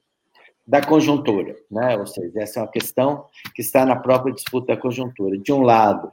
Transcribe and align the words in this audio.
da 0.65 0.81
conjuntura, 0.81 1.55
né? 1.69 1.97
Ou 1.97 2.05
seja, 2.05 2.41
essa 2.41 2.59
é 2.59 2.63
uma 2.63 2.71
questão 2.71 3.25
que 3.55 3.61
está 3.61 3.85
na 3.85 3.95
própria 3.95 4.33
disputa 4.33 4.75
da 4.75 4.81
conjuntura. 4.81 5.37
De 5.37 5.51
um 5.51 5.61
lado, 5.61 6.11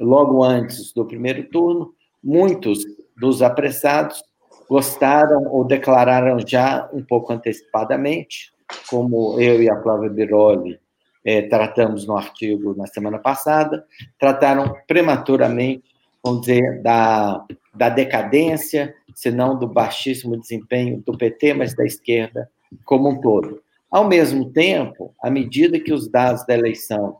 logo 0.00 0.42
antes 0.42 0.92
do 0.92 1.04
primeiro 1.04 1.44
turno, 1.44 1.94
muitos 2.22 2.84
dos 3.16 3.42
apressados 3.42 4.24
gostaram 4.68 5.44
ou 5.48 5.64
declararam 5.64 6.38
já 6.46 6.88
um 6.92 7.02
pouco 7.04 7.32
antecipadamente, 7.32 8.52
como 8.88 9.38
eu 9.40 9.62
e 9.62 9.70
a 9.70 9.80
Flávia 9.82 10.08
Biroli 10.08 10.80
é, 11.24 11.42
tratamos 11.42 12.06
no 12.06 12.16
artigo 12.16 12.74
na 12.74 12.86
semana 12.86 13.18
passada, 13.18 13.84
trataram 14.18 14.74
prematuramente, 14.86 15.84
vamos 16.24 16.40
dizer, 16.42 16.82
da, 16.82 17.44
da 17.74 17.88
decadência, 17.88 18.94
se 19.14 19.30
não 19.30 19.58
do 19.58 19.66
baixíssimo 19.66 20.38
desempenho 20.38 21.02
do 21.04 21.16
PT, 21.16 21.54
mas 21.54 21.74
da 21.74 21.84
esquerda 21.84 22.50
como 22.84 23.08
um 23.08 23.20
todo. 23.20 23.62
Ao 23.90 24.06
mesmo 24.06 24.50
tempo, 24.50 25.14
à 25.22 25.30
medida 25.30 25.80
que 25.80 25.92
os 25.92 26.08
dados 26.08 26.46
da 26.46 26.54
eleição 26.54 27.18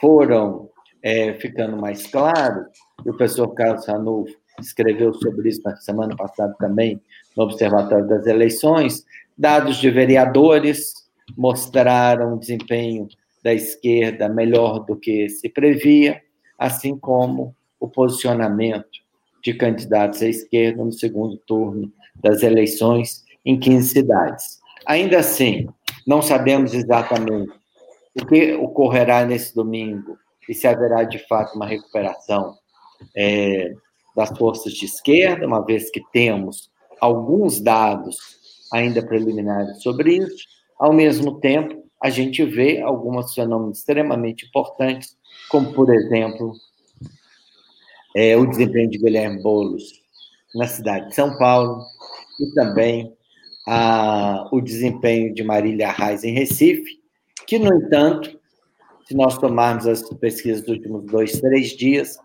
foram 0.00 0.68
é, 1.02 1.34
ficando 1.34 1.76
mais 1.76 2.06
claros, 2.06 2.66
o 3.00 3.04
professor 3.04 3.48
Carlos 3.54 3.86
Ranulfo 3.86 4.34
escreveu 4.60 5.14
sobre 5.14 5.48
isso 5.48 5.62
na 5.64 5.76
semana 5.76 6.16
passada 6.16 6.54
também, 6.58 7.00
no 7.36 7.44
Observatório 7.44 8.06
das 8.08 8.26
Eleições, 8.26 9.04
dados 9.36 9.76
de 9.76 9.90
vereadores 9.90 10.92
mostraram 11.36 12.34
um 12.34 12.38
desempenho 12.38 13.06
da 13.42 13.54
esquerda 13.54 14.28
melhor 14.28 14.80
do 14.80 14.96
que 14.96 15.28
se 15.28 15.48
previa, 15.48 16.20
assim 16.58 16.98
como 16.98 17.54
o 17.78 17.86
posicionamento 17.86 19.07
de 19.42 19.54
candidatos 19.54 20.22
à 20.22 20.28
esquerda 20.28 20.84
no 20.84 20.92
segundo 20.92 21.36
turno 21.38 21.92
das 22.16 22.42
eleições 22.42 23.24
em 23.44 23.58
15 23.58 23.88
cidades. 23.88 24.58
Ainda 24.86 25.18
assim, 25.18 25.68
não 26.06 26.22
sabemos 26.22 26.74
exatamente 26.74 27.52
o 28.20 28.26
que 28.26 28.54
ocorrerá 28.54 29.24
nesse 29.24 29.54
domingo 29.54 30.18
e 30.48 30.54
se 30.54 30.66
haverá 30.66 31.04
de 31.04 31.18
fato 31.28 31.54
uma 31.54 31.66
recuperação 31.66 32.56
é, 33.14 33.74
das 34.16 34.36
forças 34.36 34.72
de 34.72 34.86
esquerda, 34.86 35.46
uma 35.46 35.64
vez 35.64 35.90
que 35.90 36.02
temos 36.12 36.70
alguns 37.00 37.60
dados 37.60 38.16
ainda 38.72 39.04
preliminares 39.04 39.82
sobre 39.82 40.16
isso. 40.16 40.44
Ao 40.78 40.92
mesmo 40.92 41.38
tempo, 41.40 41.84
a 42.02 42.10
gente 42.10 42.44
vê 42.44 42.80
alguns 42.80 43.34
fenômenos 43.34 43.78
extremamente 43.78 44.46
importantes, 44.46 45.16
como, 45.50 45.72
por 45.72 45.92
exemplo, 45.92 46.54
é, 48.14 48.36
o 48.36 48.46
desempenho 48.46 48.90
de 48.90 48.98
Guilherme 48.98 49.42
Boulos 49.42 50.00
na 50.54 50.66
cidade 50.66 51.08
de 51.08 51.14
São 51.14 51.36
Paulo 51.38 51.82
e 52.40 52.54
também 52.54 53.12
a, 53.66 54.48
o 54.50 54.60
desempenho 54.60 55.34
de 55.34 55.42
Marília 55.42 55.90
Reis 55.90 56.24
em 56.24 56.32
Recife, 56.32 56.98
que, 57.46 57.58
no 57.58 57.74
entanto, 57.74 58.38
se 59.06 59.14
nós 59.14 59.38
tomarmos 59.38 59.86
as 59.86 60.02
pesquisas 60.14 60.62
dos 60.62 60.76
últimos 60.76 61.04
dois, 61.06 61.40
três 61.40 61.76
dias, 61.76 62.16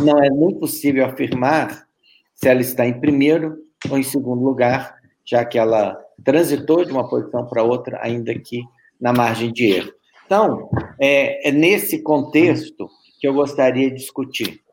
não 0.00 0.18
é 0.22 0.30
muito 0.30 0.60
possível 0.60 1.04
afirmar 1.04 1.86
se 2.34 2.48
ela 2.48 2.60
está 2.60 2.86
em 2.86 3.00
primeiro 3.00 3.58
ou 3.90 3.98
em 3.98 4.02
segundo 4.02 4.42
lugar, 4.42 4.96
já 5.24 5.44
que 5.44 5.58
ela 5.58 5.98
transitou 6.24 6.84
de 6.84 6.92
uma 6.92 7.08
posição 7.08 7.46
para 7.46 7.62
outra, 7.62 7.98
ainda 8.02 8.34
que 8.38 8.62
na 9.00 9.12
margem 9.12 9.52
de 9.52 9.66
erro. 9.66 9.92
Então, 10.26 10.70
é, 11.00 11.48
é 11.48 11.52
nesse 11.52 12.02
contexto 12.02 12.88
que 13.20 13.28
eu 13.28 13.34
gostaria 13.34 13.90
de 13.90 13.96
discutir 13.96 14.63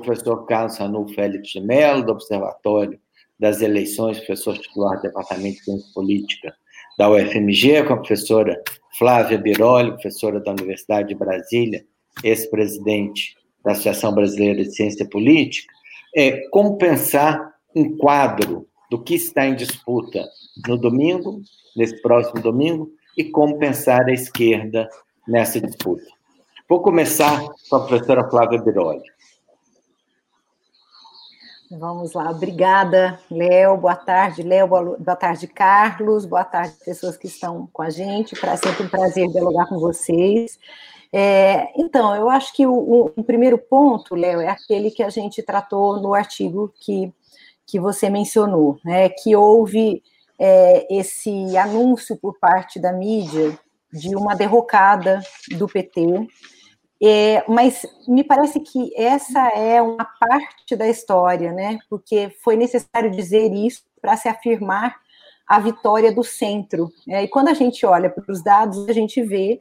professor 0.00 0.46
Carlos 0.46 0.78
Ranu 0.78 1.06
Félix 1.14 1.48
de 1.48 1.60
Mello, 1.60 2.04
do 2.04 2.12
Observatório 2.12 2.98
das 3.38 3.60
Eleições, 3.60 4.18
professor 4.18 4.56
titular 4.58 4.96
do 4.96 5.02
Departamento 5.02 5.56
de 5.58 5.64
Ciência 5.64 5.92
Política 5.94 6.54
da 6.98 7.10
UFMG, 7.10 7.84
com 7.84 7.94
a 7.94 7.96
professora 7.96 8.62
Flávia 8.98 9.38
Biroli, 9.38 9.92
professora 9.92 10.40
da 10.40 10.52
Universidade 10.52 11.08
de 11.08 11.14
Brasília, 11.14 11.84
ex-presidente 12.22 13.36
da 13.64 13.72
Associação 13.72 14.14
Brasileira 14.14 14.62
de 14.62 14.74
Ciência 14.74 15.08
Política, 15.08 15.72
é 16.14 16.48
como 16.50 16.76
pensar 16.76 17.54
um 17.74 17.96
quadro 17.96 18.66
do 18.90 19.02
que 19.02 19.14
está 19.14 19.46
em 19.46 19.54
disputa 19.54 20.24
no 20.68 20.76
domingo, 20.76 21.40
nesse 21.74 22.00
próximo 22.02 22.42
domingo, 22.42 22.90
e 23.16 23.24
como 23.24 23.58
pensar 23.58 24.04
a 24.06 24.12
esquerda 24.12 24.88
nessa 25.26 25.60
disputa. 25.60 26.04
Vou 26.68 26.80
começar 26.80 27.42
com 27.68 27.76
a 27.76 27.86
professora 27.86 28.28
Flávia 28.28 28.60
Biroli. 28.60 29.02
Vamos 31.78 32.12
lá, 32.12 32.30
obrigada, 32.30 33.18
Léo. 33.30 33.78
Boa 33.78 33.96
tarde, 33.96 34.42
Léo. 34.42 34.66
Boa 34.68 35.16
tarde, 35.16 35.46
Carlos. 35.46 36.26
Boa 36.26 36.44
tarde, 36.44 36.74
pessoas 36.84 37.16
que 37.16 37.26
estão 37.26 37.66
com 37.72 37.80
a 37.80 37.88
gente. 37.88 38.34
É 38.44 38.56
sempre 38.56 38.84
um 38.84 38.88
prazer 38.90 39.26
dialogar 39.28 39.66
com 39.66 39.78
vocês. 39.78 40.58
É, 41.10 41.72
então, 41.80 42.14
eu 42.14 42.28
acho 42.28 42.52
que 42.54 42.66
o, 42.66 43.12
o 43.16 43.24
primeiro 43.24 43.56
ponto, 43.56 44.14
Léo, 44.14 44.42
é 44.42 44.48
aquele 44.48 44.90
que 44.90 45.02
a 45.02 45.08
gente 45.08 45.42
tratou 45.42 45.98
no 45.98 46.12
artigo 46.12 46.70
que, 46.78 47.10
que 47.66 47.80
você 47.80 48.10
mencionou, 48.10 48.78
né? 48.84 49.08
Que 49.08 49.34
houve 49.34 50.02
é, 50.38 50.86
esse 50.94 51.56
anúncio 51.56 52.18
por 52.18 52.38
parte 52.38 52.78
da 52.78 52.92
mídia 52.92 53.58
de 53.90 54.14
uma 54.14 54.34
derrocada 54.34 55.20
do 55.56 55.66
PT, 55.66 56.28
é, 57.02 57.44
mas 57.48 57.84
me 58.06 58.22
parece 58.22 58.60
que 58.60 58.92
essa 58.96 59.48
é 59.48 59.82
uma 59.82 60.04
parte 60.04 60.76
da 60.76 60.88
história, 60.88 61.52
né? 61.52 61.78
Porque 61.90 62.30
foi 62.44 62.54
necessário 62.54 63.10
dizer 63.10 63.52
isso 63.52 63.82
para 64.00 64.16
se 64.16 64.28
afirmar 64.28 64.96
a 65.48 65.58
vitória 65.58 66.12
do 66.12 66.22
centro. 66.22 66.90
Né? 67.06 67.24
E 67.24 67.28
quando 67.28 67.48
a 67.48 67.54
gente 67.54 67.84
olha 67.84 68.08
para 68.08 68.24
os 68.32 68.42
dados, 68.42 68.88
a 68.88 68.92
gente 68.92 69.20
vê 69.20 69.60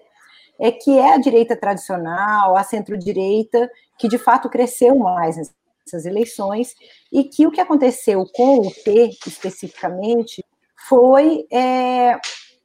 é 0.60 0.72
que 0.72 0.98
é 1.00 1.16
a 1.16 1.18
direita 1.18 1.56
tradicional, 1.56 2.56
a 2.56 2.64
centro-direita, 2.64 3.68
que 3.98 4.08
de 4.08 4.20
fato 4.20 4.48
cresceu 4.48 4.96
mais 4.96 5.36
nessas 5.36 6.06
eleições, 6.06 6.76
e 7.12 7.24
que 7.24 7.48
o 7.48 7.52
que 7.52 7.60
aconteceu 7.60 8.24
com 8.36 8.60
o 8.60 8.72
P 8.72 9.10
especificamente 9.26 10.46
foi 10.88 11.48
é, 11.52 12.20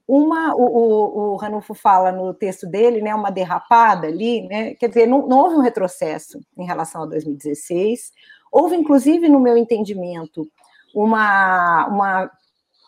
uma, 0.09 0.55
o, 0.55 0.63
o, 0.63 1.33
o, 1.33 1.37
Ranulfo 1.37 1.75
fala 1.75 2.13
no 2.13 2.33
texto 2.33 2.67
dele, 2.67 3.01
né, 3.01 3.15
uma 3.15 3.31
derrapada 3.31 4.07
ali, 4.07 4.47
né, 4.47 4.75
quer 4.77 4.89
dizer, 4.89 5.07
não, 5.07 5.27
não 5.27 5.39
houve 5.41 5.57
um 5.57 5.61
retrocesso 5.61 6.41
em 6.57 6.65
relação 6.65 7.03
a 7.03 7.07
2016, 7.07 8.13
houve, 8.53 8.77
inclusive, 8.77 9.29
no 9.29 9.41
meu 9.41 9.57
entendimento, 9.57 10.49
uma, 10.95 11.87
uma 11.89 12.31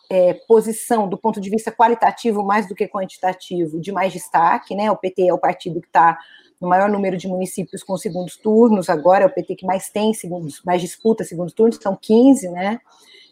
é, 0.09 0.33
posição 0.47 1.09
do 1.09 1.17
ponto 1.17 1.41
de 1.41 1.49
vista 1.49 1.71
qualitativo 1.71 2.41
mais 2.41 2.67
do 2.67 2.73
que 2.73 2.87
quantitativo 2.87 3.81
de 3.81 3.91
mais 3.91 4.13
destaque, 4.13 4.73
né, 4.73 4.89
o 4.89 4.95
PT 4.95 5.27
é 5.27 5.33
o 5.33 5.37
partido 5.37 5.81
que 5.81 5.87
está 5.87 6.17
no 6.59 6.69
maior 6.69 6.89
número 6.89 7.17
de 7.17 7.27
municípios 7.27 7.83
com 7.83 7.97
segundos 7.97 8.37
turnos, 8.37 8.89
agora 8.89 9.25
é 9.25 9.27
o 9.27 9.33
PT 9.33 9.57
que 9.57 9.65
mais 9.65 9.89
tem 9.89 10.13
segundos, 10.13 10.61
mais 10.63 10.81
disputa 10.81 11.25
segundos 11.25 11.53
turnos, 11.53 11.79
são 11.81 11.97
15, 11.97 12.49
né, 12.49 12.79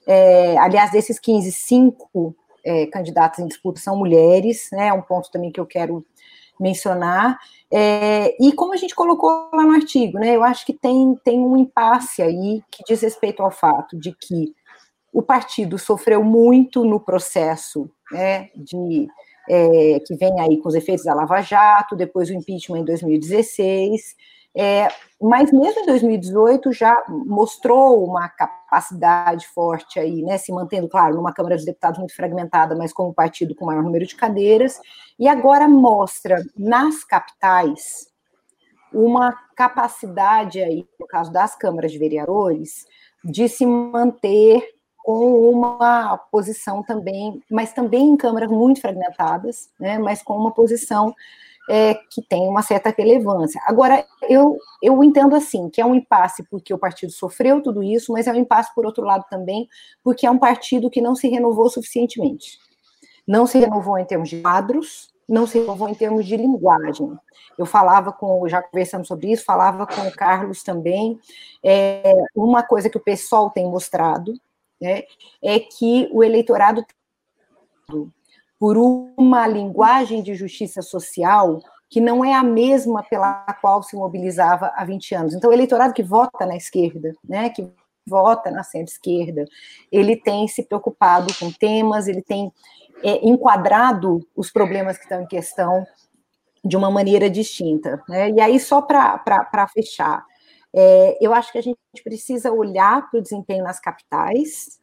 é, 0.05 0.57
aliás, 0.57 0.91
desses 0.91 1.17
15, 1.19 1.53
cinco 1.53 2.35
é, 2.67 2.85
candidatos 2.87 3.39
em 3.39 3.47
disputa 3.47 3.79
são 3.79 3.97
mulheres, 3.97 4.67
né? 4.71 4.87
É 4.87 4.93
um 4.93 5.01
ponto 5.01 5.31
também 5.31 5.51
que 5.51 5.59
eu 5.59 5.65
quero 5.65 6.05
mencionar. 6.59 7.39
É, 7.71 8.35
e 8.39 8.51
como 8.51 8.73
a 8.73 8.77
gente 8.77 8.95
colocou 8.95 9.49
lá 9.53 9.63
no 9.63 9.73
artigo, 9.73 10.17
né, 10.19 10.35
eu 10.35 10.43
acho 10.43 10.65
que 10.65 10.73
tem, 10.73 11.15
tem 11.23 11.39
um 11.39 11.57
impasse 11.57 12.21
aí 12.21 12.61
que 12.71 12.83
diz 12.87 13.01
respeito 13.01 13.43
ao 13.43 13.51
fato 13.51 13.97
de 13.97 14.13
que 14.13 14.53
o 15.13 15.21
partido 15.21 15.77
sofreu 15.77 16.23
muito 16.23 16.85
no 16.85 16.99
processo 16.99 17.89
né, 18.11 18.49
de 18.55 19.07
é, 19.49 19.99
que 20.05 20.15
vem 20.15 20.39
aí 20.39 20.57
com 20.57 20.69
os 20.69 20.75
efeitos 20.75 21.05
da 21.05 21.13
Lava 21.13 21.41
Jato, 21.41 21.95
depois 21.95 22.29
o 22.29 22.33
impeachment 22.33 22.79
em 22.79 22.85
2016, 22.85 24.15
é, 24.59 24.87
mas 25.21 25.51
mesmo 25.51 25.81
em 25.81 25.85
2018 25.85 26.73
já 26.73 26.95
mostrou 27.07 28.03
uma 28.03 28.27
capacidade 28.27 29.47
forte 29.49 29.99
aí, 29.99 30.23
né, 30.23 30.39
se 30.39 30.51
mantendo, 30.51 30.89
claro, 30.89 31.15
numa 31.15 31.31
Câmara 31.31 31.55
dos 31.55 31.65
Deputados 31.65 31.99
muito 31.99 32.15
fragmentada, 32.15 32.75
mas 32.75 32.91
como 32.91 33.13
partido 33.13 33.53
com 33.53 33.65
maior 33.65 33.83
número 33.83 34.05
de 34.07 34.15
cadeiras, 34.15 34.79
e 35.19 35.27
agora 35.27 35.67
mostra 35.67 36.43
nas 36.57 37.03
capitais 37.03 38.07
uma 38.91 39.31
capacidade 39.55 40.59
aí, 40.59 40.87
no 40.99 41.05
caso 41.05 41.31
das 41.31 41.55
câmaras 41.55 41.91
de 41.91 41.99
vereadores, 41.99 42.85
de 43.23 43.47
se 43.47 43.65
manter 43.65 44.63
com 45.03 45.49
uma 45.51 46.17
posição 46.31 46.81
também, 46.81 47.43
mas 47.49 47.73
também 47.73 48.09
em 48.09 48.17
câmaras 48.17 48.49
muito 48.49 48.81
fragmentadas, 48.81 49.69
né, 49.79 49.99
mas 49.99 50.23
com 50.23 50.35
uma 50.35 50.51
posição 50.51 51.13
é, 51.69 51.95
que 51.95 52.21
tem 52.21 52.47
uma 52.47 52.61
certa 52.61 52.93
relevância. 52.97 53.61
Agora, 53.65 54.05
eu, 54.29 54.57
eu 54.81 55.03
entendo 55.03 55.35
assim, 55.35 55.69
que 55.69 55.81
é 55.81 55.85
um 55.85 55.95
impasse 55.95 56.43
porque 56.49 56.73
o 56.73 56.77
partido 56.77 57.11
sofreu 57.11 57.61
tudo 57.61 57.83
isso, 57.83 58.13
mas 58.13 58.27
é 58.27 58.31
um 58.31 58.35
impasse, 58.35 58.73
por 58.73 58.85
outro 58.85 59.03
lado, 59.03 59.25
também, 59.29 59.67
porque 60.03 60.25
é 60.25 60.31
um 60.31 60.37
partido 60.37 60.89
que 60.89 61.01
não 61.01 61.15
se 61.15 61.27
renovou 61.27 61.69
suficientemente. 61.69 62.57
Não 63.27 63.45
se 63.45 63.59
renovou 63.59 63.97
em 63.97 64.05
termos 64.05 64.29
de 64.29 64.41
quadros, 64.41 65.09
não 65.27 65.45
se 65.45 65.59
renovou 65.59 65.89
em 65.89 65.93
termos 65.93 66.25
de 66.25 66.37
linguagem. 66.37 67.11
Eu 67.57 67.65
falava 67.65 68.13
com, 68.13 68.47
já 68.47 68.61
conversamos 68.61 69.07
sobre 69.07 69.31
isso, 69.31 69.43
falava 69.43 69.85
com 69.85 70.07
o 70.07 70.11
Carlos 70.11 70.63
também, 70.63 71.19
é, 71.63 72.13
uma 72.33 72.63
coisa 72.63 72.89
que 72.89 72.97
o 72.97 73.03
pessoal 73.03 73.49
tem 73.49 73.65
mostrado, 73.65 74.33
né, 74.79 75.03
é 75.43 75.59
que 75.59 76.07
o 76.13 76.23
eleitorado 76.23 76.85
por 78.59 78.77
uma 78.77 79.47
linguagem 79.47 80.21
de 80.21 80.35
justiça 80.35 80.81
social 80.81 81.59
que 81.89 82.01
não 82.01 82.23
é 82.23 82.33
a 82.33 82.43
mesma 82.43 83.03
pela 83.03 83.43
qual 83.61 83.81
se 83.81 83.95
mobilizava 83.95 84.71
há 84.75 84.83
20 84.83 85.15
anos. 85.15 85.33
Então, 85.33 85.49
o 85.49 85.53
eleitorado 85.53 85.93
que 85.93 86.03
vota 86.03 86.45
na 86.45 86.57
esquerda, 86.57 87.13
né, 87.23 87.49
que 87.49 87.71
vota 88.05 88.51
na 88.51 88.63
centro-esquerda, 88.63 89.45
ele 89.91 90.15
tem 90.15 90.47
se 90.47 90.63
preocupado 90.63 91.33
com 91.39 91.51
temas, 91.51 92.07
ele 92.07 92.21
tem 92.21 92.51
é, 93.03 93.25
enquadrado 93.25 94.19
os 94.35 94.51
problemas 94.51 94.97
que 94.97 95.03
estão 95.03 95.21
em 95.21 95.27
questão 95.27 95.85
de 96.63 96.75
uma 96.75 96.91
maneira 96.91 97.29
distinta. 97.29 98.01
Né? 98.07 98.31
E 98.31 98.41
aí, 98.41 98.59
só 98.59 98.81
para 98.81 99.67
fechar, 99.73 100.25
é, 100.73 101.17
eu 101.21 101.33
acho 101.33 101.51
que 101.51 101.57
a 101.57 101.63
gente 101.63 101.77
precisa 102.03 102.51
olhar 102.51 103.09
para 103.09 103.19
o 103.19 103.23
desempenho 103.23 103.63
nas 103.63 103.79
capitais 103.79 104.77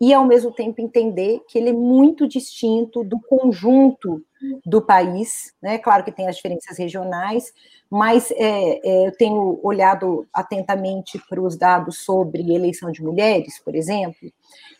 e, 0.00 0.14
ao 0.14 0.24
mesmo 0.24 0.50
tempo, 0.50 0.80
entender 0.80 1.40
que 1.46 1.58
ele 1.58 1.68
é 1.68 1.74
muito 1.74 2.26
distinto 2.26 3.04
do 3.04 3.20
conjunto 3.20 4.24
do 4.64 4.80
país. 4.80 5.52
Né? 5.62 5.76
Claro 5.78 6.02
que 6.02 6.10
tem 6.12 6.26
as 6.26 6.36
diferenças 6.36 6.78
regionais, 6.78 7.52
mas 7.90 8.30
é, 8.30 8.80
é, 8.82 9.06
eu 9.08 9.12
tenho 9.12 9.60
olhado 9.62 10.26
atentamente 10.32 11.20
para 11.28 11.40
os 11.40 11.56
dados 11.56 11.98
sobre 11.98 12.54
eleição 12.54 12.90
de 12.90 13.02
mulheres, 13.02 13.58
por 13.62 13.74
exemplo, 13.74 14.32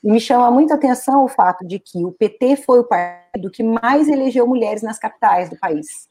e 0.03 0.11
me 0.11 0.19
chama 0.19 0.51
muita 0.51 0.75
atenção 0.75 1.25
o 1.25 1.29
fato 1.29 1.67
de 1.67 1.79
que 1.79 2.05
o 2.05 2.13
PT 2.13 2.57
foi 2.57 2.81
o 2.81 2.85
partido 2.85 3.51
que 3.51 3.63
mais 3.63 4.09
elegeu 4.09 4.47
mulheres 4.47 4.83
nas 4.83 4.99
capitais 4.99 5.51
do 5.51 5.59
país. 5.59 6.09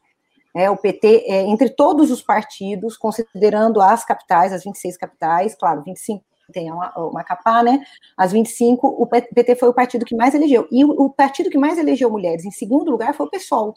É, 0.55 0.69
o 0.69 0.77
PT, 0.77 1.25
é, 1.27 1.41
entre 1.43 1.69
todos 1.69 2.11
os 2.11 2.21
partidos, 2.21 2.97
considerando 2.97 3.81
as 3.81 4.03
capitais, 4.03 4.51
as 4.51 4.63
26 4.63 4.97
capitais, 4.97 5.55
claro, 5.55 5.83
25 5.83 6.23
tem 6.49 6.71
uma, 6.71 6.91
uma 6.97 7.23
capá, 7.23 7.63
né? 7.63 7.83
As 8.17 8.31
25, 8.31 8.87
o 8.87 9.07
PT 9.07 9.55
foi 9.55 9.69
o 9.69 9.73
partido 9.73 10.05
que 10.05 10.15
mais 10.15 10.33
elegeu. 10.33 10.67
E 10.71 10.83
o, 10.83 10.89
o 10.89 11.09
partido 11.09 11.49
que 11.49 11.57
mais 11.57 11.77
elegeu 11.77 12.09
mulheres 12.09 12.45
em 12.45 12.51
segundo 12.51 12.91
lugar 12.91 13.13
foi 13.13 13.25
o 13.25 13.29
PSOL. 13.29 13.75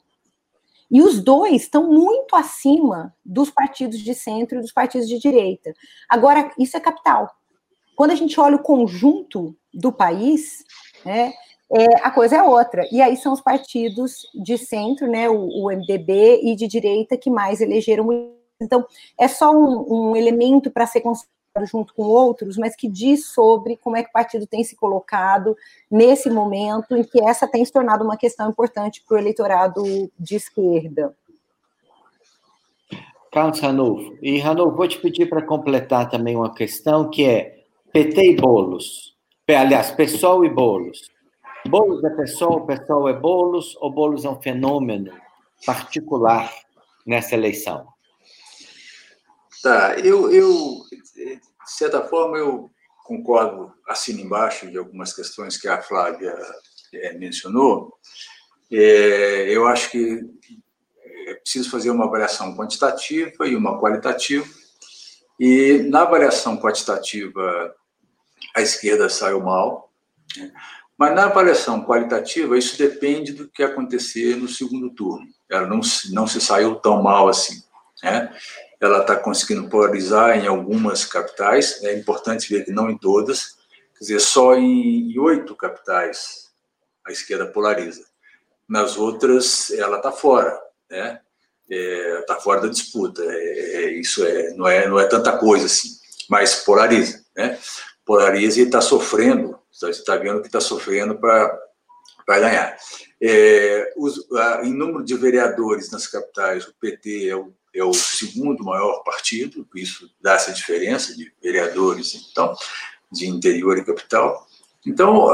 E 0.93 1.01
os 1.01 1.25
dois 1.25 1.63
estão 1.63 1.91
muito 1.91 2.37
acima 2.37 3.15
dos 3.25 3.51
partidos 3.51 3.99
de 3.99 4.15
centro 4.15 4.59
e 4.59 4.61
dos 4.61 4.73
partidos 4.73 5.09
de 5.09 5.19
direita. 5.19 5.73
Agora, 6.07 6.53
isso 6.59 6.77
é 6.77 6.81
capital. 6.81 7.31
Quando 7.97 8.11
a 8.11 8.15
gente 8.15 8.39
olha 8.39 8.57
o 8.57 8.63
conjunto 8.63 9.57
do 9.73 9.91
país, 9.91 10.63
né, 11.03 11.33
é, 11.73 11.87
a 12.03 12.11
coisa 12.11 12.37
é 12.37 12.43
outra. 12.43 12.87
E 12.93 13.01
aí 13.01 13.17
são 13.17 13.33
os 13.33 13.41
partidos 13.41 14.29
de 14.35 14.59
centro, 14.59 15.11
né, 15.11 15.31
o, 15.31 15.49
o 15.49 15.71
MDB, 15.71 16.41
e 16.43 16.55
de 16.55 16.69
direita 16.69 17.17
que 17.17 17.31
mais 17.31 17.63
elegeram. 17.63 18.07
Então, 18.61 18.87
é 19.19 19.27
só 19.27 19.51
um, 19.51 20.11
um 20.11 20.17
elemento 20.17 20.71
para 20.71 20.87
ser 20.87 21.01
considerado 21.01 21.32
junto 21.61 21.93
com 21.95 22.03
outros, 22.03 22.57
mas 22.57 22.75
que 22.75 22.89
diz 22.89 23.27
sobre 23.27 23.77
como 23.77 23.97
é 23.97 24.03
que 24.03 24.09
o 24.09 24.13
partido 24.13 24.47
tem 24.47 24.65
se 24.65 24.75
colocado 24.75 25.57
nesse 25.91 26.31
momento 26.31 26.97
em 26.97 27.05
que 27.05 27.23
essa 27.23 27.47
tem 27.47 27.65
se 27.65 27.73
tornado 27.73 28.05
uma 28.05 28.17
questão 28.17 28.49
importante 28.49 29.03
para 29.07 29.17
o 29.17 29.19
eleitorado 29.19 29.83
de 30.19 30.37
esquerda. 30.37 31.15
Carlos 33.31 33.61
Ranulfo. 33.61 34.17
E, 34.23 34.39
Ranulfo, 34.39 34.77
vou 34.77 34.89
te 34.89 34.99
pedir 34.99 35.29
para 35.29 35.43
completar 35.43 36.09
também 36.09 36.37
uma 36.37 36.55
questão 36.55 37.11
que 37.11 37.25
é 37.25 37.65
PT 37.93 38.33
e 38.33 38.37
bolos. 38.37 39.17
Aliás, 39.49 39.91
PSOL 39.91 40.45
e 40.45 40.49
bolos. 40.49 41.11
Boulos 41.69 42.03
é 42.03 42.11
pessoal, 42.11 42.67
pessoal 42.67 43.09
é 43.09 43.13
Boulos, 43.13 43.77
ou 43.81 43.91
Boulos 43.91 44.25
é 44.25 44.29
um 44.29 44.41
fenômeno 44.41 45.13
particular 45.65 46.51
nessa 47.07 47.35
eleição? 47.35 47.92
Tá, 49.63 49.97
eu, 50.01 50.31
eu 50.33 50.83
de 51.65 51.71
certa 51.71 52.03
forma, 52.03 52.37
eu 52.37 52.71
concordo, 53.05 53.73
assino 53.87 54.21
embaixo 54.21 54.71
de 54.71 54.79
algumas 54.79 55.13
questões 55.13 55.57
que 55.57 55.69
a 55.69 55.81
Flávia 55.81 56.35
é, 56.93 57.13
mencionou. 57.15 57.95
É, 58.71 59.47
eu 59.49 59.67
acho 59.67 59.91
que 59.91 60.21
é 61.27 61.35
preciso 61.35 61.71
fazer 61.71 61.91
uma 61.91 62.07
avaliação 62.07 62.57
quantitativa 62.57 63.47
e 63.47 63.55
uma 63.55 63.81
qualitativa. 63.81 64.47
E 65.39 65.85
na 65.89 66.03
avaliação 66.03 66.57
quantitativa, 66.59 67.75
a 68.55 68.61
esquerda 68.61 69.09
saiu 69.09 69.41
mal. 69.41 69.93
Né? 70.37 70.53
Mas 70.97 71.15
na 71.15 71.25
avaliação 71.25 71.85
qualitativa, 71.85 72.57
isso 72.57 72.79
depende 72.79 73.33
do 73.33 73.49
que 73.49 73.63
acontecer 73.63 74.37
no 74.37 74.49
segundo 74.49 74.91
turno. 74.91 75.27
Ela 75.51 75.67
não, 75.67 75.81
não 76.11 76.27
se 76.27 76.41
saiu 76.41 76.77
tão 76.77 77.03
mal 77.03 77.29
assim. 77.29 77.63
Né? 78.03 78.33
Ela 78.83 79.03
está 79.03 79.17
conseguindo 79.17 79.69
polarizar 79.69 80.37
em 80.37 80.47
algumas 80.47 81.05
capitais, 81.05 81.83
é 81.85 81.97
importante 81.97 82.53
ver 82.53 82.65
que 82.65 82.73
não 82.73 82.91
em 82.91 82.99
todas, 82.99 83.57
quer 83.95 84.01
dizer, 84.01 84.21
só 84.21 84.57
em 84.57 85.17
oito 85.19 85.55
capitais 85.55 86.51
a 87.07 87.13
esquerda 87.13 87.47
polariza. 87.47 88.05
Nas 88.69 88.97
outras, 88.97 89.71
ela 89.71 89.99
está 89.99 90.11
fora, 90.11 90.61
né? 90.91 91.21
Está 91.71 92.37
é, 92.37 92.41
fora 92.41 92.63
da 92.63 92.69
disputa. 92.69 93.23
É, 93.25 93.85
é, 93.85 93.91
isso 93.93 94.25
é, 94.25 94.53
não, 94.55 94.67
é, 94.67 94.89
não 94.89 94.99
é 94.99 95.07
tanta 95.07 95.39
coisa 95.39 95.67
assim, 95.67 95.89
mas 96.29 96.57
polariza. 96.57 97.25
Né? 97.37 97.59
Polariza 98.05 98.61
e 98.61 98.65
está 98.65 98.81
sofrendo 98.81 99.63
está 99.91 100.17
vendo 100.17 100.41
que 100.41 100.47
está 100.47 100.61
sofrendo 100.61 101.19
para 101.19 101.59
ganhar. 102.29 102.77
É, 103.21 103.93
os, 103.97 104.31
a, 104.33 104.63
em 104.65 104.75
número 104.75 105.05
de 105.05 105.15
vereadores 105.17 105.91
nas 105.91 106.07
capitais, 106.07 106.67
o 106.67 106.75
PT 106.75 107.29
é 107.29 107.37
o, 107.37 107.53
é 107.75 107.83
o 107.83 107.95
segundo 107.95 108.65
maior 108.65 109.03
partido, 109.03 109.67
isso 109.75 110.11
dá 110.21 110.35
essa 110.35 110.53
diferença 110.53 111.17
de 111.17 111.33
vereadores, 111.43 112.29
então, 112.31 112.55
de 113.11 113.27
interior 113.27 113.79
e 113.79 113.85
capital. 113.85 114.47
Então, 114.85 115.29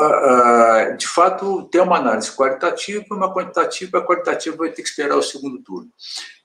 de 0.96 1.06
fato, 1.08 1.64
tem 1.64 1.80
uma 1.80 1.96
análise 1.96 2.30
qualitativa 2.32 3.04
e 3.10 3.14
uma 3.14 3.32
quantitativa. 3.32 3.98
A 3.98 4.04
qualitativa 4.04 4.56
vai 4.56 4.70
ter 4.70 4.82
que 4.82 4.88
esperar 4.88 5.16
o 5.16 5.22
segundo 5.22 5.62
turno. 5.62 5.90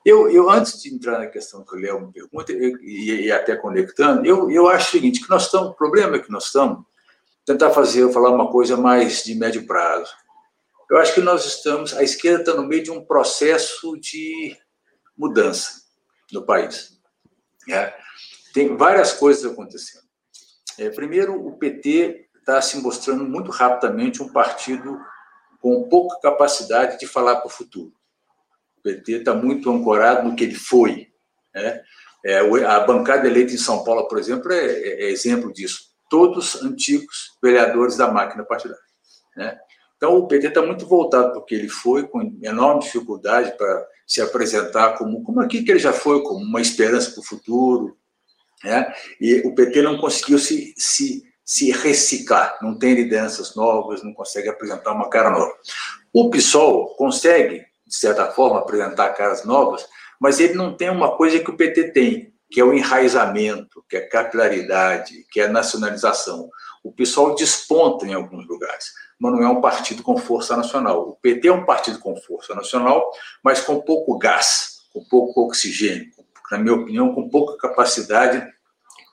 Eu, 0.05 0.29
eu 0.29 0.50
antes 0.50 0.81
de 0.81 0.93
entrar 0.93 1.19
na 1.19 1.27
questão 1.27 1.65
que 1.65 1.75
o 1.75 1.79
Léo 1.79 2.07
me 2.07 2.13
pergunta, 2.13 2.51
e, 2.53 3.25
e, 3.25 3.31
até 3.31 3.55
conectando, 3.55 4.25
eu, 4.25 4.50
eu 4.50 4.67
acho 4.67 4.88
o 4.88 4.91
seguinte, 4.91 5.21
que 5.21 5.29
nós 5.29 5.45
estamos, 5.45 5.69
o 5.69 5.73
problema 5.73 6.15
é 6.15 6.19
que 6.19 6.31
nós 6.31 6.45
estamos 6.45 6.83
tentar 7.45 7.71
fazer, 7.71 8.12
falar 8.13 8.29
uma 8.29 8.50
coisa 8.50 8.77
mais 8.77 9.23
de 9.23 9.35
médio 9.35 9.65
prazo. 9.65 10.12
Eu 10.89 10.97
acho 10.97 11.13
que 11.13 11.21
nós 11.21 11.45
estamos, 11.45 11.93
a 11.93 12.03
esquerda 12.03 12.39
está 12.39 12.53
no 12.53 12.67
meio 12.67 12.83
de 12.83 12.91
um 12.91 13.03
processo 13.03 13.97
de 14.00 14.55
mudança 15.17 15.82
no 16.33 16.45
país. 16.45 16.99
Né? 17.67 17.93
Tem 18.53 18.75
várias 18.75 19.13
coisas 19.13 19.49
acontecendo. 19.49 20.03
É, 20.77 20.89
primeiro, 20.89 21.45
o 21.45 21.57
PT 21.57 22.29
está 22.37 22.61
se 22.61 22.77
mostrando 22.77 23.23
muito 23.23 23.51
rapidamente 23.51 24.21
um 24.21 24.29
partido 24.29 24.99
com 25.61 25.87
pouca 25.87 26.19
capacidade 26.19 26.99
de 26.99 27.07
falar 27.07 27.37
para 27.37 27.47
o 27.47 27.51
futuro. 27.51 27.93
O 28.79 28.81
PT 28.81 29.19
está 29.19 29.33
muito 29.33 29.71
ancorado 29.71 30.27
no 30.27 30.35
que 30.35 30.43
ele 30.43 30.55
foi. 30.55 31.07
Né? 31.53 31.81
É, 32.25 32.39
a 32.65 32.79
bancada 32.81 33.27
eleita 33.27 33.53
em 33.53 33.57
São 33.57 33.83
Paulo, 33.83 34.07
por 34.07 34.17
exemplo, 34.17 34.51
é, 34.51 34.65
é, 34.65 35.03
é 35.05 35.11
exemplo 35.11 35.53
disso 35.53 35.93
todos 36.13 36.61
antigos 36.61 37.35
vereadores 37.41 37.97
da 37.97 38.11
máquina 38.11 38.43
partidária. 38.43 38.83
Né? 39.35 39.59
Então, 40.03 40.17
o 40.17 40.27
PT 40.27 40.48
está 40.48 40.62
muito 40.62 40.86
voltado 40.86 41.31
para 41.31 41.39
o 41.39 41.45
que 41.45 41.55
ele 41.55 41.69
foi, 41.69 42.05
com 42.05 42.38
enorme 42.41 42.81
dificuldade 42.81 43.55
para 43.57 43.88
se 44.05 44.22
apresentar 44.22 44.98
como, 44.98 45.24
como 45.24 45.39
aquilo 45.39 45.63
que 45.63 45.72
ele 45.72 45.79
já 45.79 45.93
foi, 45.93 46.22
como 46.24 46.43
uma 46.43 46.60
esperança 46.60 47.12
para 47.12 47.22
o 47.22 47.25
futuro. 47.25 47.95
Né? 48.65 48.93
E 49.22 49.36
o 49.48 49.55
PT 49.55 49.81
não 49.81 49.98
conseguiu 49.98 50.38
se, 50.38 50.74
se, 50.77 51.24
se 51.45 51.72
reciclar, 51.72 52.60
não 52.62 52.77
tem 52.77 52.95
lideranças 52.95 53.55
novas, 53.55 54.03
não 54.03 54.13
consegue 54.13 54.50
apresentar 54.50 54.91
uma 54.91 55.10
cara 55.10 55.29
nova. 55.29 55.53
O 56.12 56.29
PSOL 56.29 56.98
consegue, 56.98 57.60
de 57.88 57.95
certa 57.95 58.29
forma, 58.29 58.60
apresentar 58.60 59.13
caras 59.13 59.45
novas, 59.45 59.88
mas 60.19 60.38
ele 60.38 60.55
não 60.55 60.75
tem 60.75 60.89
uma 60.89 61.15
coisa 61.15 61.39
que 61.39 61.50
o 61.50 61.55
PT 61.55 61.93
tem, 61.93 62.32
que 62.53 62.62
é 62.62 62.63
o 62.63 62.74
enraizamento, 62.74 63.83
que 63.89 63.98
é 63.98 64.01
capilaridade, 64.01 65.25
que 65.31 65.41
é 65.41 65.48
nacionalização. 65.48 66.50
O 66.83 66.91
PSOL 66.91 67.33
desponta 67.33 68.05
em 68.05 68.13
alguns 68.13 68.48
lugares 68.48 68.93
mas 69.24 69.31
não 69.31 69.41
é 69.41 69.48
um 69.48 69.62
partido 69.62 70.03
com 70.03 70.17
força 70.17 70.57
nacional. 70.57 71.10
O 71.10 71.15
PT 71.15 71.48
é 71.48 71.53
um 71.53 71.65
partido 71.65 71.98
com 71.98 72.13
força 72.13 72.53
nacional, 72.53 73.10
mas 73.41 73.62
com 73.62 73.79
pouco 73.79 74.17
gás, 74.17 74.81
com 74.91 75.01
pouco 75.05 75.45
oxigênio, 75.45 76.12
na 76.51 76.57
minha 76.57 76.75
opinião, 76.75 77.15
com 77.15 77.29
pouca 77.29 77.55
capacidade 77.55 78.45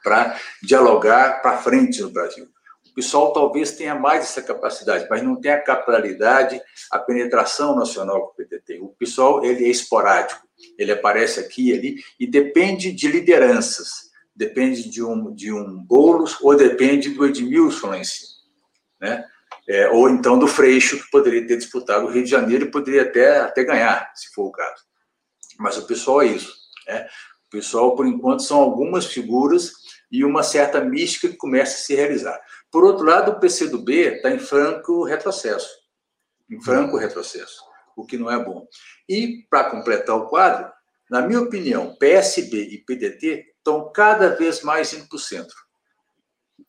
para 0.02 0.36
dialogar 0.60 1.40
para 1.42 1.58
frente 1.58 2.02
no 2.02 2.10
Brasil. 2.10 2.48
O 2.88 2.94
PSOL 2.94 3.32
talvez 3.32 3.70
tenha 3.70 3.94
mais 3.94 4.24
essa 4.24 4.42
capacidade, 4.42 5.06
mas 5.08 5.22
não 5.22 5.40
tem 5.40 5.52
a 5.52 5.62
capilaridade, 5.62 6.60
a 6.90 6.98
penetração 6.98 7.76
nacional 7.76 8.26
que 8.26 8.32
o 8.32 8.34
PT 8.46 8.62
tem. 8.66 8.82
O 8.82 8.88
PSOL 8.88 9.44
ele 9.44 9.64
é 9.64 9.68
esporádico, 9.68 10.44
ele 10.78 10.92
aparece 10.92 11.40
aqui 11.40 11.70
e 11.70 11.72
ali 11.72 12.04
e 12.18 12.26
depende 12.26 12.92
de 12.92 13.08
lideranças, 13.08 14.10
depende 14.34 14.88
de 14.88 15.02
um, 15.02 15.34
de 15.34 15.52
um 15.52 15.78
Boulos 15.78 16.36
ou 16.40 16.56
depende 16.56 17.10
do 17.10 17.26
Edmilson 17.26 17.88
lá 17.88 17.98
em 17.98 18.04
cima. 18.04 18.30
Né? 19.00 19.24
é, 19.70 19.88
ou 19.88 20.10
então 20.10 20.36
do 20.36 20.48
Freixo, 20.48 20.98
que 20.98 21.10
poderia 21.12 21.46
ter 21.46 21.56
disputado 21.56 22.04
o 22.04 22.10
Rio 22.10 22.24
de 22.24 22.30
Janeiro 22.30 22.64
e 22.64 22.70
poderia 22.72 23.02
até, 23.02 23.38
até 23.38 23.62
ganhar, 23.62 24.10
se 24.16 24.34
for 24.34 24.46
o 24.46 24.50
caso. 24.50 24.82
Mas 25.58 25.78
o 25.78 25.86
pessoal 25.86 26.22
é 26.22 26.26
isso. 26.26 26.52
Né? 26.88 27.06
O 27.46 27.50
pessoal, 27.50 27.94
por 27.94 28.04
enquanto, 28.04 28.42
são 28.42 28.58
algumas 28.58 29.06
figuras 29.06 29.72
e 30.10 30.24
uma 30.24 30.42
certa 30.42 30.80
mística 30.80 31.28
que 31.28 31.36
começa 31.36 31.74
a 31.74 31.78
se 31.78 31.94
realizar. 31.94 32.40
Por 32.68 32.84
outro 32.84 33.04
lado, 33.04 33.30
o 33.30 33.38
PCdoB 33.38 34.16
está 34.16 34.32
em 34.32 34.40
franco 34.40 35.04
retrocesso. 35.04 35.70
Em 36.50 36.60
franco 36.60 36.96
retrocesso, 36.96 37.62
o 37.96 38.04
que 38.04 38.18
não 38.18 38.28
é 38.28 38.44
bom. 38.44 38.66
E, 39.10 39.44
para 39.50 39.68
completar 39.68 40.16
o 40.16 40.28
quadro, 40.28 40.70
na 41.10 41.20
minha 41.20 41.40
opinião, 41.40 41.96
PSB 41.96 42.56
e 42.56 42.78
PDT 42.78 43.54
estão 43.58 43.90
cada 43.92 44.36
vez 44.36 44.62
mais 44.62 44.92
indo 44.92 45.08
para 45.08 45.16
o 45.16 45.18
centro. 45.18 45.56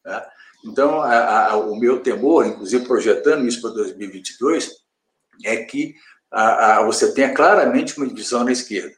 Tá? 0.03 0.27
Então, 0.65 0.99
a, 0.99 1.51
a, 1.51 1.55
o 1.57 1.79
meu 1.79 2.01
temor, 2.01 2.47
inclusive 2.47 2.87
projetando 2.87 3.47
isso 3.47 3.61
para 3.61 3.69
2022, 3.69 4.71
é 5.45 5.57
que 5.57 5.93
a, 6.31 6.81
você 6.81 7.13
tenha 7.13 7.31
claramente 7.31 7.95
uma 7.95 8.07
divisão 8.07 8.43
na 8.43 8.51
esquerda. 8.51 8.95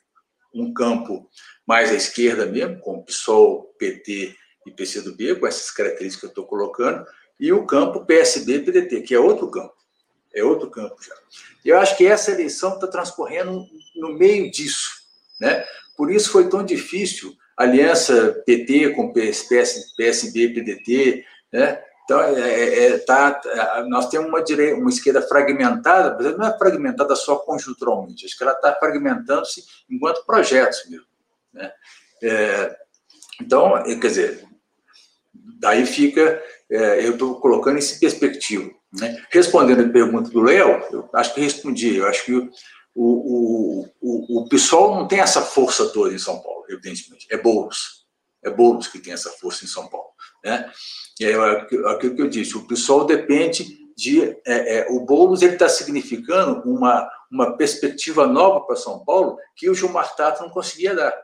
Um 0.56 0.74
campo 0.74 1.30
mais 1.68 1.92
à 1.92 1.96
esquerda 1.96 2.46
mesmo, 2.46 2.80
com 2.80 3.04
PSOL, 3.04 3.76
PT 3.78 4.34
e 4.66 4.72
PCdoB, 4.72 5.36
com 5.36 5.48
essas 5.48 5.70
características 5.70 6.20
que 6.22 6.26
eu 6.28 6.30
estou 6.30 6.48
colocando, 6.48 7.06
e 7.38 7.52
o 7.52 7.66
campo 7.66 8.06
PSB 8.06 8.56
e 8.56 8.64
PDT, 8.64 9.02
que 9.02 9.14
é 9.14 9.20
outro 9.20 9.52
campo. 9.52 9.83
É 10.34 10.44
outro 10.44 10.70
campo 10.70 10.96
já. 11.02 11.14
Eu 11.64 11.78
acho 11.78 11.96
que 11.96 12.06
essa 12.06 12.32
eleição 12.32 12.76
está 12.76 12.88
transcorrendo 12.88 13.66
no 13.96 14.14
meio 14.14 14.52
disso. 14.52 15.04
Né? 15.40 15.66
Por 15.96 16.12
isso 16.12 16.32
foi 16.32 16.50
tão 16.50 16.64
difícil 16.64 17.36
a 17.58 17.64
aliança 17.64 18.42
PT 18.46 18.90
com 18.90 19.14
PS, 19.14 19.44
PS, 19.44 19.94
PSB 19.96 20.50
PDT, 20.50 21.26
né? 21.52 21.82
Então, 22.04 22.20
é, 22.22 22.42
é, 22.42 22.86
é 22.88 22.98
tá, 22.98 23.42
é, 23.46 23.84
nós 23.84 24.10
temos 24.10 24.28
uma, 24.28 24.44
direita, 24.44 24.76
uma 24.76 24.90
esquerda 24.90 25.22
fragmentada, 25.22 26.18
mas 26.20 26.38
não 26.38 26.48
é 26.48 26.58
fragmentada 26.58 27.16
só 27.16 27.38
conjunturalmente, 27.38 28.26
acho 28.26 28.38
que 28.38 28.44
ela 28.44 28.54
está 28.54 28.76
fragmentando-se 28.76 29.64
enquanto 29.90 30.26
projetos 30.26 30.84
mesmo. 30.90 31.06
Né? 31.54 31.72
É, 32.22 32.76
então, 33.42 33.82
quer 33.84 34.08
dizer, 34.08 34.46
daí 35.60 35.86
fica, 35.86 36.44
é, 36.70 37.06
eu 37.06 37.14
estou 37.14 37.40
colocando 37.40 37.80
isso 37.80 37.96
em 37.96 38.00
perspectiva. 38.00 38.70
Né? 39.00 39.24
Respondendo 39.32 39.82
a 39.82 39.90
pergunta 39.90 40.30
do 40.30 40.42
Léo, 40.42 40.84
eu 40.92 41.10
acho 41.14 41.34
que 41.34 41.42
respondi, 41.42 41.96
eu 41.96 42.08
acho 42.08 42.26
que 42.26 42.34
o, 42.34 42.50
o, 42.96 43.90
o, 44.00 44.42
o 44.42 44.50
PSOL 44.50 44.96
não 44.96 45.08
tem 45.08 45.20
essa 45.20 45.42
força 45.42 45.90
toda 45.90 46.14
em 46.14 46.20
São 46.20 46.40
Paulo, 46.40 46.64
evidentemente, 46.70 47.28
é 47.32 47.38
Boulos, 47.38 48.06
é 48.44 48.50
Boulos 48.52 48.88
que 48.88 49.00
tem 49.00 49.14
essa 49.14 49.32
força 49.32 49.66
em 49.66 49.68
São 49.68 49.88
Paulo. 49.88 50.10
Né? 50.44 50.72
É 51.22 51.34
aquilo 51.90 52.16
que 52.16 52.22
eu 52.22 52.30
disse, 52.30 52.56
o 52.56 52.68
pessoal 52.68 53.06
depende 53.06 53.84
de. 53.96 54.22
É, 54.46 54.80
é, 54.80 54.88
o 54.90 55.02
Boulos 55.02 55.42
está 55.42 55.70
significando 55.70 56.62
uma, 56.70 57.10
uma 57.32 57.58
perspectiva 57.58 58.28
nova 58.28 58.62
para 58.66 58.76
São 58.76 59.04
Paulo 59.04 59.38
que 59.56 59.70
o 59.70 59.76
Gilmar 59.76 60.16
Tato 60.16 60.44
não 60.44 60.50
conseguia 60.50 60.96
dar. 60.96 61.16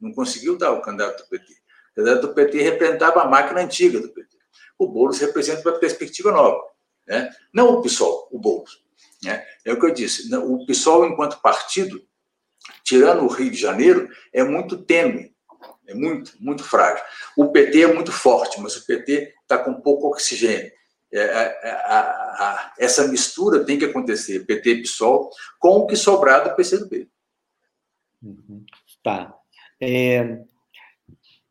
Não 0.00 0.12
conseguiu 0.12 0.56
dar 0.56 0.72
o 0.72 0.82
candidato 0.82 1.22
do 1.22 1.28
PT. 1.28 1.52
O 1.52 1.94
candidato 1.96 2.26
do 2.26 2.34
PT 2.34 2.62
representava 2.62 3.22
a 3.22 3.28
máquina 3.28 3.60
antiga 3.60 4.00
do 4.00 4.08
PT. 4.08 4.36
O 4.78 4.88
Boulos 4.88 5.18
representa 5.18 5.68
uma 5.68 5.78
perspectiva 5.78 6.32
nova. 6.32 6.60
Né? 7.06 7.30
Não 7.52 7.74
o 7.74 7.82
PSOL, 7.82 8.28
o 8.30 8.38
Boulos. 8.38 8.82
Né? 9.22 9.44
É 9.64 9.72
o 9.72 9.78
que 9.78 9.86
eu 9.86 9.94
disse. 9.94 10.34
O 10.34 10.64
PSOL, 10.66 11.06
enquanto 11.06 11.40
partido, 11.40 12.02
tirando 12.84 13.22
o 13.22 13.28
Rio 13.28 13.50
de 13.50 13.58
Janeiro, 13.58 14.08
é 14.32 14.42
muito 14.44 14.76
tênue 14.76 15.30
é 15.90 15.94
muito, 15.94 16.32
muito 16.40 16.62
frágil. 16.62 17.04
O 17.36 17.48
PT 17.48 17.82
é 17.82 17.92
muito 17.92 18.12
forte, 18.12 18.60
mas 18.60 18.76
o 18.76 18.86
PT 18.86 19.34
está 19.42 19.58
com 19.58 19.80
pouco 19.80 20.06
oxigênio. 20.06 20.70
É, 21.12 21.18
é, 21.18 21.60
é, 21.64 21.70
a, 21.70 22.00
a, 22.00 22.74
essa 22.78 23.08
mistura 23.08 23.64
tem 23.64 23.76
que 23.76 23.84
acontecer, 23.84 24.46
PT 24.46 24.70
e 24.70 24.82
PSOL, 24.82 25.30
com 25.58 25.78
o 25.78 25.86
que 25.86 25.96
sobrar 25.96 26.44
do 26.44 26.54
PCdoB. 26.54 27.08
Uhum. 28.22 28.64
Tá. 29.02 29.34
É, 29.80 30.38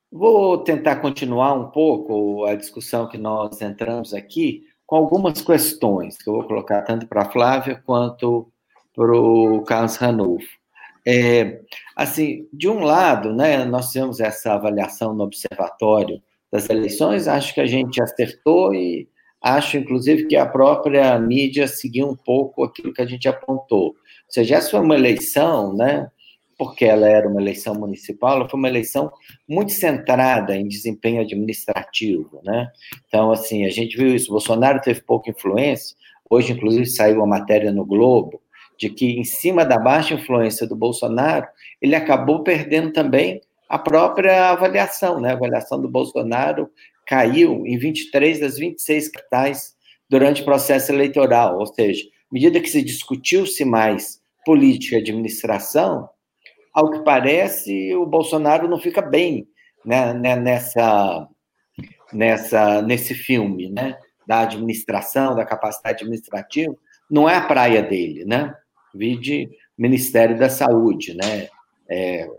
vou 0.10 0.64
tentar 0.64 0.98
continuar 0.98 1.54
um 1.54 1.70
pouco 1.70 2.46
a 2.46 2.56
discussão 2.56 3.10
que 3.10 3.18
nós 3.18 3.62
entramos 3.62 4.14
aqui 4.14 4.69
com 4.90 4.96
algumas 4.96 5.40
questões 5.40 6.18
que 6.18 6.28
eu 6.28 6.34
vou 6.34 6.44
colocar 6.46 6.82
tanto 6.82 7.06
para 7.06 7.22
a 7.22 7.30
Flávia 7.30 7.80
quanto 7.86 8.52
para 8.96 9.16
o 9.16 9.62
Carlos 9.62 9.96
Ranulfo. 9.98 10.50
É, 11.08 11.62
assim, 11.96 12.50
de 12.52 12.68
um 12.68 12.80
lado, 12.80 13.32
né, 13.32 13.64
nós 13.66 13.92
temos 13.92 14.20
essa 14.20 14.54
avaliação 14.54 15.14
no 15.14 15.26
observatório 15.26 16.20
das 16.52 16.72
eleições, 16.72 17.28
acho 17.28 17.54
que 17.54 17.62
a 17.62 17.68
gente 17.68 18.02
acertou 18.02 18.74
e 18.74 19.08
acho, 19.40 19.78
inclusive, 19.78 20.26
que 20.26 20.36
a 20.36 20.48
própria 20.48 21.20
mídia 21.20 21.68
seguiu 21.68 22.10
um 22.10 22.16
pouco 22.16 22.64
aquilo 22.64 22.92
que 22.92 23.02
a 23.04 23.06
gente 23.06 23.28
apontou. 23.28 23.90
Ou 23.90 23.96
seja, 24.28 24.56
essa 24.56 24.72
foi 24.72 24.80
uma 24.80 24.96
eleição, 24.96 25.72
né, 25.76 26.10
porque 26.60 26.84
ela 26.84 27.08
era 27.08 27.26
uma 27.26 27.40
eleição 27.40 27.74
municipal, 27.74 28.36
ela 28.36 28.50
foi 28.50 28.60
uma 28.60 28.68
eleição 28.68 29.10
muito 29.48 29.72
centrada 29.72 30.58
em 30.58 30.68
desempenho 30.68 31.22
administrativo, 31.22 32.42
né? 32.44 32.68
Então, 33.08 33.32
assim, 33.32 33.66
a 33.66 33.70
gente 33.70 33.96
viu 33.96 34.14
isso, 34.14 34.30
Bolsonaro 34.30 34.82
teve 34.82 35.02
pouca 35.02 35.32
influência, 35.32 35.96
hoje, 36.30 36.52
inclusive, 36.52 36.86
saiu 36.86 37.20
uma 37.20 37.40
matéria 37.40 37.72
no 37.72 37.86
Globo, 37.86 38.42
de 38.78 38.90
que, 38.90 39.18
em 39.18 39.24
cima 39.24 39.64
da 39.66 39.80
baixa 39.80 40.14
influência 40.14 40.68
do 40.68 40.76
Bolsonaro, 40.76 41.48
ele 41.82 41.96
acabou 41.96 42.44
perdendo 42.44 42.92
também 42.92 43.40
a 43.70 43.80
própria 43.80 44.50
avaliação. 44.50 45.22
Né? 45.22 45.30
A 45.30 45.36
avaliação 45.36 45.82
do 45.82 45.88
Bolsonaro 45.88 46.70
caiu 47.06 47.66
em 47.66 47.78
23 47.78 48.38
das 48.42 48.58
26 48.58 49.08
capitais 49.10 49.76
durante 50.10 50.42
o 50.42 50.46
processo 50.46 50.92
eleitoral, 50.92 51.58
ou 51.58 51.68
seja, 51.68 52.04
à 52.04 52.34
medida 52.34 52.60
que 52.60 52.70
se 52.70 52.84
discutiu-se 52.84 53.64
mais 53.64 54.20
política 54.46 54.96
e 54.96 55.00
administração, 55.00 56.10
ao 56.80 56.92
que 56.92 57.00
parece, 57.00 57.94
o 57.96 58.06
Bolsonaro 58.06 58.68
não 58.68 58.80
fica 58.80 59.02
bem 59.02 59.48
né, 59.84 60.14
né 60.14 60.36
nessa, 60.38 61.28
nessa, 62.14 62.82
nesse 62.82 63.14
filme, 63.14 63.70
né, 63.70 63.98
da 64.26 64.42
administração, 64.42 65.36
da 65.36 65.46
capacidade 65.46 66.04
administrativa, 66.04 66.74
não 67.12 67.30
é 67.30 67.36
a 67.36 67.46
praia 67.46 67.84
dele, 67.84 68.24
né? 68.24 68.56
vide 68.94 69.50
Ministério 69.78 70.38
da 70.38 70.50
Saúde, 70.50 71.16
né? 71.16 71.50
É, 71.90 72.30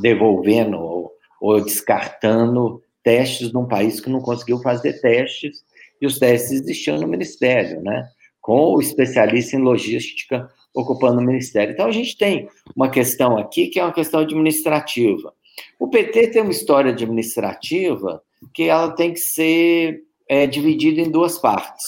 devolvendo 0.00 0.78
ou, 0.78 1.12
ou, 1.40 1.62
descartando 1.62 2.82
testes 3.02 3.52
num 3.52 3.66
país 3.66 4.00
que 4.00 4.10
não 4.10 4.20
conseguiu 4.20 4.58
fazer 4.60 5.00
testes 5.00 5.64
e 6.00 6.06
os 6.06 6.18
testes 6.18 6.52
existiam 6.52 6.98
no 6.98 7.08
Ministério, 7.08 7.82
né? 7.82 8.08
Com 8.40 8.74
o 8.74 8.80
especialista 8.80 9.56
em 9.56 9.60
logística 9.60 10.48
ocupando 10.74 11.20
o 11.20 11.24
Ministério. 11.24 11.72
Então, 11.72 11.86
a 11.86 11.92
gente 11.92 12.16
tem 12.16 12.48
uma 12.74 12.90
questão 12.90 13.38
aqui 13.38 13.68
que 13.68 13.78
é 13.78 13.84
uma 13.84 13.92
questão 13.92 14.20
administrativa. 14.20 15.32
O 15.78 15.88
PT 15.88 16.28
tem 16.28 16.42
uma 16.42 16.50
história 16.50 16.90
administrativa 16.90 18.20
que 18.52 18.64
ela 18.64 18.90
tem 18.90 19.12
que 19.12 19.20
ser 19.20 20.02
é, 20.28 20.46
dividida 20.46 21.00
em 21.00 21.10
duas 21.10 21.38
partes. 21.38 21.84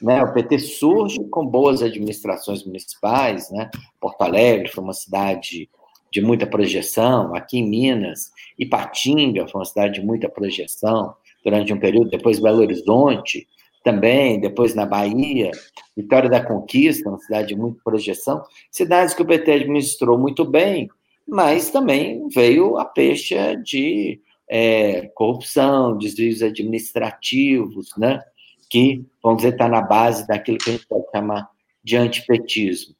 Né? 0.00 0.22
O 0.22 0.32
PT 0.32 0.58
surge 0.58 1.18
com 1.30 1.46
boas 1.46 1.82
administrações 1.82 2.64
municipais, 2.64 3.50
né? 3.50 3.70
Porto 4.00 4.22
Alegre 4.22 4.68
foi 4.68 4.84
uma 4.84 4.92
cidade 4.92 5.68
de 6.10 6.22
muita 6.22 6.46
projeção, 6.46 7.34
aqui 7.34 7.58
em 7.58 7.68
Minas, 7.68 8.30
Ipatinga 8.58 9.46
foi 9.46 9.60
uma 9.60 9.64
cidade 9.66 10.00
de 10.00 10.06
muita 10.06 10.28
projeção 10.28 11.14
durante 11.44 11.72
um 11.72 11.78
período, 11.78 12.10
depois 12.10 12.40
Belo 12.40 12.60
Horizonte 12.60 13.46
também, 13.88 14.38
depois 14.38 14.74
na 14.74 14.84
Bahia, 14.84 15.50
Vitória 15.96 16.28
da 16.28 16.44
Conquista, 16.44 17.08
uma 17.08 17.18
cidade 17.18 17.48
de 17.48 17.56
muita 17.56 17.80
projeção, 17.82 18.42
cidades 18.70 19.14
que 19.14 19.22
o 19.22 19.26
PT 19.26 19.50
administrou 19.50 20.18
muito 20.18 20.44
bem, 20.44 20.90
mas 21.26 21.70
também 21.70 22.28
veio 22.28 22.76
a 22.76 22.84
pecha 22.84 23.54
de 23.54 24.20
é, 24.46 25.10
corrupção, 25.14 25.96
desvios 25.96 26.42
administrativos, 26.42 27.88
né? 27.96 28.20
que, 28.68 29.06
vamos 29.22 29.38
dizer, 29.38 29.54
está 29.54 29.66
na 29.66 29.80
base 29.80 30.26
daquilo 30.26 30.58
que 30.58 30.68
a 30.68 30.72
gente 30.74 30.86
pode 30.86 31.04
chamar 31.10 31.48
de 31.82 31.96
antipetismo. 31.96 32.94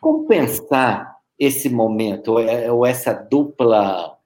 Como 0.00 0.26
pensar 0.26 1.14
esse 1.38 1.68
momento, 1.68 2.32
ou 2.32 2.84
é, 2.84 2.90
essa 2.90 3.12
dupla, 3.12 4.16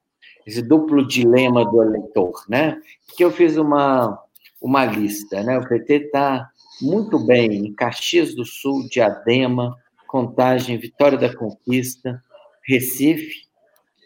esse 0.47 0.63
duplo 0.63 1.07
dilema 1.07 1.67
do 1.67 1.83
eleitor, 1.83 2.33
né? 2.49 2.81
Que 3.15 3.23
eu 3.23 3.31
fiz 3.31 3.59
uma, 3.59 4.19
uma 4.61 4.85
lista, 4.85 5.43
né? 5.43 5.59
O 5.59 5.69
PT 5.69 5.95
está 5.95 6.49
muito 6.81 7.19
bem 7.19 7.67
em 7.67 7.75
Caxias 7.75 8.35
do 8.35 8.45
Sul, 8.45 8.89
Diadema, 8.89 9.77
Contagem, 10.07 10.79
Vitória 10.79 11.19
da 11.19 11.35
Conquista, 11.35 12.23
Recife, 12.67 13.47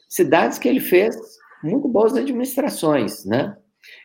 cidades 0.09 0.59
que 0.59 0.68
ele 0.68 0.80
fez 0.80 1.16
muito 1.62 1.88
boas 1.88 2.14
administrações, 2.14 3.25
né? 3.25 3.56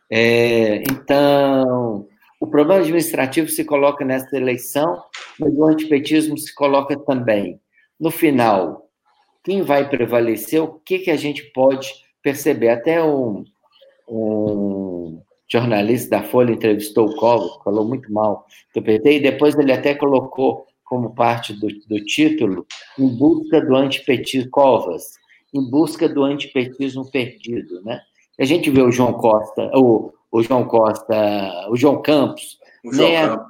É, 0.09 0.83
então, 0.83 2.07
o 2.39 2.47
problema 2.47 2.81
administrativo 2.81 3.49
se 3.49 3.65
coloca 3.65 4.05
nessa 4.05 4.35
eleição, 4.35 5.03
mas 5.39 5.53
o 5.53 5.65
antipetismo 5.65 6.37
se 6.37 6.53
coloca 6.53 6.97
também. 6.99 7.59
No 7.99 8.11
final, 8.11 8.89
quem 9.43 9.61
vai 9.61 9.89
prevalecer? 9.89 10.61
O 10.61 10.79
que, 10.79 10.99
que 10.99 11.11
a 11.11 11.15
gente 11.15 11.43
pode 11.51 11.91
perceber? 12.21 12.69
Até 12.69 13.03
um, 13.03 13.43
um 14.07 15.21
jornalista 15.47 16.09
da 16.17 16.23
Folha 16.23 16.51
entrevistou 16.51 17.07
o 17.07 17.15
Collor, 17.15 17.63
falou 17.63 17.85
muito 17.85 18.11
mal 18.11 18.45
do 18.75 18.81
PT, 18.81 19.17
e 19.17 19.19
depois 19.19 19.55
ele 19.55 19.71
até 19.71 19.95
colocou 19.95 20.65
como 20.83 21.13
parte 21.13 21.53
do, 21.53 21.67
do 21.87 22.03
título, 22.05 22.65
em 22.97 23.07
busca 23.07 23.61
do 23.61 23.75
antipetismo, 23.75 24.49
Covas, 24.49 25.03
em 25.53 25.69
busca 25.69 26.07
do 26.07 26.23
antipetismo 26.23 27.09
perdido, 27.09 27.81
né? 27.83 28.01
A 28.39 28.45
gente 28.45 28.69
vê 28.69 28.81
o 28.81 28.91
João 28.91 29.13
Costa, 29.13 29.71
o, 29.75 30.13
o 30.31 30.43
João 30.43 30.65
Costa, 30.65 31.67
o 31.69 31.75
João 31.75 32.01
Campos, 32.01 32.57
o 32.85 32.93
João 32.93 33.09
né? 33.09 33.27
Campos. 33.27 33.47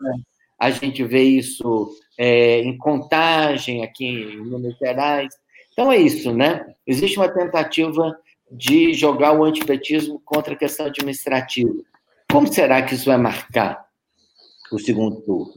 A 0.60 0.72
gente 0.72 1.04
vê 1.04 1.22
isso 1.22 1.92
é, 2.18 2.62
em 2.62 2.78
contagem 2.78 3.84
aqui 3.84 4.06
em 4.06 4.44
Minas 4.44 4.78
Gerais. 4.78 5.34
Então 5.72 5.92
é 5.92 5.98
isso, 5.98 6.34
né? 6.34 6.66
Existe 6.86 7.18
uma 7.18 7.30
tentativa 7.30 8.18
de 8.52 8.94
jogar 8.94 9.34
o 9.34 9.44
antipetismo 9.44 10.22
contra 10.24 10.54
a 10.54 10.58
questão 10.58 10.86
administrativa. 10.86 11.74
Como 12.32 12.52
será 12.52 12.82
que 12.82 12.96
isso 12.96 13.06
vai 13.06 13.18
marcar 13.18 13.86
o 14.72 14.80
segundo 14.80 15.22
turno? 15.22 15.54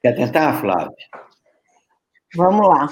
Quer 0.00 0.14
tentar, 0.14 0.60
Flávia? 0.60 0.94
Vamos 2.34 2.68
lá. 2.68 2.88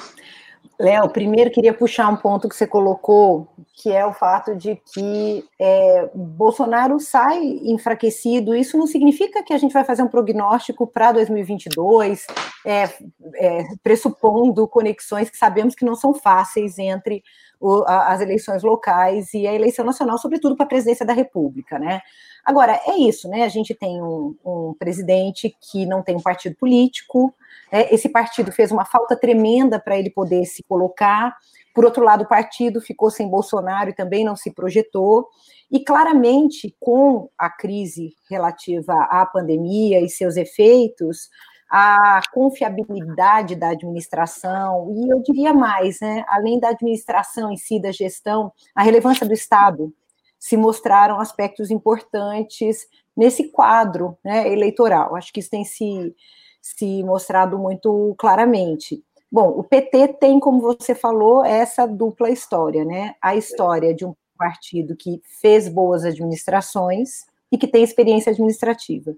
Léo, 0.78 1.08
primeiro 1.08 1.50
queria 1.50 1.72
puxar 1.72 2.08
um 2.08 2.16
ponto 2.16 2.48
que 2.48 2.54
você 2.54 2.66
colocou, 2.66 3.48
que 3.72 3.90
é 3.90 4.04
o 4.04 4.12
fato 4.12 4.54
de 4.54 4.76
que 4.92 5.42
é, 5.58 6.10
Bolsonaro 6.14 7.00
sai 7.00 7.40
enfraquecido. 7.64 8.54
Isso 8.54 8.76
não 8.76 8.86
significa 8.86 9.42
que 9.42 9.54
a 9.54 9.58
gente 9.58 9.72
vai 9.72 9.84
fazer 9.84 10.02
um 10.02 10.08
prognóstico 10.08 10.86
para 10.86 11.12
2022, 11.12 12.26
é, 12.66 12.90
é, 13.36 13.64
pressupondo 13.82 14.68
conexões 14.68 15.30
que 15.30 15.38
sabemos 15.38 15.74
que 15.74 15.84
não 15.84 15.94
são 15.94 16.12
fáceis 16.12 16.78
entre 16.78 17.22
o, 17.60 17.82
a, 17.86 18.12
as 18.12 18.20
eleições 18.20 18.62
locais 18.62 19.32
e 19.34 19.46
a 19.46 19.54
eleição 19.54 19.84
nacional, 19.84 20.18
sobretudo 20.18 20.56
para 20.56 20.66
a 20.66 20.68
presidência 20.68 21.06
da 21.06 21.12
República, 21.12 21.78
né? 21.78 22.00
Agora, 22.44 22.80
é 22.86 22.96
isso, 22.96 23.28
né? 23.28 23.42
A 23.42 23.48
gente 23.48 23.74
tem 23.74 24.00
um, 24.00 24.36
um 24.44 24.74
presidente 24.78 25.56
que 25.60 25.84
não 25.84 26.02
tem 26.02 26.16
um 26.16 26.22
partido 26.22 26.54
político, 26.56 27.34
é, 27.70 27.92
esse 27.94 28.08
partido 28.08 28.52
fez 28.52 28.70
uma 28.70 28.84
falta 28.84 29.16
tremenda 29.16 29.80
para 29.80 29.98
ele 29.98 30.10
poder 30.10 30.44
se 30.44 30.62
colocar. 30.62 31.36
Por 31.74 31.84
outro 31.84 32.02
lado, 32.02 32.24
o 32.24 32.28
partido 32.28 32.80
ficou 32.80 33.10
sem 33.10 33.28
Bolsonaro 33.28 33.90
e 33.90 33.94
também 33.94 34.24
não 34.24 34.36
se 34.36 34.52
projetou. 34.52 35.28
E 35.70 35.80
claramente, 35.80 36.74
com 36.78 37.28
a 37.36 37.50
crise 37.50 38.14
relativa 38.30 38.94
à 39.10 39.26
pandemia 39.26 40.00
e 40.00 40.08
seus 40.08 40.36
efeitos, 40.36 41.28
a 41.68 42.20
confiabilidade 42.32 43.56
da 43.56 43.70
administração, 43.70 44.92
e 44.94 45.12
eu 45.12 45.20
diria 45.20 45.52
mais, 45.52 46.00
né, 46.00 46.24
além 46.28 46.60
da 46.60 46.68
administração 46.68 47.50
em 47.50 47.56
si, 47.56 47.80
da 47.80 47.90
gestão, 47.90 48.52
a 48.74 48.82
relevância 48.82 49.26
do 49.26 49.32
Estado 49.32 49.92
se 50.38 50.56
mostraram 50.56 51.18
aspectos 51.20 51.70
importantes 51.70 52.86
nesse 53.16 53.48
quadro 53.50 54.16
né, 54.24 54.52
eleitoral. 54.52 55.16
Acho 55.16 55.32
que 55.32 55.40
isso 55.40 55.50
tem 55.50 55.64
se, 55.64 56.14
se 56.60 57.02
mostrado 57.02 57.58
muito 57.58 58.14
claramente. 58.18 59.02
Bom, 59.30 59.48
o 59.48 59.64
PT 59.64 60.08
tem, 60.20 60.38
como 60.38 60.60
você 60.60 60.94
falou, 60.94 61.44
essa 61.44 61.86
dupla 61.86 62.30
história, 62.30 62.84
né? 62.84 63.14
A 63.20 63.34
história 63.34 63.92
de 63.92 64.04
um 64.04 64.14
partido 64.38 64.94
que 64.94 65.20
fez 65.40 65.68
boas 65.68 66.04
administrações 66.04 67.24
e 67.50 67.58
que 67.58 67.66
tem 67.66 67.82
experiência 67.82 68.30
administrativa. 68.30 69.16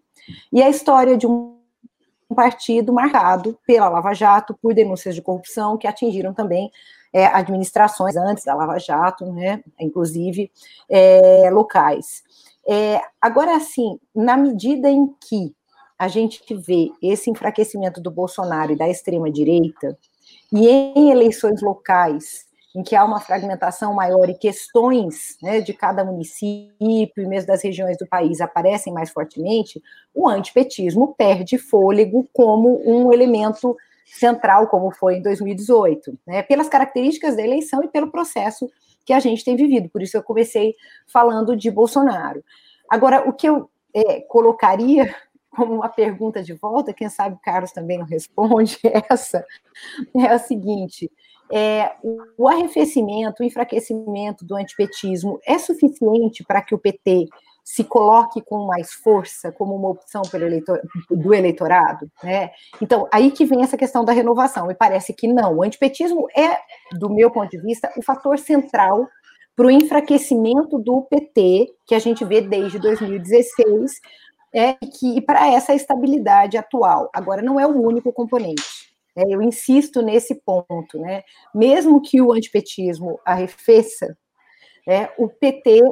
E 0.53 0.63
a 0.63 0.71
história 0.71 1.17
de 1.17 1.27
um 1.27 1.58
partido 2.35 2.93
marcado 2.93 3.59
pela 3.67 3.89
Lava 3.89 4.13
Jato, 4.13 4.57
por 4.61 4.75
denúncias 4.75 5.15
de 5.15 5.23
corrupção 5.23 5.77
que 5.77 5.87
atingiram 5.87 6.35
também 6.35 6.71
é, 7.13 7.27
administrações 7.27 8.17
antes 8.17 8.45
da 8.45 8.55
Lava 8.55 8.79
Jato, 8.79 9.33
né, 9.33 9.63
inclusive 9.81 10.51
é, 10.89 11.51
locais. 11.51 12.23
É, 12.69 13.01
agora, 13.21 13.57
assim, 13.57 13.99
na 14.15 14.37
medida 14.37 14.91
em 14.91 15.07
que 15.21 15.55
a 15.99 16.07
gente 16.07 16.43
vê 16.55 16.91
esse 17.03 17.31
enfraquecimento 17.31 18.01
do 18.01 18.11
Bolsonaro 18.11 18.73
e 18.73 18.77
da 18.77 18.89
extrema-direita, 18.89 19.99
e 20.53 20.69
em 20.69 21.11
eleições 21.11 21.61
locais, 21.61 22.48
em 22.79 22.83
que 22.85 22.95
há 22.95 23.05
uma 23.05 23.19
fragmentação 23.19 23.93
maior 23.93 24.31
e 24.31 24.35
questões 24.35 25.37
né, 25.43 25.61
de 25.61 25.75
cada 25.75 26.05
município 26.05 27.25
e 27.25 27.27
mesmo 27.27 27.49
das 27.49 27.61
regiões 27.61 27.99
do 27.99 28.07
país 28.07 28.41
aparecem 28.41 28.93
mais 28.93 29.11
fortemente, 29.11 29.83
o 30.15 30.29
antipetismo 30.29 31.13
perde 31.19 31.59
fôlego 31.59 32.29
como 32.33 32.81
um 32.89 33.13
elemento 33.13 33.77
central, 34.07 34.69
como 34.69 34.93
foi 34.93 35.17
em 35.17 35.23
2018, 35.23 36.17
né, 36.25 36.41
pelas 36.45 36.69
características 36.69 37.35
da 37.35 37.43
eleição 37.43 37.83
e 37.83 37.89
pelo 37.89 38.13
processo 38.13 38.71
que 39.05 39.13
a 39.13 39.19
gente 39.19 39.45
tem 39.45 39.57
vivido. 39.57 39.89
Por 39.89 40.01
isso 40.01 40.17
eu 40.17 40.23
comecei 40.23 40.77
falando 41.09 41.57
de 41.57 41.73
Bolsonaro. 41.73 42.45
Agora, 42.89 43.29
o 43.29 43.33
que 43.33 43.49
eu 43.49 43.69
é, 43.93 44.21
colocaria 44.21 45.13
como 45.51 45.75
uma 45.75 45.89
pergunta 45.89 46.45
de 46.45 46.53
volta, 46.53 46.95
quem 46.95 47.09
sabe 47.09 47.35
o 47.35 47.41
Carlos 47.41 47.73
também 47.73 47.99
não 47.99 48.07
responde 48.07 48.79
essa, 49.11 49.45
é 50.17 50.27
a 50.27 50.39
seguinte: 50.39 51.11
é, 51.51 51.93
o 52.37 52.49
arrefecimento, 52.49 53.43
o 53.43 53.47
enfraquecimento 53.47 54.45
do 54.45 54.57
antipetismo 54.57 55.39
é 55.47 55.59
suficiente 55.59 56.45
para 56.45 56.63
que 56.63 56.75
o 56.75 56.79
PT 56.79 57.27
se 57.65 57.85
coloque 57.85 58.41
com 58.41 58.67
mais 58.67 58.95
força 58.95 59.53
como 59.53 59.75
uma 59.75 59.91
opção 59.91 60.23
eleitor, 60.33 60.81
do 61.11 61.35
eleitorado, 61.35 62.11
né? 62.25 62.51
Então, 62.81 63.07
aí 63.13 63.31
que 63.31 63.45
vem 63.45 63.63
essa 63.63 63.77
questão 63.77 64.07
da 64.07 64.13
renovação. 64.13 64.67
Me 64.67 64.75
parece 64.75 65.13
que 65.13 65.29
não. 65.29 65.57
O 65.57 65.63
antipetismo 65.63 66.27
é, 66.35 66.59
do 66.99 67.11
meu 67.11 67.31
ponto 67.31 67.51
de 67.51 67.61
vista, 67.61 67.93
o 67.95 68.03
fator 68.03 68.39
central 68.39 69.07
para 69.55 69.67
o 69.67 69.71
enfraquecimento 69.71 70.79
do 70.79 71.03
PT, 71.11 71.67
que 71.87 71.95
a 71.95 71.99
gente 71.99 72.25
vê 72.25 72.41
desde 72.41 72.79
2016, 72.79 74.01
é, 74.55 74.77
e 75.03 75.21
para 75.21 75.53
essa 75.53 75.75
estabilidade 75.75 76.57
atual. 76.57 77.11
Agora, 77.13 77.43
não 77.43 77.61
é 77.61 77.67
o 77.67 77.79
único 77.79 78.13
componente. 78.13 78.63
É, 79.19 79.25
eu 79.35 79.43
insisto 79.43 80.01
nesse 80.01 80.37
ponto, 80.37 80.97
né? 81.01 81.25
Mesmo 81.53 82.01
que 82.01 82.23
o 82.23 82.33
antipetismo 82.33 83.19
arrefeça, 83.25 84.17
é, 84.87 85.13
o 85.19 85.29
PT 85.29 85.83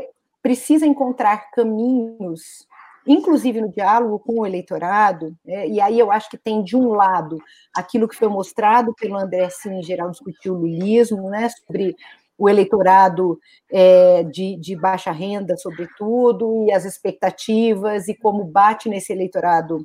precisa 0.41 0.87
encontrar 0.87 1.51
caminhos, 1.51 2.69
inclusive 3.05 3.61
no 3.61 3.69
diálogo 3.69 4.21
com 4.21 4.41
o 4.41 4.47
eleitorado, 4.47 5.37
né, 5.45 5.67
e 5.67 5.81
aí 5.81 5.99
eu 5.99 6.13
acho 6.13 6.31
que 6.31 6.39
tem, 6.39 6.63
de 6.63 6.77
um 6.77 6.91
lado, 6.91 7.39
aquilo 7.75 8.09
que 8.09 8.15
foi 8.15 8.29
mostrado 8.29 8.95
pelo 8.95 9.17
André 9.17 9.49
Sim, 9.51 9.81
em 9.81 9.83
geral, 9.83 10.13
o 10.47 10.53
lulismo, 10.53 11.29
né, 11.31 11.49
sobre 11.49 11.97
o 12.39 12.49
eleitorado 12.49 13.41
é, 13.73 14.23
de, 14.23 14.57
de, 14.57 14.77
baixa 14.77 15.11
renda, 15.11 15.57
sobretudo, 15.57 16.65
e 16.69 16.73
as 16.73 16.85
expectativas, 16.85 18.07
e 18.07 18.15
como 18.15 18.45
bate 18.45 18.89
nesse 18.89 19.13
eleitorado 19.13 19.85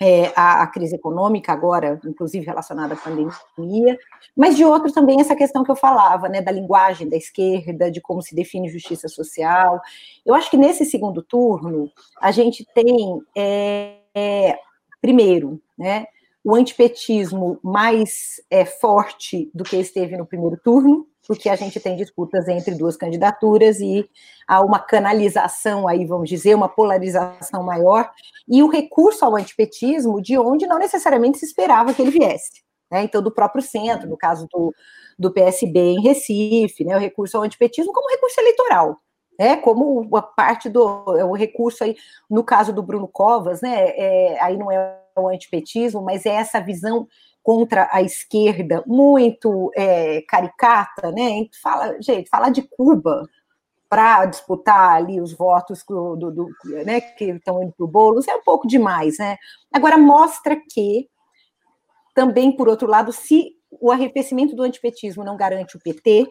é, 0.00 0.32
a, 0.36 0.62
a, 0.62 0.66
crise 0.66 0.94
econômica 0.94 1.52
agora, 1.52 2.00
inclusive 2.04 2.46
relacionada 2.46 2.94
à 2.94 2.96
pandemia, 2.96 3.98
mas 4.36 4.56
de 4.56 4.64
outro 4.64 4.92
também 4.92 5.20
essa 5.20 5.34
questão 5.34 5.64
que 5.64 5.70
eu 5.70 5.76
falava, 5.76 6.28
né, 6.28 6.40
da 6.40 6.52
linguagem 6.52 7.08
da 7.08 7.16
esquerda, 7.16 7.90
de 7.90 8.00
como 8.00 8.22
se 8.22 8.34
define 8.34 8.68
justiça 8.68 9.08
social. 9.08 9.80
Eu 10.24 10.34
acho 10.34 10.50
que 10.50 10.56
nesse 10.56 10.84
segundo 10.84 11.22
turno 11.22 11.90
a 12.20 12.30
gente 12.30 12.64
tem, 12.72 13.20
é, 13.36 13.96
é, 14.14 14.58
primeiro, 15.00 15.60
né, 15.76 16.06
o 16.44 16.54
antipetismo 16.54 17.58
mais 17.62 18.40
é, 18.48 18.64
forte 18.64 19.50
do 19.52 19.64
que 19.64 19.76
esteve 19.76 20.16
no 20.16 20.24
primeiro 20.24 20.56
turno, 20.56 21.07
porque 21.28 21.50
a 21.50 21.56
gente 21.56 21.78
tem 21.78 21.94
disputas 21.94 22.48
entre 22.48 22.74
duas 22.74 22.96
candidaturas 22.96 23.78
e 23.80 24.08
há 24.46 24.62
uma 24.62 24.78
canalização 24.78 25.86
aí, 25.86 26.06
vamos 26.06 26.26
dizer, 26.26 26.54
uma 26.54 26.70
polarização 26.70 27.62
maior, 27.62 28.10
e 28.48 28.62
o 28.62 28.68
recurso 28.68 29.26
ao 29.26 29.36
antipetismo, 29.36 30.22
de 30.22 30.38
onde 30.38 30.66
não 30.66 30.78
necessariamente 30.78 31.38
se 31.38 31.44
esperava 31.44 31.92
que 31.92 32.00
ele 32.00 32.10
viesse. 32.10 32.62
Né? 32.90 33.02
Então, 33.02 33.22
do 33.22 33.30
próprio 33.30 33.62
centro, 33.62 34.08
no 34.08 34.16
caso 34.16 34.48
do, 34.50 34.74
do 35.18 35.30
PSB 35.30 35.78
em 35.78 36.00
Recife, 36.00 36.82
né? 36.82 36.96
o 36.96 37.00
recurso 37.00 37.36
ao 37.36 37.42
antipetismo 37.42 37.92
como 37.92 38.10
recurso 38.10 38.40
eleitoral. 38.40 38.96
Né, 39.38 39.54
como 39.54 40.16
a 40.16 40.22
parte 40.22 40.68
do 40.68 41.16
é 41.16 41.24
o 41.24 41.32
recurso 41.32 41.84
aí, 41.84 41.94
no 42.28 42.42
caso 42.42 42.72
do 42.72 42.82
Bruno 42.82 43.06
Covas, 43.06 43.60
né, 43.60 43.90
é, 43.90 44.40
aí 44.40 44.56
não 44.56 44.68
é 44.68 44.98
o 45.16 45.28
antipetismo, 45.28 46.02
mas 46.02 46.26
é 46.26 46.30
essa 46.30 46.58
visão 46.58 47.06
contra 47.48 47.88
a 47.90 48.02
esquerda 48.02 48.84
muito 48.86 49.72
é, 49.74 50.20
caricata, 50.28 51.10
né? 51.10 51.46
Fala, 51.62 51.96
gente, 51.98 52.28
falar 52.28 52.50
de 52.50 52.60
Cuba 52.60 53.26
para 53.88 54.26
disputar 54.26 54.96
ali 54.96 55.18
os 55.18 55.32
votos 55.32 55.82
do, 55.88 56.14
do, 56.14 56.30
do 56.30 56.50
né, 56.84 57.00
que 57.00 57.24
estão 57.24 57.62
indo 57.62 57.72
para 57.72 57.84
o 57.86 57.88
Boulos 57.88 58.28
é 58.28 58.34
um 58.34 58.42
pouco 58.42 58.68
demais, 58.68 59.16
né? 59.16 59.38
Agora 59.72 59.96
mostra 59.96 60.56
que 60.56 61.08
também, 62.14 62.52
por 62.54 62.68
outro 62.68 62.86
lado, 62.86 63.14
se 63.14 63.54
o 63.80 63.90
arrefecimento 63.90 64.54
do 64.54 64.62
antipetismo 64.62 65.24
não 65.24 65.34
garante 65.34 65.74
o 65.74 65.80
PT, 65.80 66.30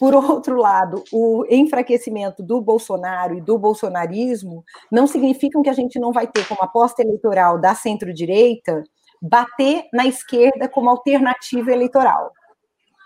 por 0.00 0.12
outro 0.16 0.56
lado, 0.56 1.04
o 1.12 1.44
enfraquecimento 1.48 2.42
do 2.42 2.60
Bolsonaro 2.60 3.36
e 3.36 3.40
do 3.40 3.56
bolsonarismo 3.56 4.64
não 4.90 5.06
significam 5.06 5.62
que 5.62 5.70
a 5.70 5.74
gente 5.74 6.00
não 6.00 6.10
vai 6.10 6.26
ter 6.26 6.44
como 6.48 6.60
aposta 6.60 7.02
eleitoral 7.02 7.56
da 7.56 7.72
centro-direita 7.72 8.82
bater 9.20 9.84
na 9.92 10.06
esquerda 10.06 10.68
como 10.68 10.88
alternativa 10.88 11.70
eleitoral. 11.72 12.32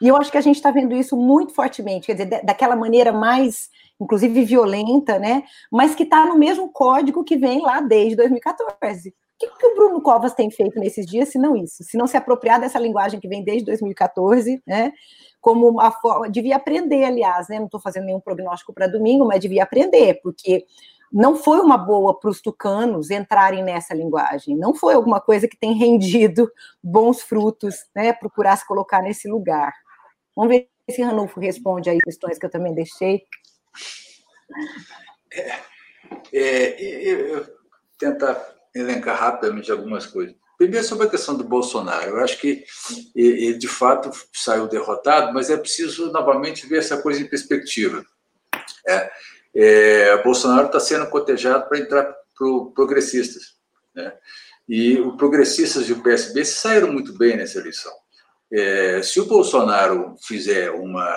E 0.00 0.09
eu 0.09 0.16
acho 0.16 0.31
que 0.31 0.38
a 0.38 0.40
gente 0.40 0.57
está 0.57 0.70
vendo 0.70 0.94
isso 0.94 1.16
muito 1.16 1.55
fortemente, 1.55 2.07
quer 2.07 2.14
dizer, 2.14 2.44
daquela 2.44 2.77
maneira 2.77 3.12
mais, 3.12 3.70
inclusive 4.00 4.44
violenta, 4.44 5.18
né? 5.18 5.44
Mas 5.70 5.94
que 5.94 6.03
está 6.03 6.27
no 6.27 6.37
mesmo 6.37 6.70
código 6.72 7.24
que 7.24 7.37
vem 7.37 7.62
lá 7.62 7.81
desde 7.81 8.16
2014. 8.16 9.09
O 9.11 9.14
que, 9.38 9.48
que 9.48 9.66
o 9.66 9.74
Bruno 9.74 10.00
Covas 10.00 10.33
tem 10.33 10.50
feito 10.50 10.79
nesses 10.79 11.07
dias, 11.07 11.29
se 11.29 11.38
não 11.38 11.57
isso? 11.57 11.83
Se 11.83 11.96
não 11.96 12.07
se 12.07 12.16
apropriar 12.16 12.61
dessa 12.61 12.79
linguagem 12.79 13.18
que 13.18 13.29
vem 13.29 13.42
desde 13.42 13.64
2014, 13.64 14.62
né? 14.66 14.92
Como 15.40 15.81
a 15.81 15.90
forma. 15.90 16.29
Devia 16.31 16.57
aprender, 16.57 17.05
aliás, 17.05 17.48
né? 17.48 17.59
Não 17.59 17.66
estou 17.66 17.81
fazendo 17.81 18.05
nenhum 18.05 18.20
prognóstico 18.20 18.72
para 18.72 18.87
domingo, 18.87 19.27
mas 19.27 19.40
devia 19.40 19.62
aprender, 19.62 20.20
porque 20.22 20.64
não 21.14 21.37
foi 21.37 21.61
uma 21.61 21.79
boa 21.79 22.18
para 22.18 22.29
os 22.29 22.40
tucanos 22.40 23.09
entrarem 23.09 23.62
nessa 23.62 23.94
linguagem, 23.94 24.57
não 24.57 24.74
foi 24.74 24.94
alguma 24.94 25.20
coisa 25.20 25.46
que 25.46 25.57
tem 25.57 25.72
rendido 25.72 26.50
bons 26.83 27.22
frutos, 27.22 27.87
né, 27.94 28.12
procurar 28.12 28.57
se 28.57 28.66
colocar 28.66 29.00
nesse 29.00 29.29
lugar. 29.29 29.72
Vamos 30.35 30.50
ver 30.50 30.68
se 30.90 31.00
Ranulfo 31.03 31.38
responde 31.38 31.88
aí 31.88 31.98
questões 32.00 32.37
que 32.37 32.44
eu 32.44 32.50
também 32.50 32.74
deixei. 32.74 33.22
É, 35.33 35.57
é, 36.33 37.11
eu 37.12 37.46
tentar 37.96 38.53
elencar 38.74 39.16
rapidamente 39.16 39.70
algumas 39.70 40.07
coisas. 40.07 40.35
Primeiro, 40.59 40.85
sobre 40.85 41.07
a 41.07 41.11
questão 41.11 41.37
do 41.37 41.44
Bolsonaro. 41.44 42.11
Eu 42.11 42.24
acho 42.24 42.40
que 42.40 42.64
ele, 43.14 43.55
de 43.55 43.68
fato, 43.68 44.11
saiu 44.33 44.66
derrotado, 44.66 45.33
mas 45.33 45.48
é 45.48 45.57
preciso 45.57 46.11
novamente 46.11 46.66
ver 46.66 46.79
essa 46.79 47.00
coisa 47.00 47.20
em 47.20 47.29
perspectiva. 47.29 48.05
É, 48.87 49.11
é, 49.55 50.23
Bolsonaro 50.23 50.67
está 50.67 50.81
sendo 50.81 51.07
cotejado 51.07 51.69
para 51.69 51.79
entrar 51.79 52.05
para 52.05 52.47
progressistas. 52.75 53.55
Né? 53.95 54.12
E 54.69 54.99
os 54.99 55.17
progressistas 55.17 55.88
e 55.88 55.93
o 55.93 56.03
PSB 56.03 56.45
saíram 56.45 56.93
muito 56.93 57.17
bem 57.17 57.37
nessa 57.37 57.59
eleição. 57.59 57.93
É, 58.53 59.03
se 59.03 59.21
o 59.21 59.27
Bolsonaro 59.27 60.17
fizer 60.23 60.71
uma. 60.71 61.09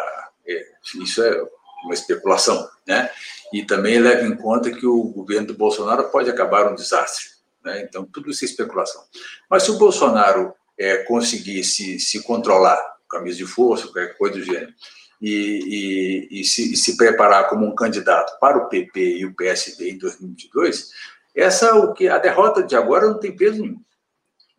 É, 0.48 0.66
isso 1.02 1.24
é 1.24 1.44
uma 1.84 1.94
especulação, 1.94 2.68
né? 2.86 3.10
E 3.54 3.64
também 3.64 4.00
leva 4.00 4.26
em 4.26 4.36
conta 4.36 4.72
que 4.72 4.86
o 4.86 5.04
governo 5.04 5.48
do 5.48 5.54
Bolsonaro 5.54 6.10
pode 6.10 6.30
acabar 6.30 6.72
um 6.72 6.76
desastre. 6.76 7.26
Né? 7.64 7.82
Então, 7.82 8.06
tudo 8.06 8.30
isso 8.30 8.44
é 8.44 8.48
especulação. 8.48 9.02
Mas 9.50 9.64
se 9.64 9.72
o 9.72 9.78
Bolsonaro 9.78 10.54
é, 10.78 10.98
conseguir 10.98 11.64
se, 11.64 12.00
se 12.00 12.24
controlar, 12.24 12.78
camisa 13.10 13.38
de 13.38 13.46
força, 13.46 13.84
qualquer 13.84 14.18
coisa 14.18 14.38
do 14.38 14.44
gênero, 14.44 14.74
e, 15.22 16.30
e, 16.32 16.42
e, 16.42 16.44
se, 16.44 16.74
e, 16.74 16.78
se, 16.78 16.96
preparar 16.96 17.50
como 17.50 17.66
um 17.66 17.76
candidato 17.76 18.38
para 18.40 18.58
o 18.58 18.70
PP 18.70 19.18
e 19.18 19.26
o 19.26 19.36
PSB 19.36 19.92
em 19.92 19.98
2022, 19.98 20.92
essa 21.36 21.76
o 21.76 21.94
que 21.94 22.08
a 22.08 22.18
derrota 22.18 22.64
de 22.64 22.76
agora 22.76 23.08
não 23.08 23.20
tem 23.20 23.36
peso 23.36 23.62
nenhum. 23.62 23.82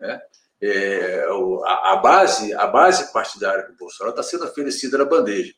Né? 0.01 0.21
É, 0.61 1.27
a, 1.65 1.93
a, 1.93 1.97
base 1.97 2.53
a 2.55 2.67
base 2.67 3.13
partidária 3.13 3.65
do 3.65 3.77
Bolsonaro 3.77 4.11
está 4.11 4.23
sendo 4.23 4.45
oferecida 4.45 4.99
na 4.99 5.05
bandeja 5.05 5.55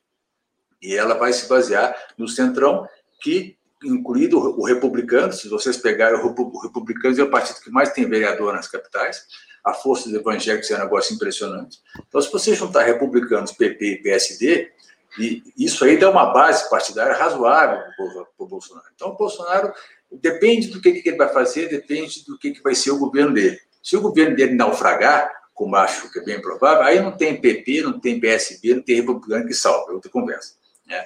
e 0.83 0.95
ela 0.95 1.15
vai 1.15 1.33
se 1.33 1.49
basear 1.49 1.97
no 2.19 2.29
centrão 2.29 2.87
que 3.23 3.59
incluído 3.83 4.39
o 4.39 4.65
republicano, 4.65 5.33
se 5.33 5.49
vocês 5.49 5.77
pegarem 5.77 6.19
o 6.19 6.61
republicano 6.61 7.19
é 7.19 7.23
o 7.23 7.31
partido 7.31 7.61
que 7.61 7.71
mais 7.71 7.93
tem 7.93 8.09
vereador 8.09 8.53
nas 8.53 8.69
capitais, 8.69 9.25
a 9.65 9.73
força 9.73 10.09
dos 10.09 10.19
evangélicos 10.19 10.71
é 10.71 10.77
um 10.77 10.81
negócio 10.81 11.15
impressionante. 11.15 11.79
Então, 12.07 12.21
se 12.21 12.31
você 12.31 12.55
juntar 12.55 12.83
republicanos, 12.83 13.53
PP 13.53 13.85
e 13.87 14.03
PSD, 14.03 14.73
e 15.19 15.43
isso 15.57 15.85
aí 15.85 15.97
dá 15.97 16.11
uma 16.11 16.33
base 16.33 16.69
partidária 16.71 17.15
razoável 17.15 17.79
para 17.97 18.45
o 18.45 18.47
Bolsonaro. 18.47 18.87
Então, 18.95 19.09
o 19.09 19.17
Bolsonaro 19.17 19.73
depende 20.11 20.69
do 20.69 20.81
que, 20.81 20.93
que 20.93 21.09
ele 21.09 21.19
vai 21.19 21.33
fazer, 21.33 21.69
depende 21.69 22.25
do 22.25 22.39
que, 22.39 22.53
que 22.53 22.63
vai 22.63 22.75
ser 22.75 22.91
o 22.91 22.99
governo 22.99 23.35
dele. 23.35 23.59
Se 23.83 23.97
o 23.97 24.01
governo 24.01 24.37
dele 24.37 24.55
naufragar, 24.55 25.31
como 25.55 25.77
acho 25.77 26.11
que 26.11 26.19
é 26.19 26.25
bem 26.25 26.41
provável, 26.41 26.85
aí 26.85 27.01
não 27.01 27.17
tem 27.17 27.41
PP, 27.41 27.83
não 27.83 28.01
tem 28.01 28.21
PSB, 28.21 28.75
não 28.75 28.83
tem 28.83 28.97
republicano 28.97 29.47
que 29.47 29.55
salve, 29.55 29.91
é 29.91 29.95
outra 29.95 30.11
conversa. 30.11 30.55
Né? 30.87 31.05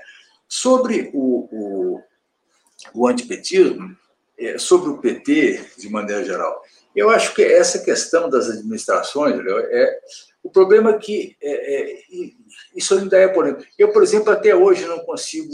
Sobre 0.48 1.10
o, 1.12 1.48
o, 1.50 2.02
o 2.94 3.06
antipetismo, 3.06 3.96
é, 4.38 4.58
sobre 4.58 4.90
o 4.90 4.98
PT, 4.98 5.70
de 5.78 5.88
maneira 5.88 6.24
geral, 6.24 6.62
eu 6.94 7.10
acho 7.10 7.34
que 7.34 7.42
essa 7.42 7.80
questão 7.80 8.28
das 8.28 8.48
administrações 8.48 9.34
é, 9.70 10.00
o 10.44 10.50
problema 10.50 10.90
é 10.90 10.98
que 10.98 11.37
é, 11.42 11.74
é, 11.74 12.02
isso 12.76 12.96
ainda 12.96 13.16
é 13.16 13.26
polêmico. 13.28 13.64
Eu, 13.78 13.90
por 13.92 14.02
exemplo, 14.02 14.30
até 14.30 14.54
hoje 14.54 14.85
não 14.85 14.98
consigo, 15.00 15.50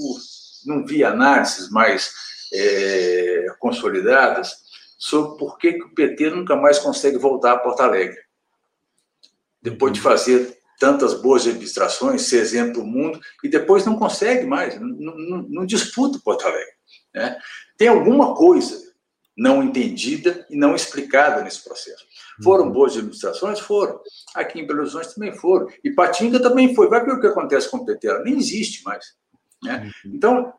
não 0.67 0.85
vi 0.85 1.05
análises 1.05 1.71
mais 1.71 2.13
é, 2.53 3.47
consolidadas 3.61 4.53
sobre 4.99 5.39
por 5.39 5.57
que, 5.57 5.75
que 5.75 5.85
o 5.85 5.95
PT 5.95 6.31
nunca 6.31 6.57
mais 6.57 6.81
consegue 6.81 7.19
voltar 7.19 7.53
a 7.53 7.59
Porto 7.59 7.81
Alegre. 7.81 8.19
Depois 9.63 9.93
de 9.93 10.01
fazer 10.01 10.59
tantas 10.81 11.15
boas 11.15 11.47
administrações, 11.47 12.23
ser 12.23 12.41
exemplo 12.41 12.83
do 12.83 12.87
mundo, 12.87 13.21
e 13.45 13.49
depois 13.49 13.87
não 13.87 13.97
consegue 13.97 14.45
mais, 14.45 14.79
não, 14.81 14.89
não, 14.89 15.43
não 15.49 15.67
disputa 15.67 16.19
Porto 16.25 16.47
Alegre. 16.47 16.73
Né? 17.15 17.39
Tem 17.79 17.87
alguma 17.87 18.35
coisa 18.35 18.91
não 19.37 19.63
entendida 19.63 20.45
e 20.51 20.57
não 20.57 20.75
explicada 20.75 21.43
nesse 21.43 21.63
processo. 21.63 22.05
Foram 22.43 22.71
boas 22.71 22.97
administrações? 22.97 23.61
Foram. 23.61 24.01
Aqui 24.35 24.61
em 24.61 24.67
Belo 24.67 24.81
Horizonte 24.81 25.15
também 25.15 25.33
foram. 25.35 25.69
E 25.85 25.91
Patinga 25.91 26.41
também 26.41 26.75
foi. 26.75 26.89
Vai 26.89 27.05
ver 27.05 27.13
o 27.13 27.21
que 27.21 27.27
acontece 27.27 27.71
com 27.71 27.79
o 27.79 27.87
PT. 27.87 28.09
Ela 28.09 28.23
nem 28.23 28.37
existe 28.37 28.85
mais. 28.85 29.05
Né? 29.63 29.93
Uhum. 30.05 30.13
Então, 30.15 30.53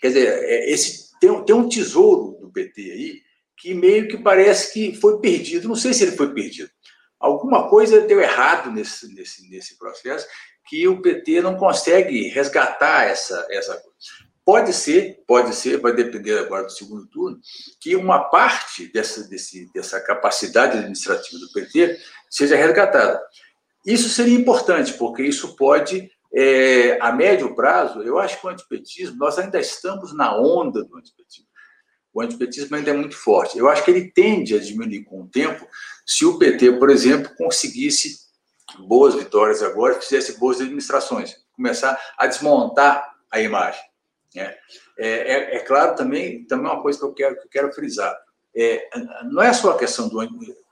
quer 0.00 0.08
dizer, 0.08 0.26
é, 0.26 0.70
esse, 0.70 1.18
tem, 1.18 1.44
tem 1.44 1.54
um 1.54 1.68
tesouro 1.68 2.38
do 2.40 2.50
PT 2.50 2.80
aí 2.80 3.22
que 3.56 3.74
meio 3.74 4.06
que 4.06 4.16
parece 4.16 4.72
que 4.72 4.94
foi 4.94 5.20
perdido. 5.20 5.68
Não 5.68 5.74
sei 5.74 5.92
se 5.92 6.04
ele 6.04 6.16
foi 6.16 6.32
perdido. 6.32 6.70
Alguma 7.18 7.68
coisa 7.68 8.00
deu 8.02 8.20
errado 8.20 8.70
nesse, 8.70 9.12
nesse, 9.12 9.48
nesse 9.50 9.76
processo 9.76 10.26
que 10.68 10.86
o 10.86 11.02
PT 11.02 11.40
não 11.40 11.56
consegue 11.56 12.28
resgatar 12.28 13.04
essa, 13.04 13.46
essa 13.50 13.72
coisa. 13.74 13.87
Pode 14.48 14.72
ser, 14.72 15.22
pode 15.26 15.54
ser, 15.54 15.78
vai 15.78 15.92
depender 15.92 16.38
agora 16.38 16.64
do 16.64 16.72
segundo 16.72 17.06
turno, 17.08 17.38
que 17.78 17.94
uma 17.94 18.30
parte 18.30 18.90
dessa, 18.90 19.28
desse, 19.28 19.70
dessa 19.74 20.00
capacidade 20.00 20.78
administrativa 20.78 21.38
do 21.38 21.52
PT 21.52 22.00
seja 22.30 22.56
resgatada. 22.56 23.20
Isso 23.84 24.08
seria 24.08 24.34
importante, 24.34 24.94
porque 24.94 25.22
isso 25.22 25.54
pode, 25.54 26.10
é, 26.32 26.98
a 26.98 27.12
médio 27.12 27.54
prazo, 27.54 28.02
eu 28.02 28.18
acho 28.18 28.40
que 28.40 28.46
o 28.46 28.48
antipetismo, 28.48 29.18
nós 29.18 29.38
ainda 29.38 29.60
estamos 29.60 30.16
na 30.16 30.34
onda 30.34 30.82
do 30.82 30.96
antipetismo. 30.96 31.50
O 32.14 32.22
antipetismo 32.22 32.74
ainda 32.74 32.88
é 32.88 32.94
muito 32.94 33.18
forte. 33.18 33.58
Eu 33.58 33.68
acho 33.68 33.84
que 33.84 33.90
ele 33.90 34.10
tende 34.10 34.54
a 34.54 34.58
diminuir 34.58 35.04
com 35.04 35.24
o 35.24 35.28
tempo 35.28 35.68
se 36.06 36.24
o 36.24 36.38
PT, 36.38 36.72
por 36.78 36.88
exemplo, 36.88 37.30
conseguisse 37.36 38.20
boas 38.78 39.14
vitórias 39.14 39.62
agora, 39.62 40.00
fizesse 40.00 40.38
boas 40.38 40.58
administrações, 40.58 41.36
começar 41.54 42.00
a 42.16 42.26
desmontar 42.26 43.14
a 43.30 43.42
imagem. 43.42 43.87
Né? 44.34 44.54
É, 44.98 45.08
é, 45.08 45.56
é, 45.56 45.58
claro 45.60 45.96
também, 45.96 46.44
também 46.46 46.70
uma 46.70 46.82
coisa 46.82 46.98
que 46.98 47.04
eu 47.04 47.12
quero, 47.14 47.34
que 47.36 47.46
eu 47.46 47.50
quero 47.50 47.72
frisar. 47.72 48.16
É, 48.54 48.88
não 49.24 49.42
é 49.42 49.52
só 49.52 49.72
a 49.72 49.78
questão 49.78 50.08
do. 50.08 50.18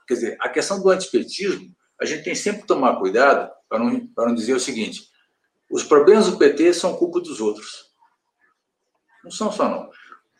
Quer 0.07 0.13
dizer, 0.13 0.37
a 0.39 0.49
questão 0.49 0.81
do 0.81 0.89
antipetismo, 0.89 1.75
a 1.99 2.05
gente 2.05 2.23
tem 2.23 2.35
sempre 2.35 2.61
que 2.61 2.67
tomar 2.67 2.97
cuidado 2.97 3.51
para 3.67 3.79
não, 3.79 4.07
para 4.07 4.27
não 4.27 4.35
dizer 4.35 4.53
o 4.53 4.59
seguinte: 4.59 5.09
os 5.69 5.83
problemas 5.83 6.29
do 6.29 6.37
PT 6.37 6.73
são 6.73 6.95
culpa 6.95 7.19
dos 7.19 7.39
outros. 7.39 7.87
Não 9.23 9.31
são 9.31 9.51
só, 9.51 9.69
não. 9.69 9.89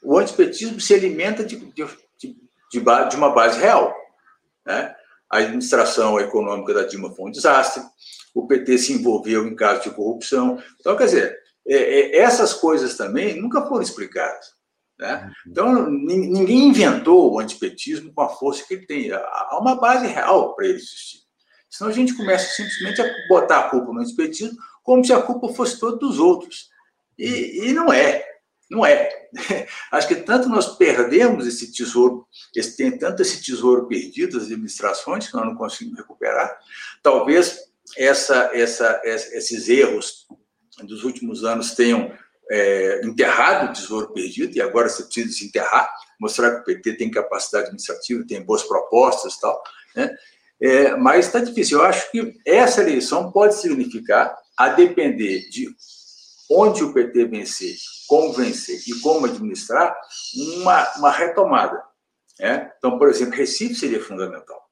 O 0.03 0.17
antipetismo 0.17 0.79
se 0.79 0.93
alimenta 0.93 1.43
de, 1.43 1.57
de, 1.57 1.85
de, 2.19 2.35
de 2.71 3.15
uma 3.15 3.33
base 3.33 3.59
real. 3.59 3.93
Né? 4.65 4.95
a 5.29 5.37
administração 5.39 6.19
econômica 6.19 6.73
da 6.73 6.83
Dilma 6.83 7.13
foi 7.13 7.27
um 7.27 7.31
desastre, 7.31 7.83
o 8.33 8.47
PT 8.47 8.77
se 8.77 8.93
envolveu 8.93 9.45
em 9.45 9.55
casos 9.55 9.83
de 9.83 9.89
corrupção. 9.91 10.61
Então, 10.79 10.95
quer 10.95 11.05
dizer, 11.05 11.39
é, 11.67 11.75
é, 11.75 12.17
essas 12.17 12.53
coisas 12.53 12.95
também 12.95 13.39
nunca 13.39 13.61
foram 13.65 13.81
explicadas. 13.81 14.55
Né? 14.97 15.25
Uhum. 15.45 15.51
Então, 15.51 15.89
ninguém 15.89 16.69
inventou 16.69 17.31
o 17.31 17.39
antipetismo 17.39 18.11
com 18.13 18.21
a 18.21 18.29
força 18.29 18.63
que 18.67 18.73
ele 18.73 18.85
tem. 18.85 19.11
Há 19.11 19.57
uma 19.59 19.75
base 19.75 20.07
real 20.07 20.55
para 20.55 20.65
ele 20.65 20.77
existir. 20.77 21.19
Senão 21.69 21.91
a 21.91 21.93
gente 21.93 22.15
começa 22.15 22.55
simplesmente 22.55 23.01
a 23.01 23.27
botar 23.27 23.59
a 23.59 23.69
culpa 23.69 23.91
no 23.91 23.99
antipetismo 23.99 24.57
como 24.81 25.03
se 25.03 25.11
a 25.11 25.21
culpa 25.21 25.49
fosse 25.49 25.79
toda 25.79 25.97
dos 25.97 26.17
outros. 26.17 26.69
E, 27.17 27.67
e 27.67 27.73
não 27.73 27.91
é. 27.91 28.25
Não 28.69 28.85
é. 28.85 29.09
Acho 29.91 30.07
que 30.07 30.15
tanto 30.15 30.49
nós 30.49 30.77
perdemos 30.77 31.45
esse 31.45 31.71
tesouro, 31.71 32.25
esse, 32.55 32.75
tem 32.75 32.97
tanto 32.97 33.21
esse 33.21 33.43
tesouro 33.43 33.87
perdido, 33.87 34.37
as 34.37 34.45
administrações, 34.45 35.27
que 35.27 35.35
nós 35.35 35.45
não 35.45 35.55
conseguimos 35.55 35.99
recuperar. 35.99 36.57
Talvez 37.03 37.59
essa, 37.97 38.49
essa, 38.53 39.01
esses 39.03 39.69
erros 39.69 40.25
dos 40.85 41.03
últimos 41.03 41.43
anos 41.43 41.71
tenham 41.71 42.11
é, 42.49 43.01
enterrado 43.03 43.69
o 43.69 43.73
tesouro 43.73 44.13
perdido 44.13 44.55
e 44.55 44.61
agora 44.61 44.89
você 44.89 45.03
precisa 45.03 45.27
desenterrar, 45.27 45.89
mostrar 46.19 46.55
que 46.55 46.61
o 46.61 46.63
PT 46.63 46.93
tem 46.93 47.11
capacidade 47.11 47.65
administrativa, 47.65 48.25
tem 48.27 48.41
boas 48.41 48.63
propostas 48.63 49.33
e 49.33 49.41
tal. 49.41 49.63
Né? 49.95 50.15
É, 50.61 50.95
mas 50.95 51.25
está 51.25 51.39
difícil. 51.39 51.79
Eu 51.79 51.85
acho 51.85 52.09
que 52.11 52.35
essa 52.45 52.81
eleição 52.81 53.31
pode 53.31 53.55
significar, 53.55 54.35
a 54.57 54.69
depender 54.69 55.47
de 55.49 55.69
onde 56.49 56.83
o 56.83 56.91
PT 56.91 57.25
vencer, 57.25 57.75
como 58.07 58.33
vencer 58.33 58.79
e 58.87 58.99
como 59.01 59.25
administrar, 59.27 59.95
uma, 60.57 60.97
uma 60.97 61.11
retomada. 61.11 61.79
Né? 62.39 62.71
Então, 62.77 62.97
por 62.97 63.09
exemplo, 63.09 63.35
Recife 63.35 63.75
seria 63.75 64.03
fundamental. 64.03 64.65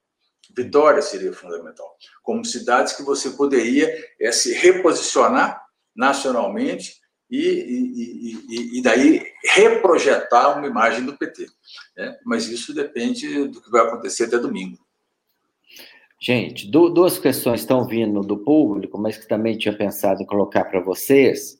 Vitória 0.56 1.02
seria 1.02 1.32
fundamental. 1.32 1.86
Como 2.22 2.44
cidades 2.44 2.94
que 2.94 3.02
você 3.02 3.30
poderia 3.30 3.94
é, 4.20 4.32
se 4.32 4.54
reposicionar 4.54 5.65
nacionalmente 5.96 6.94
e, 7.30 7.38
e, 7.38 8.36
e, 8.48 8.78
e, 8.78 8.82
daí 8.82 9.22
reprojetar 9.54 10.58
uma 10.58 10.66
imagem 10.66 11.04
do 11.04 11.16
PT. 11.16 11.46
Né? 11.96 12.16
Mas 12.24 12.48
isso 12.48 12.72
depende 12.72 13.48
do 13.48 13.60
que 13.60 13.70
vai 13.70 13.82
acontecer 13.82 14.24
até 14.24 14.38
domingo. 14.38 14.78
Gente, 16.20 16.70
duas 16.70 17.18
questões 17.18 17.60
estão 17.60 17.84
vindo 17.86 18.20
do 18.20 18.38
público, 18.38 18.98
mas 18.98 19.18
que 19.18 19.28
também 19.28 19.58
tinha 19.58 19.76
pensado 19.76 20.22
em 20.22 20.26
colocar 20.26 20.64
para 20.64 20.80
vocês. 20.80 21.58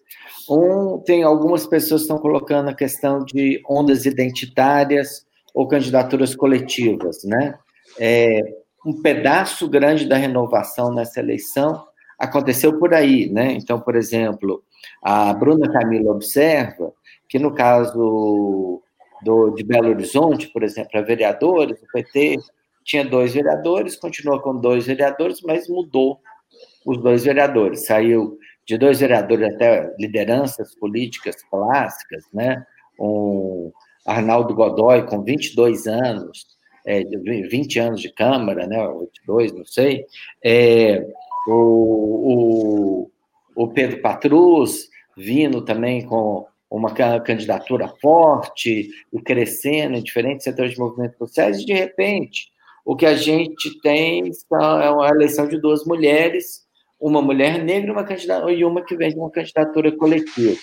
Um, 0.48 0.98
tem 1.04 1.22
algumas 1.24 1.66
pessoas 1.66 2.02
que 2.02 2.04
estão 2.04 2.18
colocando 2.18 2.70
a 2.70 2.74
questão 2.74 3.24
de 3.24 3.60
ondas 3.68 4.06
identitárias 4.06 5.26
ou 5.52 5.68
candidaturas 5.68 6.34
coletivas, 6.34 7.22
né? 7.24 7.58
É, 7.98 8.40
um 8.84 9.02
pedaço 9.02 9.68
grande 9.68 10.06
da 10.06 10.16
renovação 10.16 10.92
nessa 10.92 11.20
eleição 11.20 11.84
aconteceu 12.18 12.78
por 12.78 12.94
aí, 12.94 13.30
né? 13.30 13.52
Então, 13.52 13.80
por 13.80 13.96
exemplo, 13.96 14.62
a 15.02 15.32
Bruna 15.34 15.70
Camila 15.70 16.12
observa 16.12 16.92
que 17.28 17.38
no 17.38 17.54
caso 17.54 18.82
do, 19.22 19.50
de 19.50 19.64
Belo 19.64 19.88
Horizonte, 19.88 20.48
por 20.48 20.62
exemplo, 20.62 20.98
a 20.98 21.02
vereadores, 21.02 21.80
o 21.82 21.92
PT 21.92 22.38
tinha 22.84 23.04
dois 23.04 23.34
vereadores, 23.34 23.96
continuou 23.96 24.40
com 24.40 24.56
dois 24.56 24.86
vereadores, 24.86 25.40
mas 25.42 25.68
mudou 25.68 26.20
os 26.84 26.98
dois 26.98 27.24
vereadores. 27.24 27.86
Saiu 27.86 28.38
de 28.64 28.78
dois 28.78 29.00
vereadores 29.00 29.54
até 29.54 29.92
lideranças 29.98 30.74
políticas 30.76 31.36
clássicas, 31.50 32.24
né? 32.32 32.64
Um 32.98 33.72
Arnaldo 34.06 34.54
Godoy, 34.54 35.04
com 35.06 35.22
22 35.22 35.86
anos, 35.86 36.46
é, 36.86 37.02
20 37.02 37.78
anos 37.80 38.00
de 38.00 38.12
Câmara, 38.12 38.66
né? 38.66 38.76
22, 39.00 39.52
não 39.52 39.64
sei. 39.64 40.06
É, 40.44 41.04
o, 41.46 43.10
o, 43.56 43.64
o 43.64 43.68
Pedro 43.68 44.00
Patrus, 44.00 44.88
vindo 45.16 45.64
também 45.64 46.04
com 46.04 46.46
uma 46.70 46.92
candidatura 46.92 47.88
forte 48.00 48.90
e 49.12 49.20
crescendo 49.22 49.96
em 49.96 50.02
diferentes 50.02 50.44
setores 50.44 50.72
de 50.72 50.78
movimentos 50.78 51.16
sociais, 51.18 51.60
e 51.60 51.66
de 51.66 51.72
repente 51.72 52.50
o 52.84 52.94
que 52.94 53.06
a 53.06 53.14
gente 53.14 53.80
tem 53.80 54.30
é 54.30 54.90
uma 54.90 55.08
eleição 55.08 55.48
de 55.48 55.60
duas 55.60 55.84
mulheres, 55.84 56.64
uma 57.00 57.20
mulher 57.20 57.62
negra 57.62 57.92
uma 57.92 58.04
candidata, 58.04 58.50
e 58.52 58.64
uma 58.64 58.84
que 58.84 58.96
vem 58.96 59.10
de 59.10 59.18
uma 59.18 59.30
candidatura 59.30 59.90
coletiva. 59.96 60.60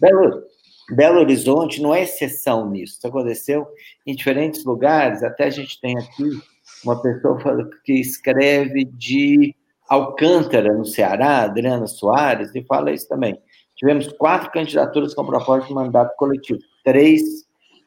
Belo, 0.00 0.42
Belo 0.90 1.20
Horizonte 1.20 1.80
não 1.82 1.94
é 1.94 2.02
exceção 2.02 2.70
nisso, 2.70 2.94
isso 2.96 3.06
aconteceu 3.06 3.66
em 4.06 4.14
diferentes 4.14 4.64
lugares, 4.64 5.22
até 5.22 5.44
a 5.44 5.50
gente 5.50 5.80
tem 5.80 5.96
aqui 5.98 6.30
uma 6.84 7.00
pessoa 7.00 7.70
que 7.84 7.94
escreve 7.94 8.84
de 8.84 9.54
Alcântara, 9.92 10.72
no 10.72 10.86
Ceará, 10.86 11.42
Adriana 11.42 11.86
Soares, 11.86 12.54
e 12.54 12.62
fala 12.62 12.92
isso 12.92 13.06
também. 13.06 13.38
Tivemos 13.76 14.10
quatro 14.14 14.50
candidaturas 14.50 15.14
com 15.14 15.26
proposta 15.26 15.68
de 15.68 15.74
mandato 15.74 16.16
coletivo, 16.16 16.60
três 16.82 17.22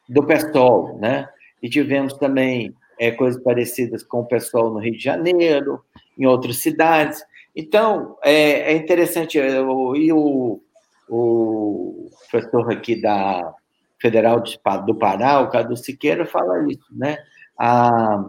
do 0.08 0.22
PSOL, 0.24 0.96
né? 1.00 1.28
E 1.60 1.68
tivemos 1.68 2.12
também 2.14 2.72
é, 2.96 3.10
coisas 3.10 3.42
parecidas 3.42 4.04
com 4.04 4.20
o 4.20 4.24
pessoal 4.24 4.70
no 4.70 4.78
Rio 4.78 4.92
de 4.92 5.02
Janeiro, 5.02 5.82
em 6.16 6.26
outras 6.26 6.58
cidades. 6.58 7.24
Então, 7.56 8.16
é, 8.22 8.72
é 8.72 8.76
interessante, 8.76 9.40
é, 9.40 9.56
e 9.96 10.12
o, 10.12 10.60
o 11.08 12.08
professor 12.30 12.70
aqui 12.70 13.02
da 13.02 13.52
Federal 14.00 14.40
do 14.86 14.94
Pará, 14.94 15.40
o 15.40 15.50
Cadu 15.50 15.76
Siqueira, 15.76 16.24
fala 16.24 16.70
isso, 16.70 16.86
né? 16.92 17.18
A, 17.58 18.24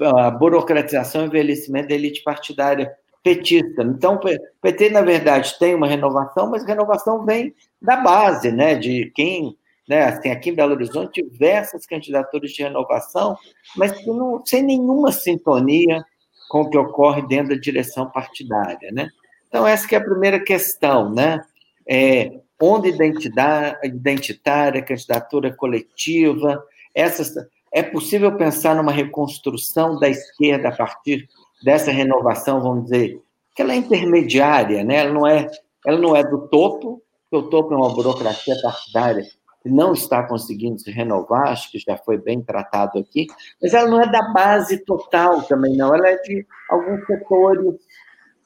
a 0.00 0.30
burocratização 0.32 1.22
e 1.22 1.26
envelhecimento 1.26 1.90
da 1.90 1.94
elite 1.94 2.24
partidária 2.24 2.92
petista. 3.24 3.82
Então, 3.82 4.16
o 4.16 4.20
PT, 4.60 4.90
na 4.90 5.00
verdade, 5.00 5.58
tem 5.58 5.74
uma 5.74 5.88
renovação, 5.88 6.48
mas 6.48 6.62
a 6.62 6.66
renovação 6.66 7.24
vem 7.24 7.52
da 7.82 7.96
base, 7.96 8.52
né? 8.52 8.76
De 8.76 9.10
quem 9.14 9.56
né? 9.88 10.10
Tem 10.18 10.32
aqui 10.32 10.50
em 10.50 10.54
Belo 10.54 10.72
Horizonte 10.72 11.22
diversas 11.22 11.84
candidaturas 11.84 12.50
de 12.52 12.62
renovação, 12.62 13.36
mas 13.76 13.92
não, 14.06 14.42
sem 14.44 14.62
nenhuma 14.62 15.12
sintonia 15.12 16.02
com 16.48 16.62
o 16.62 16.70
que 16.70 16.78
ocorre 16.78 17.20
dentro 17.26 17.54
da 17.54 17.60
direção 17.60 18.10
partidária, 18.10 18.90
né? 18.92 19.08
Então, 19.48 19.66
essa 19.66 19.86
que 19.86 19.94
é 19.94 19.98
a 19.98 20.04
primeira 20.04 20.40
questão, 20.40 21.12
né? 21.12 21.44
É, 21.86 22.40
onda 22.60 22.88
identitária, 22.88 24.82
candidatura 24.82 25.52
coletiva, 25.54 26.64
essas, 26.94 27.34
é 27.70 27.82
possível 27.82 28.34
pensar 28.36 28.74
numa 28.74 28.92
reconstrução 28.92 29.98
da 29.98 30.08
esquerda 30.08 30.68
a 30.70 30.76
partir 30.76 31.28
dessa 31.64 31.90
renovação, 31.90 32.60
vamos 32.60 32.84
dizer, 32.84 33.20
que 33.54 33.62
ela 33.62 33.72
é 33.72 33.76
intermediária, 33.76 34.84
né? 34.84 34.96
ela, 34.96 35.12
não 35.12 35.26
é, 35.26 35.46
ela 35.86 35.98
não 35.98 36.14
é 36.14 36.22
do 36.22 36.48
topo, 36.48 37.02
porque 37.30 37.46
o 37.46 37.50
topo 37.50 37.74
é 37.74 37.76
uma 37.76 37.94
burocracia 37.94 38.54
partidária 38.62 39.24
que 39.62 39.70
não 39.70 39.94
está 39.94 40.22
conseguindo 40.22 40.78
se 40.78 40.90
renovar, 40.90 41.48
acho 41.48 41.70
que 41.70 41.78
já 41.78 41.96
foi 41.96 42.18
bem 42.18 42.42
tratado 42.42 42.98
aqui, 42.98 43.26
mas 43.62 43.72
ela 43.72 43.88
não 43.88 44.00
é 44.00 44.10
da 44.10 44.30
base 44.32 44.84
total 44.84 45.42
também, 45.42 45.76
não, 45.76 45.94
ela 45.94 46.08
é 46.08 46.16
de 46.18 46.46
alguns 46.68 47.06
setores 47.06 47.76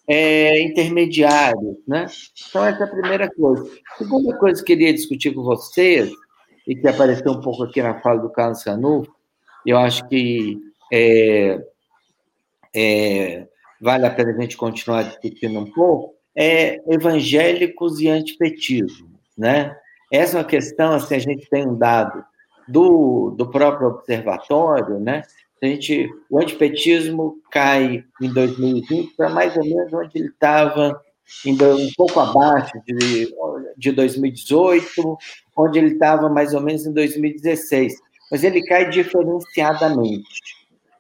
é, 0.07 0.63
intermediários, 0.63 1.77
né? 1.87 2.07
Então, 2.49 2.65
essa 2.65 2.85
é 2.85 2.87
a 2.87 2.91
primeira 2.91 3.29
coisa. 3.29 3.69
Segunda 3.99 4.39
coisa 4.39 4.63
que 4.63 4.73
eu 4.73 4.77
queria 4.77 4.95
discutir 4.95 5.35
com 5.35 5.43
vocês, 5.43 6.11
e 6.69 6.77
que 6.77 6.87
apareceu 6.87 7.33
um 7.33 7.41
pouco 7.41 7.65
aqui 7.65 7.83
na 7.83 7.99
fala 8.01 8.21
do 8.21 8.29
Carlos 8.29 8.63
Canufo, 8.63 9.11
eu 9.65 9.79
acho 9.79 10.07
que 10.07 10.59
é, 10.93 11.59
é, 12.75 13.47
vale 13.81 14.07
a 14.07 14.11
pena 14.11 14.31
a 14.37 14.41
gente 14.41 14.57
continuar 14.57 15.03
discutindo 15.05 15.59
um 15.59 15.71
pouco, 15.71 16.15
é 16.37 16.81
evangélicos 16.93 18.01
e 18.01 18.09
antipetismo, 18.09 19.19
né? 19.37 19.77
Essa 20.13 20.39
é 20.39 20.41
uma 20.41 20.47
questão, 20.47 20.93
assim, 20.95 21.15
a 21.17 21.19
gente 21.19 21.49
tem 21.51 21.67
um 21.67 21.77
dado 21.77 22.25
do, 22.67 23.35
do 23.37 23.51
próprio 23.51 23.89
observatório, 23.89 24.99
né? 24.99 25.23
A 25.63 25.67
gente, 25.67 26.09
o 26.31 26.39
antipetismo 26.39 27.37
cai 27.51 28.05
em 28.23 28.33
2020 28.33 29.15
para 29.17 29.29
mais 29.29 29.57
ou 29.57 29.65
menos 29.65 29.93
onde 29.93 30.11
ele 30.15 30.29
estava, 30.29 31.01
um 31.47 31.89
pouco 31.97 32.21
abaixo 32.21 32.73
de, 32.87 33.35
de 33.77 33.93
2018, 33.93 35.19
onde 35.57 35.79
ele 35.79 35.93
estava 35.95 36.29
mais 36.29 36.55
ou 36.55 36.61
menos 36.61 36.87
em 36.87 36.93
2016. 36.93 37.95
Mas 38.31 38.45
ele 38.45 38.63
cai 38.63 38.89
diferenciadamente. 38.89 40.58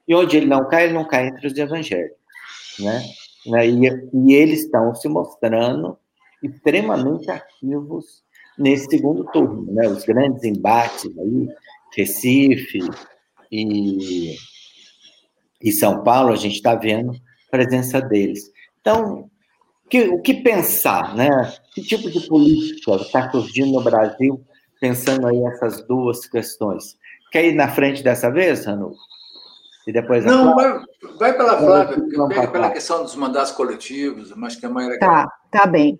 E 0.08 0.14
onde 0.14 0.38
ele 0.38 0.46
não 0.46 0.66
cai, 0.68 0.84
ele 0.84 0.94
não 0.94 1.06
cai 1.06 1.28
entre 1.28 1.46
os 1.46 1.56
evangélicos. 1.56 2.18
Né? 2.80 3.02
E, 3.68 3.88
e 4.14 4.34
eles 4.34 4.64
estão 4.64 4.94
se 4.94 5.08
mostrando 5.08 5.98
extremamente 6.42 7.30
ativos 7.30 8.22
nesse 8.58 8.86
segundo 8.86 9.24
turno, 9.26 9.72
né? 9.72 9.86
Os 9.88 10.04
grandes 10.04 10.42
embates 10.42 11.06
aí, 11.18 11.48
Recife 11.96 12.80
e, 13.50 14.36
e 15.62 15.72
São 15.72 16.02
Paulo, 16.02 16.32
a 16.32 16.36
gente 16.36 16.56
está 16.56 16.74
vendo 16.74 17.12
a 17.12 17.50
presença 17.50 18.00
deles. 18.00 18.50
Então, 18.80 19.30
que, 19.88 20.02
o 20.08 20.20
que 20.20 20.34
pensar, 20.34 21.14
né? 21.16 21.28
Que 21.74 21.82
tipo 21.82 22.10
de 22.10 22.26
política 22.26 22.96
está 22.96 23.30
surgindo 23.30 23.72
no 23.72 23.82
Brasil, 23.82 24.44
pensando 24.80 25.26
aí 25.26 25.42
essas 25.44 25.86
duas 25.86 26.26
questões? 26.26 26.96
Quer 27.32 27.46
ir 27.46 27.54
na 27.54 27.68
frente 27.68 28.02
dessa 28.02 28.30
vez, 28.30 28.66
Ranu? 28.66 28.92
E 29.88 29.92
depois 29.92 30.22
Não, 30.22 30.55
vai, 30.55 30.81
vai, 31.18 31.33
pela 31.35 31.57
Flávia, 31.57 31.96
pega 32.29 32.48
pela 32.48 32.70
questão 32.70 33.03
dos 33.03 33.16
mandatos 33.16 33.53
coletivos, 33.53 34.37
mas 34.37 34.55
que 34.55 34.66
é 34.66 34.68
mais 34.68 34.87
legal. 34.87 35.09
Tá, 35.09 35.33
tá 35.51 35.66
bem. 35.66 35.98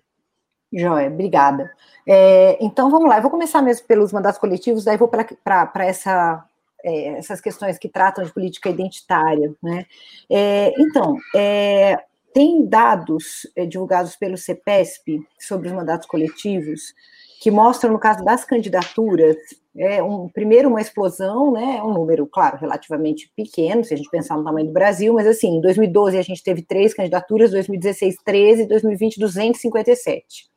Joia, 0.71 1.07
obrigada. 1.07 1.71
É, 2.05 2.55
então, 2.63 2.91
vamos 2.91 3.09
lá, 3.09 3.17
eu 3.17 3.23
vou 3.23 3.31
começar 3.31 3.63
mesmo 3.63 3.87
pelos 3.87 4.13
mandatos 4.13 4.39
coletivos, 4.39 4.83
daí 4.83 4.95
vou 4.95 5.07
para 5.07 5.71
essa, 5.79 6.45
é, 6.83 7.17
essas 7.17 7.41
questões 7.41 7.79
que 7.79 7.89
tratam 7.89 8.23
de 8.23 8.31
política 8.31 8.69
identitária. 8.69 9.55
Né? 9.59 9.87
É, 10.29 10.71
então, 10.79 11.17
é, 11.35 11.97
tem 12.31 12.63
dados 12.67 13.47
é, 13.55 13.65
divulgados 13.65 14.15
pelo 14.15 14.37
CEPESP 14.37 15.19
sobre 15.39 15.67
os 15.67 15.73
mandatos 15.73 16.07
coletivos 16.07 16.93
que 17.39 17.49
mostram, 17.49 17.93
no 17.93 17.99
caso 17.99 18.23
das 18.23 18.43
candidaturas, 18.43 19.37
é 19.77 20.03
um, 20.03 20.27
primeiro 20.27 20.67
uma 20.67 20.81
explosão, 20.81 21.53
né, 21.53 21.81
um 21.81 21.93
número, 21.93 22.27
claro, 22.27 22.57
relativamente 22.57 23.31
pequeno, 23.33 23.83
se 23.83 23.93
a 23.93 23.97
gente 23.97 24.09
pensar 24.09 24.35
no 24.35 24.43
tamanho 24.43 24.67
do 24.67 24.73
Brasil, 24.73 25.13
mas 25.13 25.25
assim, 25.25 25.55
em 25.55 25.61
2012 25.61 26.17
a 26.17 26.21
gente 26.21 26.43
teve 26.43 26.61
três 26.61 26.93
candidaturas, 26.93 27.51
2016 27.51 28.17
13, 28.25 28.65
2020 28.65 29.19
257. 29.19 30.49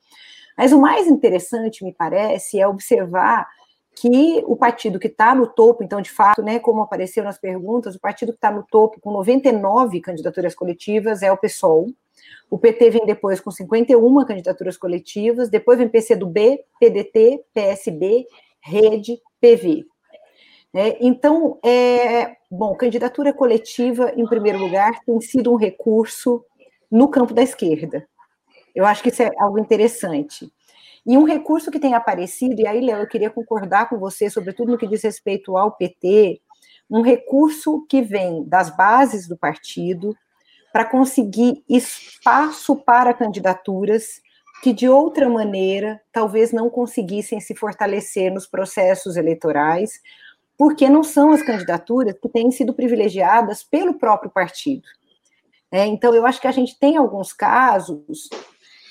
Mas 0.59 0.73
o 0.73 0.81
mais 0.81 1.07
interessante, 1.07 1.85
me 1.85 1.95
parece, 1.95 2.59
é 2.59 2.67
observar 2.67 3.47
que 3.95 4.43
o 4.47 4.57
partido 4.57 4.99
que 4.99 5.07
está 5.07 5.35
no 5.35 5.47
topo, 5.47 5.85
então, 5.85 6.01
de 6.01 6.11
fato, 6.11 6.43
né, 6.43 6.59
como 6.59 6.83
apareceu 6.83 7.23
nas 7.23 7.39
perguntas, 7.39 7.95
o 7.95 8.01
partido 8.01 8.33
que 8.33 8.39
está 8.39 8.51
no 8.51 8.65
topo 8.69 9.01
com 9.01 9.13
99 9.13 10.01
candidaturas 10.01 10.55
coletivas 10.55 11.23
é 11.23 11.31
o 11.31 11.37
PSOL. 11.37 11.87
O 12.51 12.59
PT 12.59 12.91
vem 12.91 13.07
depois 13.07 13.41
com 13.41 13.51
51 13.51 14.25
candidaturas 14.25 14.77
coletivas, 14.77 15.49
depois 15.49 15.79
vem 15.79 15.89
PCdoB, 15.89 16.61
PDT, 16.79 17.45
PSB, 17.55 18.27
Rede, 18.61 19.19
PV. 19.41 19.85
É, 20.75 21.05
então, 21.05 21.59
é, 21.63 22.37
bom, 22.51 22.75
candidatura 22.75 23.33
coletiva, 23.33 24.13
em 24.17 24.27
primeiro 24.27 24.59
lugar, 24.59 25.01
tem 25.05 25.21
sido 25.21 25.53
um 25.53 25.57
recurso 25.57 26.45
no 26.91 27.09
campo 27.09 27.35
da 27.35 27.43
esquerda. 27.43 28.07
Eu 28.75 28.87
acho 28.87 29.03
que 29.03 29.11
isso 29.11 29.23
é 29.23 29.31
algo 29.39 29.59
interessante. 29.59 30.51
E 31.05 31.19
um 31.19 31.25
recurso 31.25 31.71
que 31.71 31.81
tem 31.81 31.95
aparecido, 31.95 32.61
e 32.61 32.67
aí, 32.67 32.81
Léo, 32.81 33.01
eu 33.01 33.09
queria 33.09 33.29
concordar 33.29 33.89
com 33.89 33.99
você, 33.99 34.31
sobretudo 34.31 34.73
no 34.73 34.79
que 34.79 34.87
diz 34.87 35.03
respeito 35.03 35.57
ao 35.57 35.73
PT, 35.73 36.41
um 36.89 37.03
recurso 37.03 37.85
que 37.89 38.01
vem 38.01 38.45
das 38.45 38.75
bases 38.75 39.27
do 39.27 39.37
partido 39.37 40.17
para 40.73 40.85
conseguir 40.85 41.63
espaço 41.69 42.77
para 42.77 43.13
candidaturas 43.13 44.23
que, 44.63 44.73
de 44.73 44.89
outra 44.89 45.29
maneira, 45.29 46.01
talvez 46.13 46.53
não 46.53 46.71
conseguissem 46.71 47.41
se 47.41 47.55
fortalecer 47.55 48.33
nos 48.33 48.47
processos 48.47 49.17
eleitorais, 49.17 50.01
porque 50.57 50.89
não 50.89 51.03
são 51.03 51.33
as 51.33 51.43
candidaturas 51.43 52.15
que 52.21 52.29
têm 52.29 52.51
sido 52.51 52.73
privilegiadas 52.73 53.65
pelo 53.65 53.95
próprio 53.95 54.31
partido. 54.31 54.85
É, 55.71 55.85
então, 55.87 56.15
eu 56.15 56.25
acho 56.25 56.41
que 56.41 56.47
a 56.47 56.53
gente 56.53 56.79
tem 56.79 56.97
alguns 56.97 57.33
casos 57.33 58.29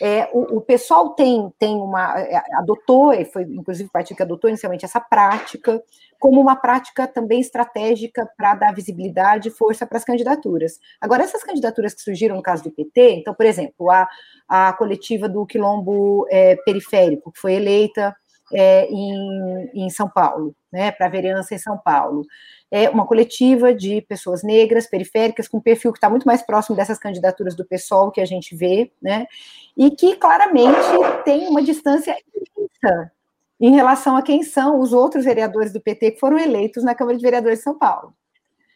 é, 0.04 0.28
o, 0.34 0.58
o, 0.58 0.62
pessoal 0.62 1.12
tem, 1.14 1.54
tem 1.60 1.76
uma. 1.76 2.20
É, 2.20 2.42
adotou, 2.56 3.14
foi 3.26 3.44
inclusive 3.44 3.88
o 3.88 3.92
partido 3.92 4.18
que 4.18 4.24
adotou 4.24 4.50
inicialmente 4.50 4.84
essa 4.84 5.00
prática, 5.00 5.80
como 6.20 6.42
uma 6.42 6.56
prática 6.56 7.06
também 7.06 7.40
estratégica 7.40 8.28
para 8.36 8.56
dar 8.56 8.74
visibilidade 8.74 9.50
e 9.50 9.52
força 9.52 9.86
para 9.86 10.00
as 10.00 10.04
candidaturas. 10.04 10.80
Agora, 11.00 11.22
essas 11.22 11.44
candidaturas 11.44 11.94
que 11.94 12.02
surgiram 12.02 12.36
no 12.36 12.42
caso 12.42 12.64
do 12.64 12.72
PT, 12.72 13.18
então, 13.20 13.36
por 13.36 13.46
exemplo, 13.46 13.92
a, 13.92 14.10
a 14.50 14.74
coletiva 14.74 15.30
do 15.30 15.46
Quilombo 15.46 16.26
é, 16.32 16.56
Periférico, 16.66 17.32
que 17.32 17.40
foi 17.40 17.54
eleita 17.54 18.16
é, 18.54 18.88
em, 18.90 19.86
em 19.86 19.90
São 19.90 20.10
Paulo, 20.10 20.56
né, 20.72 20.92
para 20.92 21.08
a 21.08 21.10
vereança 21.10 21.54
em 21.54 21.58
São 21.58 21.78
Paulo 21.78 22.26
é 22.72 22.90
uma 22.90 23.06
coletiva 23.06 23.74
de 23.74 24.02
pessoas 24.02 24.42
negras, 24.42 24.88
periféricas, 24.88 25.48
com 25.50 25.58
um 25.58 25.62
perfil 25.62 25.92
que 25.92 25.98
está 25.98 26.10
muito 26.10 26.26
mais 26.26 26.42
próximo 26.42 26.76
dessas 26.76 26.98
candidaturas 26.98 27.54
do 27.54 27.66
PSOL 27.66 28.10
que 28.12 28.22
a 28.22 28.26
gente 28.26 28.56
vê, 28.56 28.90
né? 29.02 29.28
E 29.76 29.92
que 29.92 30.16
claramente 30.16 30.80
tem 31.26 31.50
uma 31.50 31.62
distância 31.62 32.16
imensa 32.34 33.12
em 33.60 33.76
relação 33.76 34.16
a 34.16 34.22
quem 34.22 34.42
são 34.42 34.80
os 34.80 34.94
outros 34.94 35.26
vereadores 35.26 35.74
do 35.74 35.82
PT 35.82 36.12
que 36.12 36.20
foram 36.20 36.40
eleitos 36.40 36.84
na 36.84 36.96
Câmara 36.96 37.18
de 37.18 37.22
Vereadores 37.22 37.60
de 37.60 37.64
São 37.64 37.78
Paulo. 37.78 38.14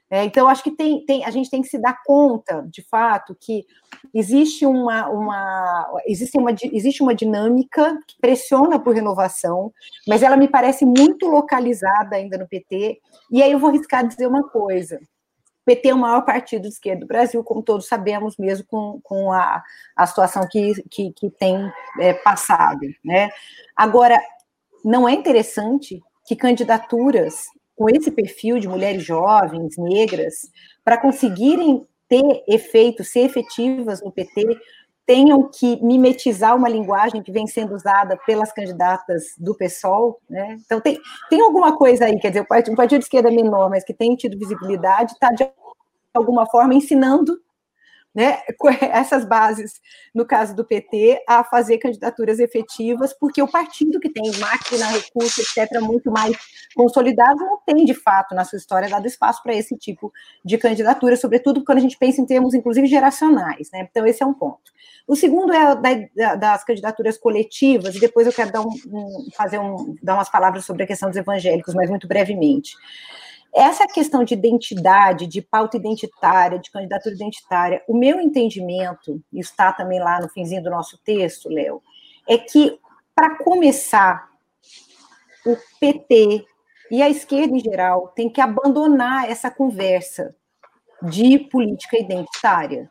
É, 0.10 0.24
então, 0.24 0.48
acho 0.48 0.64
que 0.64 0.72
tem, 0.72 1.04
tem, 1.06 1.26
a 1.26 1.32
gente 1.32 1.50
tem 1.50 1.62
que 1.62 1.68
se 1.68 1.80
dar 1.80 2.04
conta, 2.04 2.66
de 2.70 2.84
fato, 2.84 3.36
que 3.40 3.66
existe 4.14 4.66
uma, 4.66 5.10
uma, 5.10 6.02
existe, 6.06 6.38
uma, 6.38 6.52
existe 6.72 7.02
uma 7.02 7.16
dinâmica 7.16 7.98
que 8.08 8.16
pressiona 8.22 8.80
por 8.80 8.94
renovação, 8.94 9.74
mas 10.08 10.22
ela 10.22 10.38
me 10.38 10.48
parece 10.48 10.86
muito 10.86 11.28
localizada 11.28 12.16
ainda 12.16 12.38
no 12.38 12.48
PT. 12.48 13.00
E 13.32 13.42
aí 13.42 13.52
eu 13.52 13.60
vou 13.60 13.70
arriscar 13.70 14.08
dizer 14.08 14.28
uma 14.28 14.48
coisa. 14.48 14.98
O 14.98 15.66
PT 15.66 15.90
é 15.90 15.94
o 15.96 15.98
maior 15.98 16.24
partido 16.24 16.64
de 16.64 16.68
esquerda 16.68 17.02
do 17.02 17.08
Brasil, 17.08 17.44
como 17.44 17.64
todos 17.64 17.88
sabemos, 17.88 18.38
mesmo 18.38 18.64
com, 18.68 19.00
com 19.04 19.32
a, 19.32 19.64
a 19.96 20.06
situação 20.06 20.48
que, 20.48 20.84
que, 20.92 21.12
que 21.14 21.32
tem 21.32 21.72
é, 22.00 22.14
passado. 22.14 22.82
Né? 23.04 23.30
Agora, 23.76 24.22
não 24.84 25.10
é 25.10 25.14
interessante 25.14 26.00
que 26.28 26.36
candidaturas 26.36 27.48
com 27.76 27.90
esse 27.90 28.10
perfil 28.12 28.60
de 28.60 28.68
mulheres 28.68 29.04
jovens, 29.04 29.78
negras, 29.78 30.50
para 30.84 30.98
conseguirem 30.98 31.86
ter 32.08 32.44
efeito, 32.48 33.04
ser 33.04 33.22
efetivas 33.22 34.02
no 34.02 34.12
PT, 34.12 34.58
tenham 35.06 35.50
que 35.52 35.84
mimetizar 35.84 36.56
uma 36.56 36.68
linguagem 36.68 37.22
que 37.22 37.32
vem 37.32 37.46
sendo 37.46 37.76
usada 37.76 38.18
pelas 38.26 38.52
candidatas 38.52 39.24
do 39.38 39.56
PSOL, 39.56 40.20
né? 40.28 40.58
Então 40.66 40.82
tem, 40.82 41.00
tem 41.30 41.42
alguma 41.42 41.78
coisa 41.78 42.06
aí, 42.06 42.20
quer 42.20 42.30
dizer, 42.30 42.42
um 42.42 42.76
partido 42.76 43.00
de 43.00 43.06
esquerda 43.06 43.30
menor, 43.30 43.70
mas 43.70 43.84
que 43.84 43.94
tem 43.94 44.16
tido 44.16 44.38
visibilidade, 44.38 45.14
está 45.14 45.30
de 45.30 45.48
alguma 46.14 46.48
forma 46.48 46.74
ensinando 46.74 47.40
né, 48.16 48.40
essas 48.94 49.26
bases, 49.26 49.82
no 50.14 50.26
caso 50.26 50.56
do 50.56 50.64
PT, 50.64 51.22
a 51.28 51.44
fazer 51.44 51.78
candidaturas 51.78 52.40
efetivas, 52.40 53.14
porque 53.14 53.42
o 53.42 53.48
partido 53.48 54.00
que 54.00 54.10
tem 54.10 54.24
máquina, 54.40 54.88
recurso, 54.88 55.42
etc., 55.42 55.82
muito 55.82 56.10
mais 56.10 56.36
consolidado, 56.74 57.38
não 57.38 57.60
tem, 57.66 57.84
de 57.84 57.94
fato, 57.94 58.34
na 58.34 58.46
sua 58.46 58.58
história, 58.58 58.90
dado 58.90 59.06
espaço 59.06 59.44
para 59.44 59.54
esse 59.54 59.76
tipo 59.78 60.12
de 60.44 60.58
candidatura, 60.58 61.18
sobretudo 61.18 61.64
quando 61.66 61.80
a 61.80 61.82
gente 61.82 61.98
pensa 61.98 62.22
em 62.22 62.26
termos, 62.26 62.54
inclusive, 62.54 62.88
geracionais. 62.88 63.70
Né? 63.74 63.88
Então, 63.90 64.06
esse 64.06 64.24
é 64.24 64.26
um 64.26 64.34
ponto. 64.34 64.72
O 65.08 65.16
segundo 65.16 65.54
é 65.54 66.08
da, 66.16 66.36
das 66.36 66.64
candidaturas 66.64 67.18
coletivas, 67.18 67.96
e 67.96 68.00
depois 68.00 68.26
eu 68.26 68.34
quero 68.34 68.52
dar, 68.52 68.62
um, 68.62 68.70
um, 68.88 69.28
fazer 69.36 69.60
um, 69.60 69.96
dar 70.02 70.16
umas 70.16 70.30
palavras 70.30 70.66
sobre 70.66 70.84
a 70.84 70.88
questão 70.88 71.10
dos 71.10 71.18
evangélicos, 71.18 71.74
mas 71.74 71.90
muito 71.90 72.08
brevemente. 72.08 72.76
Essa 73.54 73.88
questão 73.88 74.24
de 74.24 74.34
identidade, 74.34 75.28
de 75.28 75.42
pauta 75.42 75.78
identitária, 75.78 76.60
de 76.60 76.70
candidatura 76.70 77.16
identitária, 77.16 77.84
o 77.88 77.98
meu 77.98 78.20
entendimento, 78.20 79.22
está 79.32 79.72
também 79.72 80.00
lá 80.00 80.20
no 80.20 80.30
finzinho 80.30 80.64
do 80.64 80.70
nosso 80.70 80.98
texto, 81.04 81.50
Léo, 81.50 81.82
é 82.28 82.38
que, 82.38 82.80
para 83.14 83.38
começar, 83.38 84.30
o 85.46 85.56
PT 85.80 86.46
e 86.92 87.02
a 87.02 87.10
esquerda 87.10 87.56
em 87.56 87.60
geral 87.60 88.10
tem 88.10 88.30
que 88.30 88.42
abandonar 88.42 89.30
essa 89.30 89.50
conversa 89.50 90.36
de 91.02 91.38
política 91.38 91.98
identitária. 91.98 92.90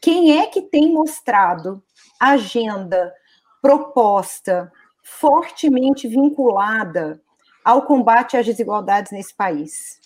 Quem 0.00 0.40
é 0.40 0.46
que 0.46 0.62
tem 0.62 0.92
mostrado 0.92 1.82
agenda, 2.18 3.12
proposta 3.60 4.72
fortemente 5.02 6.08
vinculada 6.08 7.20
ao 7.64 7.82
combate 7.82 8.36
às 8.36 8.46
desigualdades 8.46 9.12
nesse 9.12 9.34
país, 9.34 10.00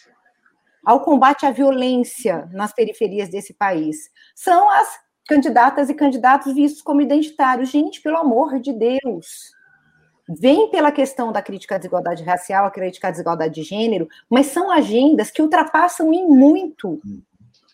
ao 0.84 1.00
combate 1.00 1.46
à 1.46 1.50
violência 1.50 2.48
nas 2.52 2.72
periferias 2.72 3.28
desse 3.28 3.54
país. 3.54 4.10
São 4.34 4.70
as 4.70 4.98
candidatas 5.26 5.90
e 5.90 5.94
candidatos 5.94 6.54
vistos 6.54 6.82
como 6.82 7.00
identitários. 7.00 7.70
Gente, 7.70 8.00
pelo 8.00 8.16
amor 8.16 8.60
de 8.60 8.72
Deus. 8.72 9.54
Vem 10.28 10.70
pela 10.70 10.90
questão 10.90 11.30
da 11.30 11.40
crítica 11.40 11.76
à 11.76 11.78
desigualdade 11.78 12.24
racial, 12.24 12.66
a 12.66 12.70
crítica 12.70 13.08
à 13.08 13.10
desigualdade 13.12 13.54
de 13.54 13.62
gênero, 13.62 14.08
mas 14.28 14.46
são 14.46 14.70
agendas 14.70 15.30
que 15.30 15.40
ultrapassam 15.40 16.12
em 16.12 16.26
muito 16.26 17.00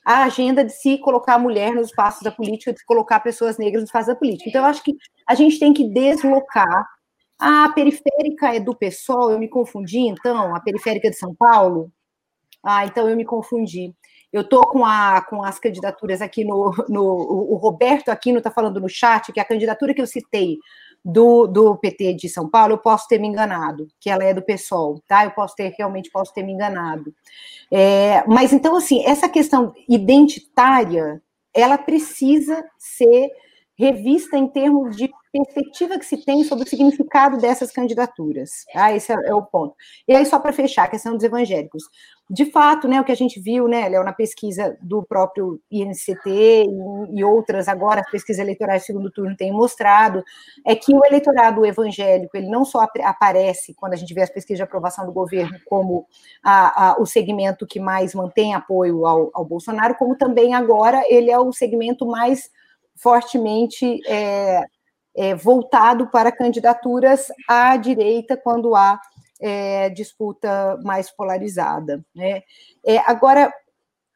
a 0.04 0.24
agenda 0.24 0.64
de 0.64 0.72
se 0.72 0.98
colocar 0.98 1.34
a 1.34 1.38
mulher 1.38 1.74
nos 1.74 1.88
espaços 1.88 2.22
da 2.22 2.30
política, 2.30 2.72
de 2.72 2.84
colocar 2.84 3.20
pessoas 3.20 3.56
negras 3.56 3.82
nos 3.82 3.88
espaços 3.88 4.08
da 4.08 4.16
política. 4.16 4.50
Então, 4.50 4.62
eu 4.62 4.66
acho 4.66 4.82
que 4.82 4.96
a 5.26 5.34
gente 5.34 5.58
tem 5.58 5.72
que 5.72 5.88
deslocar 5.88 6.86
ah, 7.42 7.64
a 7.64 7.72
periférica 7.72 8.54
é 8.54 8.60
do 8.60 8.74
PSOL, 8.74 9.32
eu 9.32 9.38
me 9.38 9.48
confundi, 9.48 9.98
então, 9.98 10.54
a 10.54 10.60
periférica 10.60 11.10
de 11.10 11.16
São 11.16 11.34
Paulo? 11.34 11.90
Ah, 12.62 12.86
então 12.86 13.08
eu 13.08 13.16
me 13.16 13.24
confundi. 13.24 13.92
Eu 14.32 14.42
estou 14.42 14.64
com, 14.66 14.82
com 15.28 15.42
as 15.42 15.58
candidaturas 15.58 16.22
aqui 16.22 16.44
no, 16.44 16.72
no. 16.88 17.02
O 17.02 17.56
Roberto 17.56 18.10
Aquino 18.10 18.38
está 18.38 18.50
falando 18.50 18.80
no 18.80 18.88
chat 18.88 19.32
que 19.32 19.40
a 19.40 19.44
candidatura 19.44 19.92
que 19.92 20.00
eu 20.00 20.06
citei 20.06 20.58
do, 21.04 21.46
do 21.46 21.76
PT 21.76 22.14
de 22.14 22.28
São 22.28 22.48
Paulo, 22.48 22.74
eu 22.74 22.78
posso 22.78 23.08
ter 23.08 23.18
me 23.18 23.26
enganado, 23.26 23.88
que 24.00 24.08
ela 24.08 24.22
é 24.22 24.32
do 24.32 24.40
PSOL, 24.40 25.02
tá? 25.08 25.24
Eu 25.24 25.32
posso 25.32 25.56
ter, 25.56 25.74
realmente 25.76 26.10
posso 26.10 26.32
ter 26.32 26.44
me 26.44 26.52
enganado. 26.52 27.12
É, 27.70 28.24
mas 28.28 28.52
então, 28.52 28.76
assim, 28.76 29.04
essa 29.04 29.28
questão 29.28 29.74
identitária, 29.88 31.20
ela 31.52 31.76
precisa 31.76 32.64
ser 32.78 33.30
revista 33.78 34.36
em 34.36 34.46
termos 34.48 34.96
de 34.96 35.10
perspectiva 35.32 35.98
que 35.98 36.04
se 36.04 36.18
tem 36.18 36.44
sobre 36.44 36.64
o 36.64 36.68
significado 36.68 37.38
dessas 37.38 37.72
candidaturas. 37.72 38.66
Ah, 38.74 38.94
esse 38.94 39.10
é, 39.12 39.16
é 39.24 39.34
o 39.34 39.42
ponto. 39.42 39.74
E 40.06 40.14
aí, 40.14 40.26
só 40.26 40.38
para 40.38 40.52
fechar, 40.52 40.84
a 40.84 40.88
questão 40.88 41.14
dos 41.14 41.24
evangélicos. 41.24 41.84
de 42.28 42.46
fato, 42.50 42.86
né, 42.86 43.00
o 43.00 43.04
que 43.04 43.12
a 43.12 43.16
gente 43.16 43.40
viu, 43.40 43.66
né, 43.66 43.88
Léo, 43.88 44.04
na 44.04 44.12
pesquisa 44.12 44.76
do 44.82 45.02
próprio 45.02 45.58
INCT 45.70 46.26
e, 46.26 46.66
e 47.14 47.24
outras 47.24 47.66
agora, 47.66 48.02
as 48.02 48.10
pesquisas 48.10 48.40
eleitorais 48.40 48.82
de 48.82 48.86
segundo 48.86 49.10
turno 49.10 49.34
têm 49.34 49.52
mostrado, 49.52 50.22
é 50.66 50.74
que 50.76 50.94
o 50.94 51.04
eleitorado 51.04 51.64
evangélico, 51.64 52.36
ele 52.36 52.48
não 52.48 52.64
só 52.64 52.80
ap 52.80 53.00
aparece, 53.02 53.74
quando 53.74 53.94
a 53.94 53.96
gente 53.96 54.12
vê 54.12 54.22
as 54.22 54.30
pesquisas 54.30 54.58
de 54.58 54.62
aprovação 54.62 55.06
do 55.06 55.12
governo, 55.12 55.58
como 55.64 56.06
a, 56.44 56.90
a, 56.90 57.00
o 57.00 57.06
segmento 57.06 57.66
que 57.66 57.80
mais 57.80 58.14
mantém 58.14 58.54
apoio 58.54 59.06
ao, 59.06 59.30
ao, 59.32 59.44
Bolsonaro, 59.44 59.94
como 59.94 60.16
também 60.16 60.54
agora 60.54 61.02
ele 61.08 61.30
é 61.30 61.38
o 61.38 61.52
segmento 61.52 62.06
mais 62.06 62.50
fortemente 62.96 64.00
é, 64.06 64.64
é, 65.14 65.34
voltado 65.34 66.08
para 66.10 66.32
candidaturas 66.32 67.28
à 67.48 67.76
direita, 67.76 68.36
quando 68.36 68.74
há 68.74 69.00
é, 69.40 69.90
disputa 69.90 70.78
mais 70.82 71.10
polarizada. 71.10 72.04
Né? 72.14 72.42
É, 72.84 72.98
agora, 72.98 73.52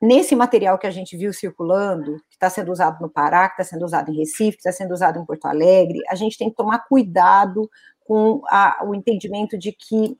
nesse 0.01 0.37
material 0.37 0.79
que 0.79 0.87
a 0.87 0.91
gente 0.91 1.16
viu 1.16 1.33
circulando, 1.33 2.16
que 2.29 2.37
está 2.37 2.49
sendo 2.49 2.70
usado 2.70 3.01
no 3.01 3.11
Pará, 3.11 3.49
que 3.49 3.61
está 3.61 3.64
sendo 3.74 3.85
usado 3.85 4.11
em 4.11 4.16
Recife, 4.16 4.53
que 4.53 4.68
está 4.68 4.72
sendo 4.72 4.93
usado 4.93 5.18
em 5.18 5.24
Porto 5.24 5.47
Alegre, 5.47 6.01
a 6.09 6.14
gente 6.14 6.39
tem 6.39 6.49
que 6.49 6.57
tomar 6.57 6.87
cuidado 6.89 7.68
com 8.05 8.41
a, 8.47 8.85
o 8.85 8.95
entendimento 8.95 9.59
de 9.59 9.72
que 9.72 10.16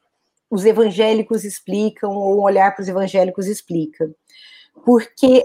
os 0.51 0.65
evangélicos 0.65 1.45
explicam, 1.45 2.11
ou 2.11 2.39
um 2.39 2.43
olhar 2.43 2.75
para 2.75 2.83
os 2.83 2.89
evangélicos 2.89 3.47
explica. 3.47 4.11
Porque 4.85 5.43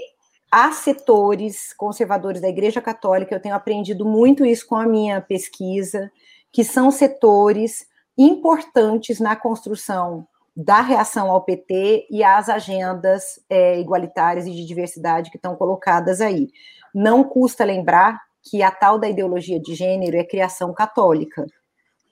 há 0.52 0.72
setores 0.72 1.74
conservadores 1.74 2.42
da 2.42 2.50
Igreja 2.50 2.82
Católica, 2.82 3.34
eu 3.34 3.40
tenho 3.40 3.56
aprendido 3.56 4.06
muito 4.06 4.46
isso 4.46 4.68
com 4.68 4.76
a 4.76 4.86
minha 4.86 5.22
pesquisa, 5.22 6.12
que 6.52 6.64
são 6.64 6.92
setores 6.92 7.88
importantes 8.18 9.20
na 9.20 9.36
construção 9.36 10.28
da 10.56 10.82
reação 10.82 11.32
ao 11.32 11.42
PT 11.42 12.08
e 12.12 12.24
às 12.24 12.50
agendas 12.50 13.40
é, 13.50 13.80
igualitárias 13.80 14.46
e 14.46 14.52
de 14.52 14.66
diversidade 14.66 15.32
que 15.32 15.38
estão 15.38 15.56
colocadas 15.56 16.20
aí. 16.20 16.50
Não 16.94 17.24
custa 17.24 17.64
lembrar 17.64 18.20
que 18.44 18.62
a 18.62 18.70
tal 18.70 19.00
da 19.00 19.08
ideologia 19.08 19.60
de 19.60 19.74
gênero 19.74 20.18
é 20.18 20.24
criação 20.26 20.74
católica. 20.74 21.46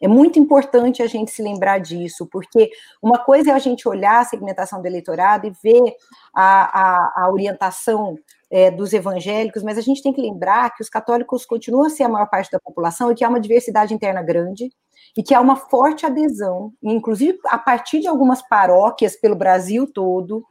É 0.02 0.08
muito 0.08 0.40
importante 0.40 1.04
a 1.04 1.08
gente 1.08 1.32
se 1.32 1.42
lembrar 1.42 1.80
disso, 1.80 2.28
porque 2.32 2.70
uma 3.02 3.18
coisa 3.18 3.52
é 3.52 3.54
a 3.54 3.60
gente 3.60 3.88
olhar 3.88 4.20
a 4.20 4.26
segmentação 4.26 4.82
do 4.82 4.88
eleitorado 4.88 5.48
e 5.48 5.54
ver 5.62 5.96
a, 6.34 7.24
a, 7.24 7.24
a 7.24 7.32
orientação 7.32 8.18
é, 8.50 8.72
dos 8.72 8.94
evangélicos, 8.94 9.62
mas 9.62 9.78
a 9.78 9.82
gente 9.82 10.02
tem 10.02 10.14
que 10.14 10.22
lembrar 10.22 10.74
que 10.76 10.82
os 10.82 10.90
católicos 10.90 11.46
continuam 11.46 11.86
a 11.86 11.90
ser 11.90 12.04
a 12.04 12.10
maior 12.10 12.30
parte 12.30 12.52
da 12.52 12.60
população 12.60 13.12
e 13.12 13.16
que 13.16 13.24
há 13.24 13.30
uma 13.30 13.40
diversidade 13.40 13.94
interna 13.94 14.22
grande, 14.24 14.70
e 15.18 15.24
que 15.24 15.34
há 15.34 15.42
uma 15.42 15.56
forte 15.56 16.06
adesão, 16.06 16.72
inclusive 16.82 17.40
a 17.46 17.58
partir 17.58 18.00
de 18.00 18.08
algumas 18.08 18.42
paróquias 18.42 19.16
pelo 19.16 19.36
Brasil 19.36 19.92
todo, 19.92 20.46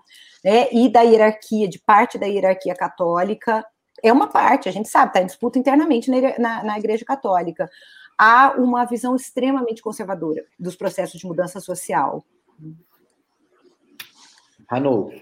né, 0.44 0.68
e 0.72 0.88
da 0.88 1.02
hierarquia, 1.02 1.68
de 1.68 1.78
parte 1.78 2.18
da 2.18 2.26
hierarquia 2.26 2.74
católica, 2.74 3.64
é 4.02 4.12
uma 4.12 4.28
parte, 4.28 4.68
a 4.68 4.72
gente 4.72 4.88
sabe, 4.88 5.08
está 5.08 5.22
em 5.22 5.26
disputa 5.26 5.58
internamente 5.58 6.10
na, 6.10 6.38
na, 6.38 6.64
na 6.64 6.78
Igreja 6.78 7.04
Católica. 7.04 7.68
Há 8.18 8.54
uma 8.58 8.84
visão 8.84 9.14
extremamente 9.14 9.80
conservadora 9.80 10.44
dos 10.58 10.74
processos 10.74 11.20
de 11.20 11.26
mudança 11.26 11.60
social. 11.60 12.24
Ranulfo. 14.68 15.18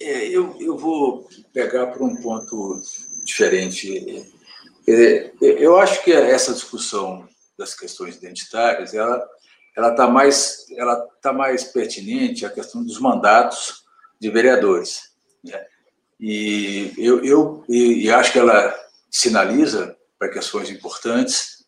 É, 0.00 0.26
eu, 0.26 0.56
eu 0.60 0.76
vou 0.76 1.28
pegar 1.52 1.86
para 1.86 2.02
um 2.02 2.16
ponto 2.16 2.82
diferente. 3.24 4.28
Eu 5.40 5.76
acho 5.76 6.02
que 6.02 6.12
essa 6.12 6.52
discussão 6.52 7.28
das 7.56 7.74
questões 7.74 8.16
identitárias, 8.16 8.94
ela 8.94 9.24
ela 9.74 9.90
está 9.90 10.06
mais 10.06 10.66
ela 10.76 10.96
tá 11.22 11.32
mais 11.32 11.64
pertinente 11.64 12.44
à 12.44 12.50
questão 12.50 12.84
dos 12.84 12.98
mandatos 13.00 13.84
de 14.20 14.28
vereadores, 14.28 15.12
né? 15.42 15.64
E 16.20 16.92
eu, 16.98 17.24
eu 17.24 17.64
e, 17.68 18.04
e 18.04 18.10
acho 18.10 18.32
que 18.32 18.38
ela 18.38 18.74
sinaliza 19.10 19.96
para 20.18 20.28
questões 20.28 20.70
importantes, 20.70 21.61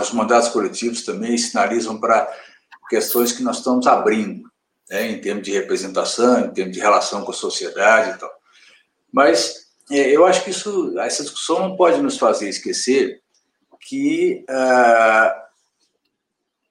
os 0.00 0.12
mandatos 0.12 0.48
coletivos 0.48 1.02
também 1.02 1.36
sinalizam 1.36 1.98
para 2.00 2.30
questões 2.88 3.32
que 3.32 3.42
nós 3.42 3.58
estamos 3.58 3.86
abrindo, 3.86 4.50
né, 4.90 5.10
em 5.10 5.20
termos 5.20 5.44
de 5.44 5.52
representação, 5.52 6.46
em 6.46 6.52
termos 6.52 6.74
de 6.74 6.80
relação 6.80 7.24
com 7.24 7.30
a 7.30 7.34
sociedade 7.34 8.16
e 8.16 8.18
tal. 8.18 8.30
Mas 9.10 9.62
é, 9.90 10.10
eu 10.10 10.24
acho 10.24 10.44
que 10.44 10.50
isso, 10.50 10.98
essa 10.98 11.22
discussão 11.22 11.60
não 11.60 11.76
pode 11.76 12.00
nos 12.00 12.18
fazer 12.18 12.48
esquecer 12.48 13.22
que 13.80 14.44
ah, 14.48 15.48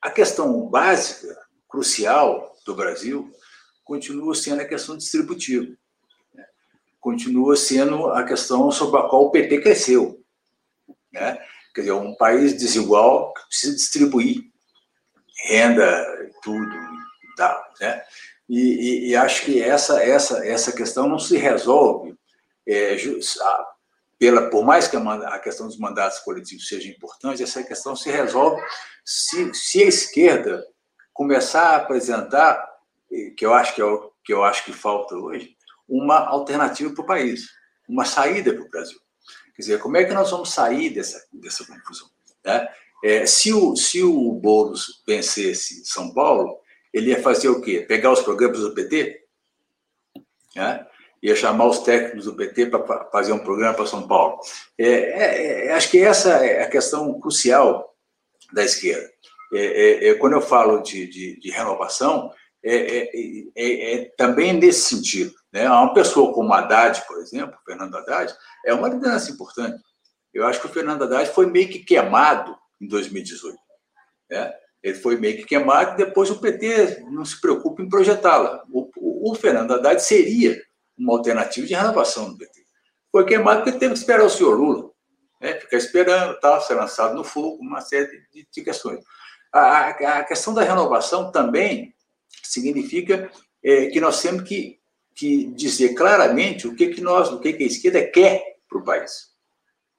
a 0.02 0.10
questão 0.10 0.68
básica, 0.68 1.38
crucial 1.70 2.56
do 2.66 2.76
Brasil, 2.76 3.32
continua 3.84 4.34
sendo 4.34 4.62
a 4.62 4.68
questão 4.68 4.98
distributiva. 4.98 5.76
Né? 6.34 6.46
Continua 7.00 7.56
sendo 7.56 8.08
a 8.08 8.24
questão 8.24 8.72
sobre 8.72 9.00
a 9.00 9.04
qual 9.04 9.26
o 9.26 9.32
PT 9.32 9.62
cresceu. 9.62 10.24
Né? 11.12 11.38
Quer 11.74 11.82
dizer, 11.82 11.94
um 11.94 12.16
país 12.16 12.54
desigual 12.54 13.34
que 13.34 13.48
precisa 13.48 13.76
distribuir 13.76 14.44
renda, 15.46 16.30
tudo 16.42 16.74
e 16.74 17.36
tal. 17.36 17.64
Né? 17.80 18.04
E, 18.50 18.60
e, 18.60 19.10
e, 19.10 19.16
acho 19.16 19.46
que 19.46 19.62
essa, 19.62 20.04
essa, 20.04 20.46
essa 20.46 20.72
questão 20.72 21.08
não 21.08 21.18
se 21.18 21.38
resolve 21.38 22.16
é, 22.68 22.98
pela, 24.20 24.50
por 24.50 24.64
mais 24.64 24.88
que 24.88 24.98
a, 24.98 25.40
questão 25.40 25.68
dos 25.68 25.80
mandatos 25.80 26.20
coletivos 26.20 26.68
seja 26.68 26.90
importante, 26.90 27.42
essa 27.42 27.64
questão 27.64 27.96
se 27.96 28.12
resolve 28.12 28.62
se, 29.04 29.54
se 29.54 29.82
a 29.82 29.88
esquerda 29.88 30.66
começar 31.14 31.70
a 31.70 31.76
apresentar, 31.78 32.70
que 33.36 33.46
eu 33.46 33.54
acho 33.54 33.74
que 33.74 33.82
é 33.82 33.86
o 33.86 34.12
que 34.24 34.34
eu 34.34 34.44
acho 34.44 34.64
que 34.66 34.74
falta 34.74 35.16
hoje, 35.16 35.56
uma 35.88 36.20
alternativa 36.20 36.94
para 36.94 37.04
o 37.04 37.08
país, 37.08 37.50
uma 37.88 38.06
saída 38.06 38.54
para 38.54 38.64
o 38.64 38.70
Brasil. 38.70 39.00
Quer 39.56 39.62
dizer, 39.62 39.80
como 39.80 39.98
é 39.98 40.06
que 40.06 40.14
nós 40.14 40.32
vamos 40.32 40.54
sair 40.54 40.90
dessa, 40.90 41.26
dessa 41.34 41.66
confusão? 41.66 42.10
Né? 42.44 42.68
É, 43.04 43.26
se, 43.26 43.54
o, 43.54 43.76
se 43.76 44.04
o 44.04 44.32
Boulos 44.34 45.04
vencesse 45.08 45.86
São 45.86 46.14
Paulo, 46.14 46.60
ele 46.94 47.12
ia 47.12 47.22
fazer 47.22 47.50
o 47.50 47.62
quê? 47.62 47.82
Pegar 47.82 48.12
os 48.12 48.22
programas 48.22 48.60
do 48.60 48.74
PT? 48.74 49.26
Né? 50.56 50.86
ia 51.22 51.36
chamar 51.36 51.66
os 51.66 51.80
técnicos 51.80 52.26
do 52.26 52.36
PT 52.36 52.68
para 52.68 53.06
fazer 53.12 53.32
um 53.32 53.40
programa 53.40 53.76
para 53.76 53.86
São 53.86 54.08
Paulo. 54.08 54.40
É, 54.78 54.88
é, 54.88 55.66
é, 55.68 55.74
acho 55.74 55.90
que 55.92 56.00
essa 56.00 56.46
é 56.46 56.64
a 56.64 56.70
questão 56.70 57.20
crucial 57.20 57.96
da 58.52 58.64
esquerda. 58.64 59.10
É, 59.54 60.10
é, 60.10 60.14
quando 60.16 60.34
eu 60.34 60.42
falo 60.42 60.82
de, 60.82 61.08
de, 61.08 61.40
de 61.40 61.52
renovação, 61.52 62.32
é, 62.64 64.12
também 64.18 64.54
nesse 64.54 64.96
sentido. 64.96 65.34
Né? 65.52 65.70
Uma 65.70 65.94
pessoa 65.94 66.34
como 66.34 66.54
Haddad, 66.54 67.06
por 67.08 67.20
exemplo, 67.20 67.58
Fernando 67.66 67.96
Haddad, 67.96 68.34
é 68.66 68.74
uma 68.74 68.90
liderança 68.90 69.32
importante. 69.32 69.82
Eu 70.34 70.46
acho 70.46 70.62
que 70.62 70.68
o 70.68 70.72
Fernando 70.72 71.04
Haddad 71.04 71.30
foi 71.32 71.48
meio 71.48 71.68
que 71.68 71.80
queimado 71.80 72.56
em 72.80 72.88
2018. 72.88 73.58
Né? 74.30 74.54
Ele 74.82 74.98
foi 74.98 75.18
meio 75.18 75.38
que 75.38 75.46
queimado 75.46 75.94
e 75.94 76.06
depois 76.06 76.30
o 76.30 76.40
PT 76.40 77.04
não 77.10 77.26
se 77.26 77.40
preocupa 77.40 77.82
em 77.82 77.90
projetá-la. 77.90 78.64
O, 78.72 78.90
o, 78.98 79.32
o 79.32 79.36
Fernando 79.36 79.74
Haddad 79.74 80.02
seria 80.02 80.60
uma 80.98 81.14
alternativa 81.14 81.68
de 81.68 81.74
renovação 81.74 82.32
do 82.32 82.38
PT. 82.38 82.62
Foi 83.12 83.26
queimado 83.26 83.64
porque 83.64 83.78
teve 83.78 83.94
que 83.94 84.00
esperar 84.00 84.24
o 84.24 84.30
senhor 84.30 84.58
Lula, 84.58 84.90
né? 85.40 85.60
ficar 85.60 85.78
esperando, 85.78 86.40
tal, 86.40 86.62
ser 86.62 86.76
lançado 86.76 87.14
no 87.14 87.24
fogo, 87.24 87.58
uma 87.62 87.82
série 87.82 88.26
de, 88.34 88.48
de 88.50 88.64
questões. 88.64 89.04
A, 89.52 89.90
a, 89.90 90.24
questão 90.24 90.54
da 90.54 90.64
renovação 90.64 91.30
também 91.30 91.94
significa 92.44 93.32
é, 93.64 93.88
que 93.88 94.00
nós 94.00 94.22
temos 94.22 94.44
que, 94.44 94.80
que 95.16 95.46
dizer 95.48 95.94
claramente 95.94 96.68
o 96.68 96.76
que, 96.76 96.88
que 96.90 97.02
nós, 97.02 97.32
o 97.32 97.40
que, 97.40 97.54
que 97.54 97.64
a 97.64 97.68
esquerda 97.68 98.08
quer 98.08 98.58
para 98.68 98.80
o 98.80 98.84
país. 98.84 99.32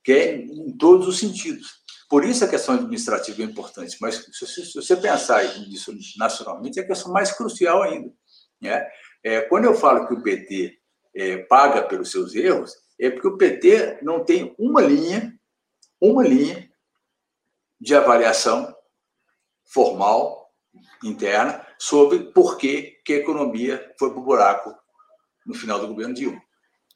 Quer 0.02 0.40
em 0.40 0.76
todos 0.76 1.06
os 1.06 1.18
sentidos. 1.18 1.82
Por 2.08 2.24
isso 2.24 2.44
a 2.44 2.48
questão 2.48 2.74
administrativa 2.74 3.40
é 3.40 3.44
importante, 3.44 3.96
mas 4.00 4.16
se, 4.32 4.46
se 4.46 4.74
você 4.74 4.96
pensar 4.96 5.42
nisso 5.60 5.94
nacionalmente, 6.18 6.78
é 6.78 6.82
a 6.82 6.86
questão 6.86 7.12
mais 7.12 7.32
crucial 7.32 7.82
ainda. 7.82 8.12
Né? 8.60 8.86
É, 9.22 9.40
quando 9.42 9.64
eu 9.64 9.74
falo 9.74 10.06
que 10.06 10.14
o 10.14 10.22
PT 10.22 10.78
é, 11.14 11.38
paga 11.38 11.82
pelos 11.82 12.10
seus 12.10 12.34
erros, 12.34 12.74
é 12.98 13.10
porque 13.10 13.28
o 13.28 13.36
PT 13.36 14.00
não 14.02 14.24
tem 14.24 14.54
uma 14.58 14.80
linha, 14.80 15.34
uma 16.00 16.22
linha 16.22 16.70
de 17.80 17.94
avaliação 17.94 18.74
formal, 19.64 20.52
interna, 21.02 21.66
sobre 21.82 22.20
por 22.20 22.56
que, 22.56 23.00
que 23.04 23.12
a 23.12 23.16
economia 23.16 23.92
foi 23.98 24.10
para 24.10 24.20
o 24.20 24.22
buraco 24.22 24.72
no 25.44 25.52
final 25.52 25.80
do 25.80 25.88
governo 25.88 26.14
Dilma. 26.14 26.40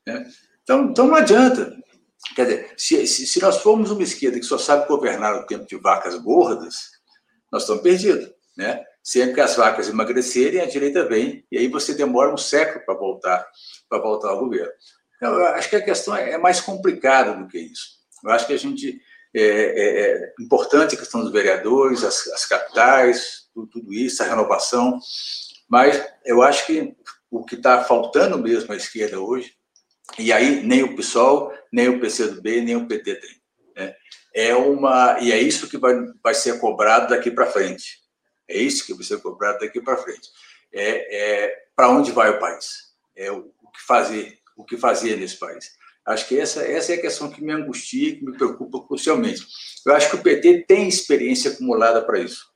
Né? 0.07 0.25
Então, 0.63 0.85
então 0.85 1.09
não 1.09 1.17
adianta. 1.17 1.77
Quer 2.37 2.45
dizer, 2.45 2.75
se, 2.77 3.05
se, 3.09 3.27
se, 3.27 3.43
nós 3.43 3.57
formos 3.57 3.91
uma 3.91 4.05
esquerda 4.05 4.39
que 4.39 4.47
só 4.47 4.57
sabe 4.57 4.87
governar 4.87 5.35
no 5.35 5.45
tempo 5.45 5.67
de 5.67 5.75
vacas 5.75 6.15
gordas, 6.15 6.93
nós 7.51 7.63
estamos 7.63 7.83
perdidos. 7.83 8.33
Né? 8.57 8.85
Sempre 9.03 9.35
que 9.35 9.41
as 9.41 9.57
vacas 9.57 9.89
emagrecerem, 9.89 10.61
a 10.61 10.67
direita 10.67 11.05
vem, 11.05 11.45
e 11.51 11.59
aí 11.59 11.67
você 11.67 11.93
demora 11.93 12.33
um 12.33 12.39
século 12.39 12.85
para 12.87 12.95
voltar 12.95 13.45
para 13.89 14.01
voltar 14.01 14.29
ao 14.29 14.39
governo. 14.39 14.71
Então, 15.17 15.35
eu 15.35 15.47
acho 15.47 15.69
que 15.69 15.77
a 15.77 15.85
questão 15.85 16.15
é 16.15 16.39
mais 16.39 16.61
complicada 16.61 17.35
do 17.35 17.49
que 17.49 17.59
isso. 17.59 17.97
Eu 18.23 18.31
acho 18.31 18.47
que 18.47 18.53
a 18.53 18.59
gente 18.59 19.01
é, 19.35 19.43
é, 19.43 20.13
é 20.13 20.35
importante 20.39 20.95
a 20.95 20.99
questão 20.99 21.23
dos 21.23 21.33
vereadores, 21.33 22.05
as, 22.05 22.29
as 22.29 22.47
capitais, 22.47 23.46
tudo, 23.65 23.95
isso, 23.95 24.23
a 24.23 24.27
renovação, 24.27 24.99
mas 25.69 26.05
eu 26.25 26.43
acho 26.43 26.67
que 26.67 26.95
o 27.31 27.45
que 27.45 27.55
está 27.55 27.85
faltando 27.85 28.39
mesmo 28.39 28.73
à 28.73 28.77
esquerda 28.77 29.21
hoje, 29.21 29.55
e 30.19 30.33
aí 30.33 30.63
nem 30.63 30.83
o 30.83 30.97
PSOL, 30.97 31.53
nem 31.73 31.89
o 31.89 32.01
PCdoB, 32.01 32.61
nem 32.61 32.77
o 32.77 32.87
PT 32.87 33.15
tem. 33.17 33.31
Né? 33.77 33.95
É 34.35 34.55
uma, 34.55 35.19
e 35.21 35.33
é 35.33 35.41
isso 35.41 35.69
que 35.69 35.79
vai, 35.79 35.95
vai 36.23 36.35
ser 36.35 36.61
cobrado 36.61 37.09
daqui 37.09 37.31
para 37.31 37.47
frente. 37.47 37.99
É 38.49 38.59
isso 38.59 38.87
que 38.87 38.95
vai 38.95 39.05
ser 39.05 39.21
cobrado 39.21 39.59
daqui 39.59 39.81
para 39.81 39.97
frente. 39.97 40.29
É, 40.73 41.45
é 41.45 41.67
para 41.75 41.91
onde 41.91 42.13
vai 42.13 42.31
o 42.31 42.39
país? 42.39 42.95
É 43.17 43.31
o, 43.31 43.53
o, 43.63 43.71
que 43.71 43.83
fazer, 43.83 44.39
o 44.57 44.65
que 44.65 44.77
fazer 44.77 45.17
nesse 45.17 45.39
país. 45.39 45.73
Acho 46.07 46.29
que 46.29 46.39
essa, 46.39 46.63
essa 46.63 46.93
é 46.93 46.97
a 46.97 47.01
questão 47.01 47.29
que 47.29 47.43
me 47.43 47.53
angustia, 47.53 48.15
que 48.15 48.25
me 48.25 48.37
preocupa 48.37 48.87
crucialmente. 48.87 49.45
Eu 49.85 49.95
acho 49.95 50.09
que 50.09 50.17
o 50.17 50.23
PT 50.23 50.65
tem 50.69 50.89
experiência 50.89 51.51
acumulada 51.51 52.01
para 52.03 52.21
isso. 52.21 52.47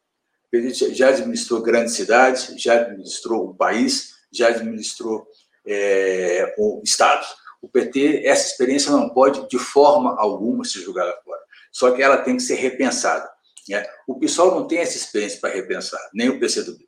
O 0.50 0.58
PT 0.58 0.94
já 0.94 1.10
administrou 1.10 1.62
grandes 1.62 1.94
cidades, 1.94 2.52
já 2.60 2.74
administrou 2.74 3.50
o 3.50 3.54
país, 3.54 4.16
já 4.32 4.48
administrou 4.48 5.26
é, 5.64 6.54
o 6.58 6.82
Estado. 6.84 7.24
O 7.62 7.68
PT, 7.68 8.26
essa 8.26 8.48
experiência 8.48 8.90
não 8.90 9.10
pode, 9.10 9.48
de 9.48 9.58
forma 9.58 10.16
alguma, 10.18 10.64
ser 10.64 10.80
jogada 10.80 11.16
fora. 11.24 11.40
Só 11.70 11.92
que 11.92 12.02
ela 12.02 12.18
tem 12.18 12.36
que 12.36 12.42
ser 12.42 12.56
repensada. 12.56 13.30
Né? 13.68 13.86
O 14.08 14.18
PSOL 14.18 14.56
não 14.56 14.66
tem 14.66 14.78
essa 14.78 14.96
experiência 14.96 15.38
para 15.40 15.54
repensar, 15.54 16.00
nem 16.12 16.28
o 16.28 16.40
PCdoB. 16.40 16.84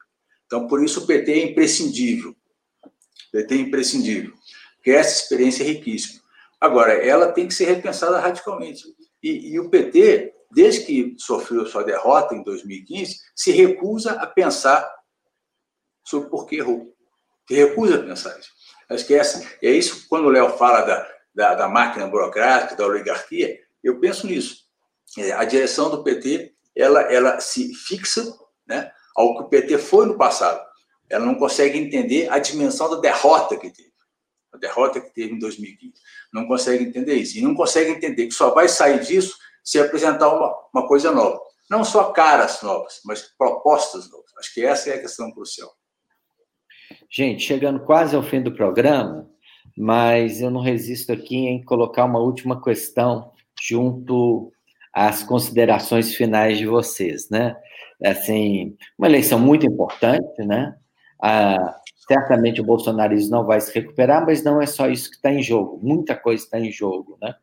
Então, 0.46 0.66
por 0.66 0.82
isso, 0.84 1.04
o 1.04 1.06
PT 1.06 1.32
é 1.32 1.44
imprescindível. 1.44 2.34
O 2.84 3.32
PT 3.32 3.54
é 3.54 3.58
imprescindível, 3.58 4.32
porque 4.76 4.90
essa 4.90 5.22
experiência 5.22 5.62
é 5.62 5.66
riquíssima. 5.66 6.20
Agora, 6.60 6.92
ela 6.94 7.30
tem 7.30 7.46
que 7.46 7.54
ser 7.54 7.66
repensada 7.66 8.18
radicalmente. 8.18 8.82
E, 9.22 9.52
e 9.52 9.60
o 9.60 9.70
PT, 9.70 10.34
desde 10.52 10.84
que 10.84 11.16
sofreu 11.18 11.66
sua 11.66 11.82
derrota 11.82 12.34
em 12.34 12.42
2015, 12.42 13.16
se 13.34 13.52
recusa 13.52 14.12
a 14.12 14.26
pensar 14.26 14.88
sobre 16.04 16.28
por 16.28 16.46
que 16.46 16.56
errou. 16.56 16.94
Se 17.48 17.54
recusa 17.54 17.96
a 17.96 18.02
pensar 18.02 18.38
isso. 18.38 18.50
Acho 18.88 19.06
que 19.06 19.14
é, 19.14 19.18
essa, 19.18 19.48
é 19.62 19.70
isso, 19.70 20.06
quando 20.08 20.26
o 20.26 20.30
Léo 20.30 20.50
fala 20.58 20.82
da, 20.82 21.08
da, 21.34 21.54
da, 21.54 21.68
máquina 21.68 22.06
burocrática, 22.06 22.76
da 22.76 22.86
oligarquia, 22.86 23.58
eu 23.82 23.98
penso 23.98 24.26
nisso. 24.26 24.66
É, 25.18 25.32
a 25.32 25.44
direção 25.44 25.90
do 25.90 26.02
PT, 26.02 26.54
ela, 26.76 27.00
ela 27.02 27.40
se 27.40 27.74
fixa 27.74 28.22
né, 28.66 28.92
ao 29.16 29.36
que 29.36 29.42
o 29.44 29.48
PT 29.48 29.78
foi 29.78 30.04
no 30.06 30.18
passado. 30.18 30.62
Ela 31.08 31.24
não 31.24 31.34
consegue 31.34 31.78
entender 31.78 32.30
a 32.30 32.38
dimensão 32.38 32.90
da 32.90 33.00
derrota 33.00 33.56
que 33.56 33.70
teve. 33.70 33.92
A 34.52 34.58
derrota 34.58 35.00
que 35.00 35.12
teve 35.14 35.32
em 35.32 35.38
2015. 35.38 35.94
Não 36.32 36.46
consegue 36.46 36.84
entender 36.84 37.14
isso. 37.14 37.38
E 37.38 37.42
não 37.42 37.54
consegue 37.54 37.90
entender 37.90 38.26
que 38.26 38.34
só 38.34 38.50
vai 38.50 38.68
sair 38.68 39.00
disso 39.00 39.36
se 39.62 39.80
apresentar 39.80 40.28
uma, 40.28 40.54
uma 40.74 40.86
coisa 40.86 41.12
nova. 41.12 41.40
Não 41.70 41.84
só 41.84 42.12
caras 42.12 42.60
novas, 42.62 43.00
mas 43.04 43.22
propostas 43.36 44.10
novas. 44.10 44.30
Acho 44.38 44.54
que 44.54 44.64
essa 44.64 44.90
é 44.90 44.94
a 44.94 45.00
questão 45.00 45.32
crucial. 45.32 45.70
Gente, 47.10 47.42
chegando 47.42 47.80
quase 47.80 48.14
ao 48.14 48.22
fim 48.22 48.42
do 48.42 48.54
programa, 48.54 49.28
mas 49.76 50.40
eu 50.40 50.50
não 50.50 50.60
resisto 50.60 51.12
aqui 51.12 51.36
em 51.36 51.62
colocar 51.64 52.04
uma 52.04 52.18
última 52.18 52.62
questão 52.62 53.32
junto 53.60 54.52
às 54.92 55.22
considerações 55.22 56.14
finais 56.14 56.58
de 56.58 56.66
vocês, 56.66 57.30
né? 57.30 57.56
Assim, 58.04 58.76
uma 58.98 59.08
eleição 59.08 59.38
muito 59.38 59.64
importante, 59.64 60.44
né? 60.44 60.76
Ah, 61.22 61.80
certamente 62.06 62.60
o 62.60 62.64
bolsonarismo 62.64 63.30
não 63.30 63.46
vai 63.46 63.60
se 63.60 63.72
recuperar, 63.72 64.26
mas 64.26 64.42
não 64.42 64.60
é 64.60 64.66
só 64.66 64.88
isso 64.88 65.08
que 65.08 65.16
está 65.16 65.30
em 65.30 65.42
jogo, 65.42 65.78
muita 65.82 66.16
coisa 66.16 66.42
está 66.42 66.58
em 66.58 66.70
jogo, 66.70 67.16
né? 67.22 67.34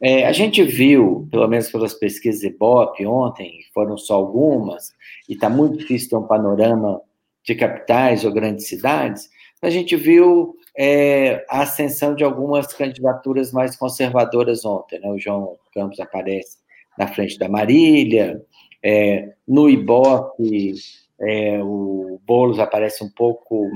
É, 0.00 0.26
a 0.26 0.32
gente 0.32 0.62
viu, 0.62 1.28
pelo 1.30 1.48
menos 1.48 1.70
pelas 1.70 1.94
pesquisas 1.94 2.42
Ibope 2.42 3.06
ontem, 3.06 3.60
foram 3.72 3.96
só 3.96 4.14
algumas, 4.14 4.92
e 5.28 5.34
está 5.34 5.48
muito 5.48 5.78
difícil 5.78 6.10
ter 6.10 6.16
um 6.16 6.26
panorama 6.26 7.00
de 7.44 7.54
capitais 7.54 8.24
ou 8.24 8.32
grandes 8.32 8.66
cidades, 8.66 9.28
a 9.62 9.70
gente 9.70 9.96
viu 9.96 10.56
é, 10.76 11.44
a 11.48 11.62
ascensão 11.62 12.14
de 12.14 12.22
algumas 12.22 12.66
candidaturas 12.74 13.50
mais 13.52 13.76
conservadoras 13.76 14.64
ontem. 14.64 15.00
Né? 15.00 15.08
O 15.08 15.18
João 15.18 15.56
Campos 15.72 15.98
aparece 16.00 16.58
na 16.98 17.06
frente 17.06 17.38
da 17.38 17.48
Marília, 17.48 18.42
é, 18.82 19.32
no 19.48 19.68
Ibope, 19.70 20.74
é, 21.20 21.62
o 21.62 22.20
Boulos 22.26 22.58
aparece 22.58 23.02
um 23.02 23.10
pouco 23.10 23.70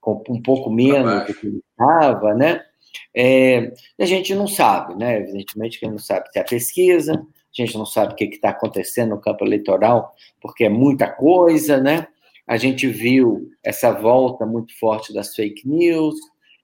com 0.00 0.22
um 0.28 0.42
pouco 0.42 0.70
menos 0.70 1.26
do 1.26 1.34
que 1.34 1.46
ele 1.46 1.62
estava, 1.70 2.34
né? 2.34 2.62
É, 3.14 3.72
a 3.98 4.04
gente 4.04 4.34
não 4.34 4.46
sabe, 4.46 4.94
né? 4.94 5.18
Evidentemente 5.20 5.78
que 5.78 5.86
não 5.86 5.98
sabe 5.98 6.30
se 6.30 6.38
é 6.38 6.42
a 6.42 6.44
pesquisa, 6.44 7.12
a 7.14 7.62
gente 7.62 7.76
não 7.76 7.86
sabe 7.86 8.12
o 8.12 8.16
que 8.16 8.24
está 8.24 8.50
acontecendo 8.50 9.10
no 9.10 9.20
campo 9.20 9.44
eleitoral, 9.44 10.14
porque 10.40 10.64
é 10.64 10.68
muita 10.68 11.08
coisa, 11.08 11.80
né? 11.80 12.06
A 12.46 12.56
gente 12.56 12.86
viu 12.86 13.50
essa 13.62 13.92
volta 13.92 14.46
muito 14.46 14.78
forte 14.78 15.12
das 15.12 15.34
fake 15.34 15.68
news, 15.68 16.14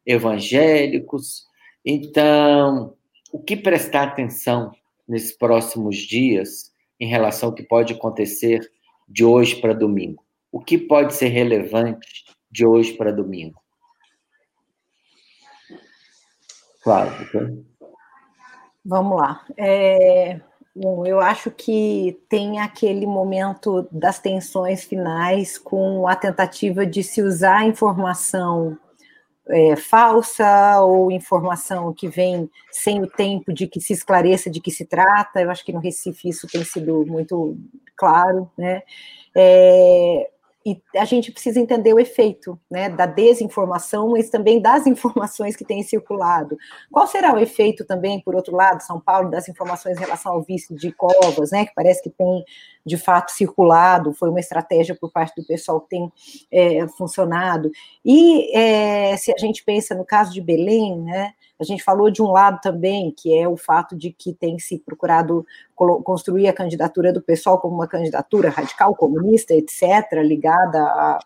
evangélicos. 0.06 1.46
Então, 1.84 2.94
o 3.32 3.38
que 3.38 3.56
prestar 3.56 4.04
atenção 4.04 4.72
nesses 5.06 5.36
próximos 5.36 5.96
dias 5.96 6.72
em 6.98 7.06
relação 7.06 7.50
ao 7.50 7.54
que 7.54 7.62
pode 7.62 7.92
acontecer 7.92 8.60
de 9.08 9.24
hoje 9.24 9.56
para 9.56 9.74
domingo? 9.74 10.24
O 10.50 10.60
que 10.60 10.78
pode 10.78 11.14
ser 11.14 11.28
relevante 11.28 12.24
de 12.50 12.64
hoje 12.64 12.92
para 12.92 13.12
domingo? 13.12 13.63
Claro. 16.84 17.10
Vamos 18.84 19.18
lá. 19.18 19.44
É, 19.56 20.38
Bom, 20.76 21.06
eu 21.06 21.20
acho 21.20 21.52
que 21.52 22.20
tem 22.28 22.58
aquele 22.58 23.06
momento 23.06 23.86
das 23.92 24.18
tensões 24.18 24.82
finais 24.82 25.56
com 25.56 26.08
a 26.08 26.16
tentativa 26.16 26.84
de 26.84 27.00
se 27.04 27.22
usar 27.22 27.64
informação 27.64 28.76
é, 29.48 29.76
falsa 29.76 30.80
ou 30.80 31.12
informação 31.12 31.92
que 31.92 32.08
vem 32.08 32.50
sem 32.72 33.00
o 33.00 33.06
tempo 33.06 33.52
de 33.52 33.68
que 33.68 33.80
se 33.80 33.92
esclareça 33.92 34.50
de 34.50 34.60
que 34.60 34.72
se 34.72 34.84
trata. 34.84 35.40
Eu 35.40 35.50
acho 35.50 35.64
que 35.64 35.72
no 35.72 35.78
Recife 35.78 36.28
isso 36.28 36.48
tem 36.48 36.64
sido 36.64 37.06
muito 37.06 37.56
claro, 37.96 38.50
né? 38.58 38.82
É, 39.32 40.28
e 40.64 40.80
a 40.96 41.04
gente 41.04 41.30
precisa 41.30 41.60
entender 41.60 41.92
o 41.92 42.00
efeito 42.00 42.58
né, 42.70 42.88
da 42.88 43.04
desinformação, 43.04 44.10
mas 44.10 44.30
também 44.30 44.60
das 44.60 44.86
informações 44.88 45.54
que 45.54 45.64
têm 45.64 45.82
circulado. 45.82 46.56
Qual 46.90 47.06
será 47.06 47.34
o 47.34 47.38
efeito 47.38 47.84
também, 47.84 48.20
por 48.20 48.34
outro 48.34 48.56
lado, 48.56 48.82
São 48.82 48.98
Paulo, 48.98 49.30
das 49.30 49.48
informações 49.48 49.96
em 49.96 50.00
relação 50.00 50.32
ao 50.32 50.42
vice 50.42 50.74
de 50.74 50.90
Covas, 50.92 51.50
né, 51.50 51.66
que 51.66 51.74
parece 51.74 52.02
que 52.02 52.10
tem 52.10 52.44
de 52.86 52.96
fato 52.96 53.30
circulado, 53.30 54.12
foi 54.12 54.28
uma 54.28 54.40
estratégia 54.40 54.96
por 54.98 55.10
parte 55.10 55.40
do 55.40 55.46
pessoal 55.46 55.80
que 55.80 55.88
tem 55.88 56.12
é, 56.52 56.86
funcionado. 56.88 57.70
E 58.04 58.54
é, 58.56 59.16
se 59.16 59.32
a 59.32 59.38
gente 59.38 59.64
pensa 59.64 59.94
no 59.94 60.04
caso 60.04 60.32
de 60.32 60.40
Belém, 60.40 61.00
né, 61.00 61.32
a 61.58 61.64
gente 61.64 61.82
falou 61.82 62.10
de 62.10 62.20
um 62.20 62.30
lado 62.30 62.60
também, 62.60 63.12
que 63.16 63.36
é 63.36 63.48
o 63.48 63.56
fato 63.56 63.96
de 63.96 64.10
que 64.10 64.32
tem 64.32 64.58
se 64.58 64.78
procurado 64.78 65.46
construir 65.74 66.48
a 66.48 66.52
candidatura 66.52 67.12
do 67.12 67.22
pessoal 67.22 67.60
como 67.60 67.74
uma 67.74 67.86
candidatura 67.86 68.50
radical, 68.50 68.94
comunista, 68.94 69.54
etc., 69.54 70.12
ligada 70.24 70.82
a, 70.82 71.18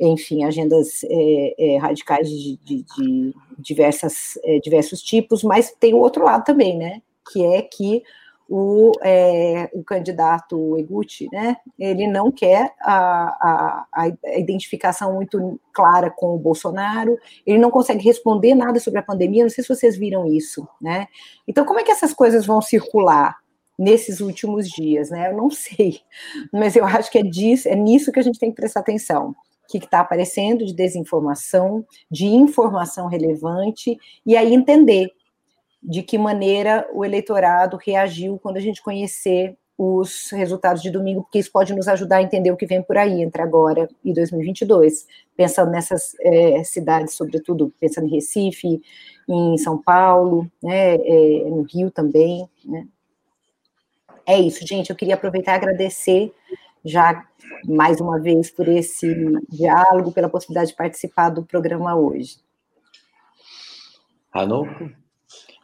enfim, 0.00 0.44
agendas 0.44 1.04
é, 1.04 1.54
é, 1.58 1.78
radicais 1.78 2.28
de, 2.28 2.58
de, 2.64 2.84
de 2.96 3.34
diversas, 3.58 4.38
é, 4.44 4.58
diversos 4.58 5.02
tipos, 5.02 5.42
mas 5.42 5.72
tem 5.78 5.92
o 5.92 5.98
outro 5.98 6.24
lado 6.24 6.44
também, 6.44 6.76
né? 6.76 7.02
Que 7.30 7.44
é 7.44 7.62
que 7.62 8.02
o, 8.48 8.92
é, 9.02 9.68
o 9.74 9.84
candidato 9.84 10.78
Eguchi, 10.78 11.28
né, 11.30 11.58
ele 11.78 12.06
não 12.06 12.32
quer 12.32 12.72
a, 12.80 12.94
a, 12.94 13.86
a, 13.92 14.08
identificação 14.38 15.14
muito 15.14 15.60
clara 15.72 16.10
com 16.10 16.34
o 16.34 16.38
Bolsonaro, 16.38 17.18
ele 17.46 17.58
não 17.58 17.70
consegue 17.70 18.02
responder 18.02 18.54
nada 18.54 18.80
sobre 18.80 19.00
a 19.00 19.02
pandemia, 19.02 19.42
não 19.42 19.50
sei 19.50 19.62
se 19.62 19.68
vocês 19.68 19.98
viram 19.98 20.26
isso, 20.26 20.66
né, 20.80 21.06
então 21.46 21.66
como 21.66 21.78
é 21.78 21.84
que 21.84 21.92
essas 21.92 22.14
coisas 22.14 22.46
vão 22.46 22.62
circular 22.62 23.36
nesses 23.78 24.20
últimos 24.20 24.66
dias, 24.66 25.10
né, 25.10 25.30
eu 25.30 25.36
não 25.36 25.50
sei, 25.52 26.00
mas 26.50 26.74
eu 26.74 26.86
acho 26.86 27.10
que 27.10 27.18
é, 27.18 27.22
disso, 27.22 27.68
é 27.68 27.76
nisso 27.76 28.10
que 28.10 28.18
a 28.18 28.24
gente 28.24 28.38
tem 28.38 28.50
que 28.50 28.56
prestar 28.56 28.80
atenção, 28.80 29.36
que 29.68 29.76
está 29.76 30.00
aparecendo 30.00 30.64
de 30.64 30.72
desinformação, 30.72 31.84
de 32.10 32.24
informação 32.24 33.06
relevante, 33.06 33.98
e 34.24 34.34
aí 34.34 34.54
entender 34.54 35.12
de 35.88 36.02
que 36.02 36.18
maneira 36.18 36.86
o 36.92 37.02
eleitorado 37.02 37.78
reagiu 37.82 38.38
quando 38.38 38.58
a 38.58 38.60
gente 38.60 38.82
conhecer 38.82 39.56
os 39.76 40.28
resultados 40.32 40.82
de 40.82 40.90
domingo, 40.90 41.22
porque 41.22 41.38
isso 41.38 41.50
pode 41.50 41.72
nos 41.72 41.88
ajudar 41.88 42.16
a 42.16 42.22
entender 42.22 42.50
o 42.50 42.56
que 42.58 42.66
vem 42.66 42.82
por 42.82 42.98
aí 42.98 43.22
entre 43.22 43.40
agora 43.40 43.88
e 44.04 44.12
2022, 44.12 45.06
pensando 45.34 45.70
nessas 45.70 46.14
é, 46.20 46.62
cidades, 46.62 47.14
sobretudo 47.14 47.72
pensando 47.80 48.06
em 48.06 48.10
Recife, 48.10 48.82
em 49.26 49.56
São 49.56 49.80
Paulo, 49.80 50.50
né, 50.62 50.96
é, 50.96 51.44
no 51.48 51.62
Rio 51.62 51.90
também. 51.90 52.46
Né. 52.66 52.86
É 54.26 54.38
isso, 54.38 54.66
gente. 54.66 54.90
Eu 54.90 54.96
queria 54.96 55.14
aproveitar 55.14 55.52
e 55.52 55.56
agradecer 55.56 56.34
já 56.84 57.24
mais 57.64 57.98
uma 57.98 58.20
vez 58.20 58.50
por 58.50 58.68
esse 58.68 59.14
diálogo, 59.48 60.12
pela 60.12 60.28
possibilidade 60.28 60.72
de 60.72 60.76
participar 60.76 61.30
do 61.30 61.44
programa 61.44 61.94
hoje. 61.96 62.36
Ranolfo? 64.34 65.07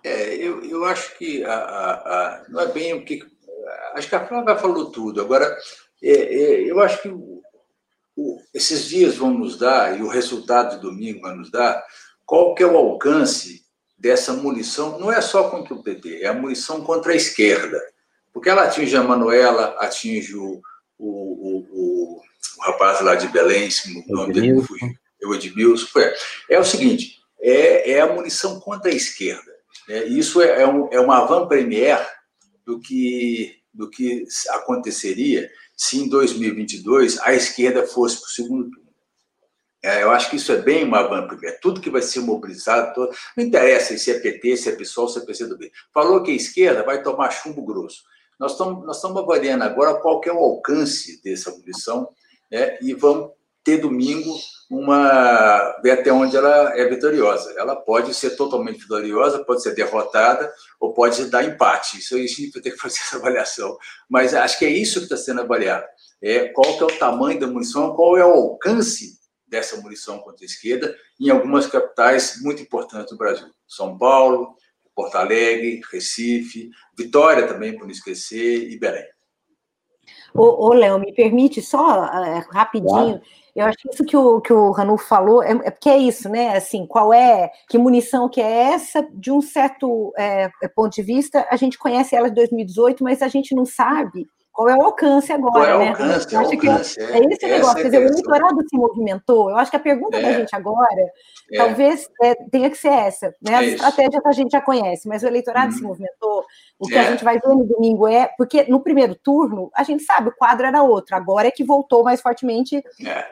É, 0.05 0.35
eu, 0.37 0.63
eu 0.63 0.85
acho 0.85 1.17
que 1.17 1.43
a, 1.45 1.55
a, 1.55 1.93
a, 1.93 2.45
não 2.51 2.61
é 2.61 2.67
bem 2.67 2.93
o 2.93 3.03
que. 3.03 3.27
Acho 3.95 4.09
que 4.09 4.15
a 4.15 4.27
Flávia 4.27 4.57
falou 4.57 4.91
tudo. 4.91 5.21
Agora, 5.21 5.57
é, 6.03 6.11
é, 6.11 6.71
eu 6.71 6.79
acho 6.81 7.01
que 7.01 7.11
esses 8.53 8.87
dias 8.87 9.17
vão 9.17 9.31
nos 9.33 9.59
dar, 9.59 9.99
e 9.99 10.03
o 10.03 10.09
resultado 10.09 10.77
de 10.77 10.83
domingo 10.83 11.23
vai 11.23 11.35
nos 11.35 11.51
dar, 11.51 11.83
qual 12.27 12.55
que 12.55 12.63
é 12.63 12.67
o 12.67 12.77
alcance 12.77 13.65
dessa 13.97 14.35
munição, 14.35 14.99
não 14.99 15.11
é 15.11 15.21
só 15.23 15.49
contra 15.49 15.73
o 15.73 15.83
PT, 15.83 16.23
é 16.23 16.27
a 16.27 16.35
munição 16.35 16.85
contra 16.85 17.13
a 17.13 17.17
esquerda. 17.17 17.81
Porque 18.33 18.51
ela 18.51 18.65
atinge 18.65 18.95
a 18.97 19.03
Manuela, 19.03 19.75
atinge 19.79 20.37
o, 20.37 20.61
o, 20.99 21.09
o, 21.09 21.67
o, 21.71 22.23
o 22.59 22.63
rapaz 22.63 23.01
lá 23.01 23.15
de 23.15 23.29
Belém, 23.29 23.69
o 24.09 24.15
nome 24.15 24.35
dele 24.35 24.63
fugiu, 24.63 24.91
o 25.25 25.35
Edmilson. 25.35 26.01
É 26.51 26.61
o 26.61 26.65
seguinte, 26.65 27.19
é, 27.41 27.93
é 27.93 28.01
a 28.01 28.13
munição 28.13 28.61
contra 28.61 28.91
a 28.91 28.95
esquerda. 28.95 29.54
É, 29.89 30.05
isso 30.05 30.41
é, 30.41 30.62
é, 30.62 30.66
um, 30.66 30.89
é 30.93 31.01
uma 31.01 31.18
avant-première 31.18 32.07
do 32.64 32.80
que, 32.80 33.57
do 33.72 33.91
que 33.91 34.24
aconteceria 34.51 35.51
se 35.76 35.99
em 35.99 36.09
2022 36.09 37.18
a 37.20 37.35
esquerda 37.35 37.87
fosse 37.87 38.18
para 38.18 38.26
o 38.26 38.30
segundo 38.30 38.70
turno. 38.70 38.85
É, 39.82 40.03
eu 40.03 40.11
acho 40.11 40.30
que 40.30 40.37
isso 40.37 40.51
é 40.51 40.62
bem 40.62 40.85
uma 40.85 41.01
avant-première. 41.01 41.61
Tudo 41.61 41.80
que 41.80 41.91
vai 41.91 42.01
ser 42.01 42.20
mobilizado, 42.20 42.95
todo, 42.95 43.14
não 43.37 43.45
interessa 43.45 43.97
se 43.99 44.11
é 44.11 44.18
PT, 44.18 44.57
se 44.57 44.68
é 44.70 44.76
PSOL, 44.76 45.09
se 45.09 45.18
é 45.18 45.22
PCdoB. 45.22 45.70
Falou 45.93 46.22
que 46.22 46.30
a 46.30 46.35
esquerda 46.35 46.82
vai 46.82 47.03
tomar 47.03 47.30
chumbo 47.30 47.62
grosso. 47.62 48.03
Nós 48.41 48.53
estamos, 48.53 49.18
avaliando 49.18 49.62
agora 49.62 50.01
qual 50.01 50.20
é 50.24 50.32
o 50.32 50.39
alcance 50.39 51.22
dessa 51.22 51.51
munição 51.51 52.09
né, 52.51 52.78
e 52.80 52.95
vamos 52.95 53.30
ter 53.62 53.78
domingo 53.78 54.35
uma 54.71 55.79
ver 55.83 55.93
até 55.93 56.12
onde 56.12 56.37
ela 56.37 56.77
é 56.77 56.89
vitoriosa. 56.89 57.55
Ela 57.57 57.77
pode 57.77 58.15
ser 58.15 58.31
totalmente 58.31 58.81
vitoriosa, 58.81 59.45
pode 59.45 59.62
ser 59.62 59.75
derrotada 59.75 60.53
ou 60.81 60.93
pode 60.93 61.25
dar 61.27 61.45
empate. 61.45 61.99
Isso 61.99 62.15
a 62.15 62.19
gente 62.19 62.51
vai 62.51 62.62
ter 62.62 62.71
que 62.71 62.79
fazer 62.81 62.99
essa 63.01 63.17
avaliação. 63.17 63.77
Mas 64.09 64.35
acho 64.35 64.59
que 64.59 64.65
é 64.65 64.71
isso 64.71 65.01
que 65.01 65.05
está 65.05 65.17
sendo 65.17 65.43
avaliado. 65.43 65.85
É 66.23 66.49
qual 66.49 66.77
que 66.77 66.83
é 66.83 66.87
o 66.87 66.99
tamanho 66.99 67.39
da 67.39 67.47
munição, 67.47 67.95
qual 67.95 68.17
é 68.17 68.25
o 68.25 68.33
alcance 68.33 69.19
dessa 69.47 69.81
munição 69.81 70.19
contra 70.19 70.45
a 70.45 70.47
esquerda 70.47 70.97
em 71.21 71.31
algumas 71.31 71.67
capitais 71.67 72.41
muito 72.43 72.62
importantes 72.62 73.11
do 73.11 73.19
Brasil. 73.19 73.47
São 73.69 73.97
Paulo, 73.97 74.57
Porto 74.95 75.17
Alegre, 75.17 75.81
Recife, 75.93 76.71
Vitória 76.97 77.47
também, 77.47 77.77
por 77.77 77.85
não 77.85 77.91
esquecer, 77.91 78.71
e 78.71 78.79
Belém. 78.79 79.05
Ô, 80.35 80.69
ô 80.69 80.73
Léo, 80.73 80.99
me 80.99 81.12
permite 81.12 81.62
só 81.62 82.05
uh, 82.05 82.45
rapidinho. 82.51 82.89
Claro. 82.89 83.23
Eu 83.55 83.67
acho 83.67 83.79
que 83.79 83.89
isso 83.89 84.05
que 84.05 84.17
o, 84.17 84.41
que 84.41 84.53
o 84.53 84.73
Ranulfo 84.73 85.07
falou 85.07 85.43
é, 85.43 85.53
é, 85.53 85.71
porque 85.71 85.89
é 85.89 85.97
isso, 85.97 86.29
né? 86.29 86.57
Assim, 86.57 86.87
qual 86.87 87.15
é, 87.15 87.51
que 87.69 87.79
munição 87.79 88.29
que 88.29 88.41
é 88.41 88.73
essa? 88.73 89.07
De 89.13 89.31
um 89.31 89.41
certo 89.41 90.13
é, 90.19 90.51
ponto 90.75 90.93
de 90.93 91.03
vista, 91.03 91.47
a 91.51 91.57
gente 91.57 91.79
conhece 91.79 92.17
ela 92.17 92.29
de 92.29 92.35
2018, 92.35 93.05
mas 93.05 93.23
a 93.23 93.29
gente 93.29 93.55
não 93.55 93.65
sabe 93.65 94.27
qual 94.55 94.69
é 94.69 94.77
o 94.77 94.83
alcance 94.83 95.33
agora, 95.33 95.53
qual 95.53 95.65
é 95.65 95.75
o 95.75 95.79
né? 95.81 95.89
Alcance, 95.89 96.33
eu 96.33 96.41
acho 96.41 96.51
que 96.51 96.69
é, 96.69 96.73
é 96.73 97.35
esse 97.35 97.47
negócio, 97.47 97.77
quer 97.77 97.85
dizer, 97.87 97.99
o 97.99 98.07
eleitorado 98.07 98.69
se 98.69 98.77
movimentou. 98.77 99.51
Eu 99.51 99.57
acho 99.57 99.69
que 99.69 99.77
a 99.77 99.81
pergunta 99.81 100.17
é. 100.17 100.23
da 100.23 100.33
gente 100.33 100.55
agora 100.55 101.01
é. 101.53 101.57
talvez 101.57 102.09
é, 102.23 102.37
tenha 102.53 102.71
que 102.71 102.79
ser 102.79 102.93
essa, 102.93 103.35
né? 103.43 103.57
As 103.57 103.67
estratégias 103.67 104.25
a 104.25 104.31
gente 104.31 104.53
já 104.53 104.61
conhece, 104.61 105.09
mas 105.09 105.25
o 105.25 105.27
eleitorado 105.27 105.73
se 105.73 105.83
uhum. 105.83 105.89
movimentou. 105.89 106.45
O 106.79 106.87
que 106.87 106.97
a 106.97 107.11
gente 107.11 107.25
vai 107.25 107.37
ver 107.41 107.49
no 107.49 107.65
domingo 107.65 108.07
é 108.07 108.31
porque 108.39 108.65
no 108.69 108.81
primeiro 108.81 109.17
turno 109.17 109.73
a 109.75 109.83
gente 109.83 110.05
sabe 110.05 110.29
o 110.29 110.37
quadro 110.37 110.65
era 110.65 110.85
outro. 110.85 111.17
Agora 111.17 111.49
é 111.49 111.51
que 111.51 111.65
voltou 111.65 112.05
mais 112.05 112.21
fortemente, 112.21 112.81